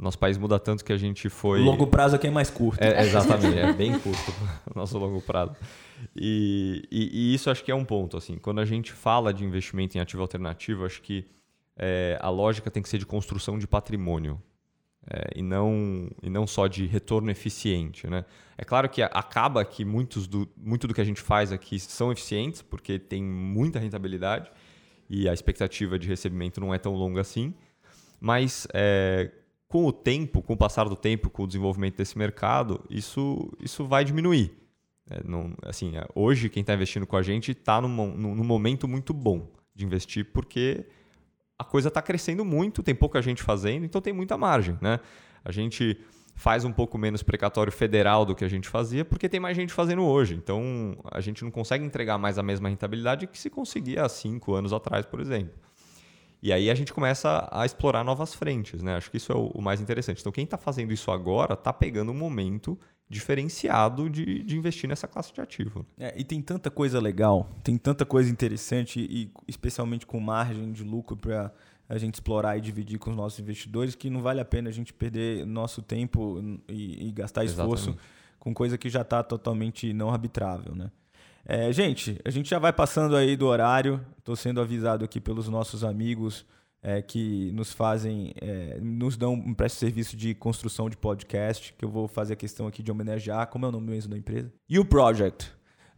O 0.00 0.02
nosso 0.02 0.18
país 0.18 0.38
muda 0.38 0.58
tanto 0.58 0.82
que 0.82 0.94
a 0.94 0.96
gente 0.96 1.28
foi. 1.28 1.60
O 1.60 1.64
longo 1.64 1.86
prazo 1.86 2.16
aqui 2.16 2.26
é 2.26 2.30
mais 2.30 2.48
curto. 2.48 2.82
É, 2.82 3.02
exatamente, 3.04 3.58
é 3.58 3.70
bem 3.70 3.98
curto 3.98 4.32
o 4.74 4.78
nosso 4.78 4.96
longo 4.96 5.20
prazo. 5.20 5.54
E, 6.16 6.82
e, 6.90 7.10
e, 7.12 7.34
isso 7.34 7.50
acho 7.50 7.62
que 7.62 7.70
é 7.70 7.74
um 7.74 7.84
ponto. 7.84 8.16
assim 8.16 8.38
Quando 8.38 8.62
a 8.62 8.64
gente 8.64 8.92
fala 8.92 9.34
de 9.34 9.44
investimento 9.44 9.98
em 9.98 10.00
ativo 10.00 10.22
alternativo, 10.22 10.86
acho 10.86 11.02
que 11.02 11.26
é, 11.76 12.18
a 12.18 12.30
lógica 12.30 12.70
tem 12.70 12.82
que 12.82 12.88
ser 12.88 12.96
de 12.96 13.04
construção 13.04 13.58
de 13.58 13.66
patrimônio 13.66 14.40
é, 15.06 15.32
e, 15.36 15.42
não, 15.42 16.10
e 16.22 16.30
não 16.30 16.46
só 16.46 16.66
de 16.66 16.86
retorno 16.86 17.30
eficiente. 17.30 18.06
Né? 18.06 18.24
É 18.56 18.64
claro 18.64 18.88
que 18.88 19.02
acaba 19.02 19.62
que 19.66 19.84
muitos 19.84 20.26
do, 20.26 20.48
muito 20.56 20.88
do 20.88 20.94
que 20.94 21.00
a 21.02 21.04
gente 21.04 21.20
faz 21.20 21.52
aqui 21.52 21.78
são 21.78 22.10
eficientes, 22.10 22.62
porque 22.62 22.98
tem 22.98 23.22
muita 23.22 23.78
rentabilidade 23.78 24.50
e 25.10 25.28
a 25.28 25.34
expectativa 25.34 25.98
de 25.98 26.08
recebimento 26.08 26.58
não 26.58 26.72
é 26.72 26.78
tão 26.78 26.94
longa 26.94 27.20
assim, 27.20 27.52
mas 28.18 28.66
é, 28.72 29.30
com 29.70 29.86
o 29.86 29.92
tempo, 29.92 30.42
com 30.42 30.54
o 30.54 30.56
passar 30.56 30.88
do 30.88 30.96
tempo, 30.96 31.30
com 31.30 31.44
o 31.44 31.46
desenvolvimento 31.46 31.96
desse 31.96 32.18
mercado, 32.18 32.84
isso, 32.90 33.52
isso 33.60 33.86
vai 33.86 34.04
diminuir. 34.04 34.52
É, 35.08 35.22
não, 35.24 35.54
assim, 35.62 35.96
é, 35.96 36.04
hoje, 36.12 36.48
quem 36.48 36.62
está 36.62 36.74
investindo 36.74 37.06
com 37.06 37.16
a 37.16 37.22
gente 37.22 37.52
está 37.52 37.80
num, 37.80 37.88
num, 37.88 38.44
momento 38.44 38.88
muito 38.88 39.14
bom 39.14 39.48
de 39.72 39.84
investir, 39.84 40.32
porque 40.32 40.84
a 41.56 41.62
coisa 41.62 41.86
está 41.86 42.02
crescendo 42.02 42.44
muito, 42.44 42.82
tem 42.82 42.96
pouca 42.96 43.22
gente 43.22 43.44
fazendo, 43.44 43.84
então 43.84 44.00
tem 44.00 44.12
muita 44.12 44.36
margem. 44.36 44.76
Né? 44.80 44.98
A 45.44 45.52
gente 45.52 45.96
faz 46.34 46.64
um 46.64 46.72
pouco 46.72 46.98
menos 46.98 47.22
precatório 47.22 47.72
federal 47.72 48.26
do 48.26 48.34
que 48.34 48.44
a 48.44 48.48
gente 48.48 48.68
fazia, 48.68 49.04
porque 49.04 49.28
tem 49.28 49.38
mais 49.38 49.56
gente 49.56 49.72
fazendo 49.72 50.02
hoje. 50.02 50.34
Então 50.34 50.96
a 51.12 51.20
gente 51.20 51.44
não 51.44 51.50
consegue 51.52 51.84
entregar 51.84 52.18
mais 52.18 52.38
a 52.38 52.42
mesma 52.42 52.68
rentabilidade 52.68 53.28
que 53.28 53.38
se 53.38 53.48
conseguia 53.48 54.02
há 54.02 54.08
cinco 54.08 54.52
anos 54.52 54.72
atrás, 54.72 55.06
por 55.06 55.20
exemplo. 55.20 55.54
E 56.42 56.52
aí 56.52 56.70
a 56.70 56.74
gente 56.74 56.92
começa 56.92 57.48
a 57.52 57.66
explorar 57.66 58.02
novas 58.02 58.34
frentes, 58.34 58.82
né? 58.82 58.96
Acho 58.96 59.10
que 59.10 59.18
isso 59.18 59.30
é 59.30 59.36
o 59.36 59.60
mais 59.60 59.80
interessante. 59.80 60.20
Então, 60.20 60.32
quem 60.32 60.44
está 60.44 60.56
fazendo 60.56 60.92
isso 60.92 61.10
agora 61.10 61.54
está 61.54 61.72
pegando 61.72 62.12
um 62.12 62.14
momento 62.14 62.78
diferenciado 63.10 64.08
de, 64.08 64.42
de 64.44 64.56
investir 64.56 64.88
nessa 64.88 65.08
classe 65.08 65.34
de 65.34 65.40
ativo. 65.40 65.84
É, 65.98 66.14
e 66.16 66.22
tem 66.22 66.40
tanta 66.40 66.70
coisa 66.70 67.00
legal, 67.00 67.50
tem 67.62 67.76
tanta 67.76 68.06
coisa 68.06 68.30
interessante, 68.30 69.00
e 69.00 69.32
especialmente 69.48 70.06
com 70.06 70.20
margem 70.20 70.70
de 70.70 70.84
lucro 70.84 71.16
para 71.16 71.52
a 71.88 71.98
gente 71.98 72.14
explorar 72.14 72.56
e 72.56 72.60
dividir 72.60 73.00
com 73.00 73.10
os 73.10 73.16
nossos 73.16 73.40
investidores, 73.40 73.96
que 73.96 74.08
não 74.08 74.22
vale 74.22 74.40
a 74.40 74.44
pena 74.44 74.68
a 74.68 74.72
gente 74.72 74.94
perder 74.94 75.44
nosso 75.44 75.82
tempo 75.82 76.40
e, 76.68 77.08
e 77.08 77.10
gastar 77.10 77.44
esforço 77.44 77.90
Exatamente. 77.90 78.00
com 78.38 78.54
coisa 78.54 78.78
que 78.78 78.88
já 78.88 79.00
está 79.00 79.24
totalmente 79.24 79.92
não 79.92 80.10
arbitrável. 80.10 80.76
Né? 80.76 80.88
É, 81.46 81.72
gente, 81.72 82.20
a 82.24 82.30
gente 82.30 82.48
já 82.48 82.58
vai 82.58 82.72
passando 82.72 83.16
aí 83.16 83.36
do 83.36 83.46
horário, 83.46 84.04
estou 84.18 84.36
sendo 84.36 84.60
avisado 84.60 85.04
aqui 85.04 85.20
pelos 85.20 85.48
nossos 85.48 85.82
amigos 85.82 86.44
é, 86.82 87.02
que 87.02 87.50
nos 87.52 87.72
fazem, 87.72 88.32
é, 88.40 88.78
nos 88.80 89.16
dão 89.16 89.34
um 89.34 89.54
presto 89.54 89.76
serviço 89.76 90.16
de 90.16 90.34
construção 90.34 90.88
de 90.88 90.96
podcast, 90.96 91.74
que 91.76 91.84
eu 91.84 91.90
vou 91.90 92.08
fazer 92.08 92.34
a 92.34 92.36
questão 92.36 92.66
aqui 92.66 92.82
de 92.82 92.90
homenagear, 92.90 93.46
como 93.48 93.66
é 93.66 93.68
o 93.68 93.72
nome 93.72 93.90
mesmo 93.90 94.10
da 94.10 94.18
empresa? 94.18 94.52
E 94.68 94.78
o 94.78 94.84
Project. 94.84 95.52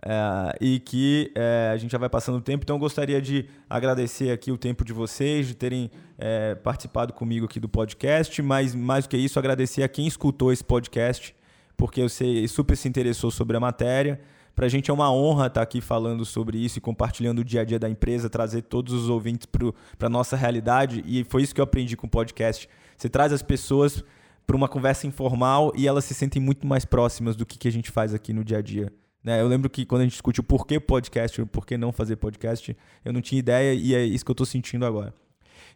É, 0.05 0.57
e 0.61 0.80
que 0.80 1.30
é, 1.36 1.70
a 1.72 1.76
gente 1.76 1.93
já 1.93 1.99
vai 1.99 2.09
passando 2.09 2.38
o 2.38 2.40
tempo, 2.40 2.64
então 2.64 2.74
eu 2.74 2.80
gostaria 2.80 3.22
de 3.22 3.49
agradecer 3.70 4.32
aqui 4.32 4.51
o 4.51 4.59
tempo 4.59 4.84
de 4.84 4.93
vocês, 4.93 5.47
de 5.47 5.55
terem 5.55 5.90
é, 6.18 6.57
participado 6.57 7.12
comigo 7.12 7.47
aqui 7.47 7.61
do 7.61 7.68
podcast, 7.68 8.43
mas 8.43 8.74
mais 8.74 9.05
do 9.05 9.11
que 9.11 9.16
isso, 9.16 9.38
agradecer 9.38 9.84
a 9.84 9.88
quem 9.88 10.07
escutou 10.07 10.53
esse 10.53 10.64
podcast, 10.64 11.36
porque 11.76 12.03
você 12.03 12.49
super 12.49 12.76
se 12.76 12.88
interessou 12.88 13.30
sobre 13.30 13.57
a 13.57 13.61
matéria. 13.61 14.20
Para 14.55 14.67
a 14.67 14.69
gente 14.69 14.91
é 14.91 14.95
uma 14.95 15.11
honra 15.11 15.47
estar 15.47 15.61
tá 15.61 15.63
aqui 15.63 15.81
falando 15.81 16.25
sobre 16.25 16.59
isso 16.59 16.79
e 16.79 16.81
compartilhando 16.81 17.39
o 17.39 17.45
dia 17.45 17.63
a 17.63 17.65
dia 17.65 17.79
da 17.79 17.89
empresa, 17.89 18.29
trazer 18.29 18.63
todos 18.63 18.93
os 18.93 19.09
ouvintes 19.09 19.47
para 19.47 20.07
a 20.07 20.11
nossa 20.11 20.37
realidade. 20.37 21.03
E 21.07 21.25
foi 21.25 21.43
isso 21.43 21.55
que 21.55 21.61
eu 21.61 21.65
aprendi 21.65 21.97
com 21.97 22.07
o 22.07 22.11
podcast. 22.11 22.69
Você 22.97 23.09
traz 23.09 23.33
as 23.33 23.43
pessoas 23.43 24.05
para 24.47 24.57
uma 24.57 24.69
conversa 24.69 25.07
informal 25.07 25.73
e 25.75 25.87
elas 25.87 26.05
se 26.05 26.15
sentem 26.15 26.43
muito 26.43 26.67
mais 26.67 26.85
próximas 26.85 27.35
do 27.35 27.47
que, 27.47 27.59
que 27.59 27.69
a 27.69 27.73
gente 27.73 27.91
faz 27.91 28.13
aqui 28.13 28.33
no 28.33 28.45
dia 28.45 28.59
a 28.59 28.63
dia. 28.63 28.93
Né? 29.25 29.41
Eu 29.41 29.49
lembro 29.49 29.71
que 29.71 29.87
quando 29.87 30.01
a 30.01 30.05
gente 30.05 30.13
discute 30.13 30.41
o 30.41 30.43
porquê 30.43 30.81
podcast, 30.81 31.41
o 31.41 31.47
porquê 31.47 31.79
não 31.79 31.93
fazer 31.93 32.17
podcast, 32.17 32.77
eu 33.05 33.13
não 33.13 33.21
tinha 33.21 33.39
ideia 33.39 33.73
e 33.73 33.95
é 33.95 34.05
isso 34.05 34.25
que 34.25 34.31
eu 34.31 34.35
estou 34.35 34.47
sentindo 34.47 34.85
agora. 34.85 35.15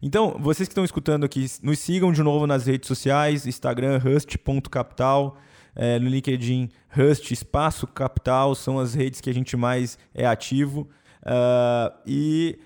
Então, 0.03 0.37
vocês 0.39 0.68
que 0.68 0.72
estão 0.72 0.85
escutando 0.85 1.24
aqui, 1.24 1.47
nos 1.62 1.79
sigam 1.79 2.12
de 2.12 2.22
novo 2.22 2.47
nas 2.47 2.66
redes 2.66 2.87
sociais, 2.87 3.47
Instagram, 3.47 3.99
rust.capital 3.99 5.39
é, 5.77 5.99
no 5.99 6.09
LinkedIn 6.09 6.70
Rust, 6.89 7.31
Espaço 7.31 7.87
Capital, 7.87 8.55
são 8.55 8.79
as 8.79 8.95
redes 8.95 9.20
que 9.20 9.29
a 9.29 9.35
gente 9.35 9.57
mais 9.57 9.99
é 10.14 10.27
ativo. 10.27 10.89
Uh, 11.22 11.95
e, 12.07 12.59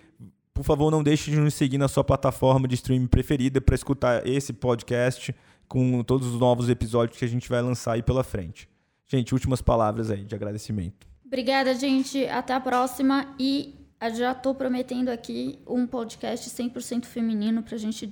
por 0.55 0.65
favor, 0.65 0.91
não 0.91 1.03
deixe 1.03 1.31
de 1.31 1.37
nos 1.37 1.55
seguir 1.55 1.77
na 1.77 1.89
sua 1.89 2.05
plataforma 2.05 2.69
de 2.69 2.77
streaming 2.77 3.09
preferida 3.09 3.61
para 3.61 3.75
escutar 3.75 4.27
esse 4.27 4.53
podcast 4.53 5.35
com 5.67 6.03
todos 6.05 6.29
os 6.29 6.39
novos 6.39 6.69
episódios 6.69 7.19
que 7.19 7.25
a 7.25 7.29
gente 7.29 7.49
vai 7.49 7.61
lançar 7.61 7.93
aí 7.93 8.03
pela 8.03 8.23
frente. 8.23 8.69
Gente, 9.09 9.35
últimas 9.35 9.61
palavras 9.61 10.11
aí 10.11 10.25
de 10.25 10.35
agradecimento. 10.35 11.07
Obrigada, 11.27 11.75
gente. 11.75 12.25
Até 12.27 12.55
a 12.55 12.61
próxima. 12.61 13.35
E 13.39 13.75
já 14.15 14.33
estou 14.33 14.55
prometendo 14.55 15.09
aqui 15.09 15.59
um 15.67 15.87
podcast 15.87 16.49
100% 16.49 17.07
feminino 17.07 17.63
para 17.63 17.75
a 17.75 17.79
gente 17.79 18.09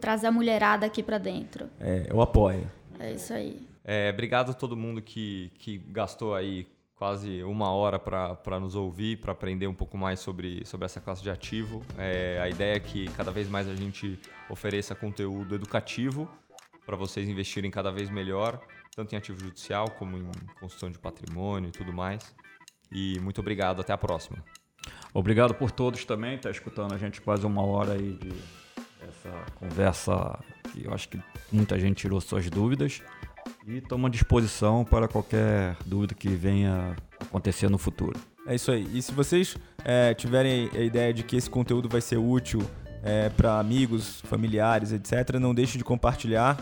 trazer 0.00 0.26
a 0.26 0.32
mulherada 0.32 0.84
aqui 0.84 1.02
para 1.02 1.18
dentro. 1.18 1.68
É, 1.80 2.06
eu 2.10 2.20
apoio. 2.20 2.70
É 2.98 3.12
isso 3.12 3.32
aí. 3.32 3.66
É, 3.88 4.10
obrigado 4.10 4.50
a 4.50 4.54
todo 4.54 4.76
mundo 4.76 5.00
que, 5.00 5.52
que 5.58 5.78
gastou 5.78 6.34
aí 6.34 6.66
quase 6.96 7.44
uma 7.44 7.70
hora 7.70 8.00
para 8.00 8.58
nos 8.58 8.74
ouvir, 8.74 9.20
para 9.20 9.30
aprender 9.30 9.68
um 9.68 9.74
pouco 9.74 9.96
mais 9.96 10.18
sobre, 10.18 10.64
sobre 10.64 10.86
essa 10.86 11.00
classe 11.00 11.22
de 11.22 11.30
ativo. 11.30 11.84
É, 11.96 12.40
a 12.42 12.48
ideia 12.48 12.74
é 12.74 12.80
que 12.80 13.08
cada 13.12 13.30
vez 13.30 13.48
mais 13.48 13.68
a 13.68 13.76
gente 13.76 14.18
ofereça 14.50 14.92
conteúdo 14.92 15.54
educativo 15.54 16.28
para 16.84 16.96
vocês 16.96 17.28
investirem 17.28 17.70
cada 17.70 17.92
vez 17.92 18.10
melhor, 18.10 18.60
tanto 18.94 19.14
em 19.14 19.18
ativo 19.18 19.38
judicial 19.38 19.88
como 19.90 20.16
em 20.16 20.24
construção 20.58 20.90
de 20.90 20.98
patrimônio 20.98 21.68
e 21.68 21.72
tudo 21.72 21.92
mais. 21.92 22.34
E 22.90 23.20
muito 23.20 23.40
obrigado, 23.40 23.82
até 23.82 23.92
a 23.92 23.98
próxima. 23.98 24.42
Obrigado 25.14 25.54
por 25.54 25.70
todos 25.70 26.04
também, 26.04 26.38
tá 26.38 26.50
escutando 26.50 26.92
a 26.92 26.98
gente 26.98 27.20
quase 27.20 27.46
uma 27.46 27.62
hora 27.62 27.92
aí 27.92 28.14
de 28.14 28.32
essa 29.00 29.44
conversa 29.56 30.38
que 30.72 30.84
eu 30.84 30.92
acho 30.92 31.08
que 31.08 31.20
muita 31.52 31.78
gente 31.78 31.98
tirou 31.98 32.20
suas 32.20 32.48
dúvidas. 32.50 33.02
E 33.66 33.78
estamos 33.78 34.06
à 34.06 34.10
disposição 34.10 34.84
para 34.84 35.08
qualquer 35.08 35.76
dúvida 35.84 36.14
que 36.14 36.28
venha 36.28 36.96
acontecer 37.20 37.68
no 37.68 37.78
futuro. 37.78 38.18
É 38.46 38.54
isso 38.54 38.70
aí. 38.70 38.86
E 38.94 39.02
se 39.02 39.12
vocês 39.12 39.56
é, 39.84 40.14
tiverem 40.14 40.70
a 40.72 40.80
ideia 40.80 41.12
de 41.12 41.22
que 41.22 41.36
esse 41.36 41.50
conteúdo 41.50 41.88
vai 41.88 42.00
ser 42.00 42.16
útil 42.16 42.62
é, 43.02 43.28
para 43.30 43.58
amigos, 43.58 44.20
familiares, 44.22 44.92
etc., 44.92 45.38
não 45.40 45.54
deixe 45.54 45.76
de 45.76 45.84
compartilhar. 45.84 46.56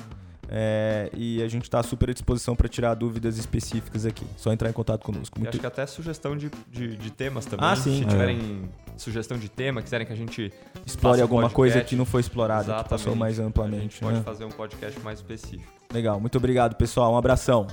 É, 0.48 1.10
e 1.14 1.42
a 1.42 1.48
gente 1.48 1.64
está 1.64 1.82
super 1.82 2.10
à 2.10 2.12
disposição 2.12 2.54
para 2.54 2.68
tirar 2.68 2.94
dúvidas 2.94 3.38
específicas 3.38 4.06
aqui. 4.06 4.24
Só 4.36 4.52
entrar 4.52 4.68
em 4.68 4.72
contato 4.72 5.02
conosco. 5.02 5.38
Muito... 5.38 5.50
acho 5.50 5.60
que 5.60 5.66
até 5.66 5.86
sugestão 5.86 6.36
de, 6.36 6.50
de, 6.70 6.96
de 6.96 7.10
temas 7.10 7.46
também. 7.46 7.66
Ah, 7.66 7.76
sim. 7.76 7.98
Se 7.98 8.04
tiverem 8.04 8.68
é. 8.88 8.98
sugestão 8.98 9.38
de 9.38 9.48
tema, 9.48 9.82
quiserem 9.82 10.06
que 10.06 10.12
a 10.12 10.16
gente 10.16 10.52
explore 10.86 11.20
alguma 11.20 11.50
coisa 11.50 11.80
que 11.82 11.96
não 11.96 12.04
foi 12.04 12.20
explorada, 12.20 12.82
que 12.82 12.88
passou 12.88 13.14
mais 13.14 13.38
amplamente. 13.38 13.78
A 13.78 13.82
gente 13.82 14.00
pode 14.00 14.16
né? 14.18 14.22
fazer 14.22 14.44
um 14.44 14.50
podcast 14.50 15.00
mais 15.00 15.18
específico. 15.18 15.72
Legal. 15.92 16.20
Muito 16.20 16.36
obrigado, 16.38 16.74
pessoal. 16.74 17.12
Um 17.12 17.16
abração. 17.16 17.66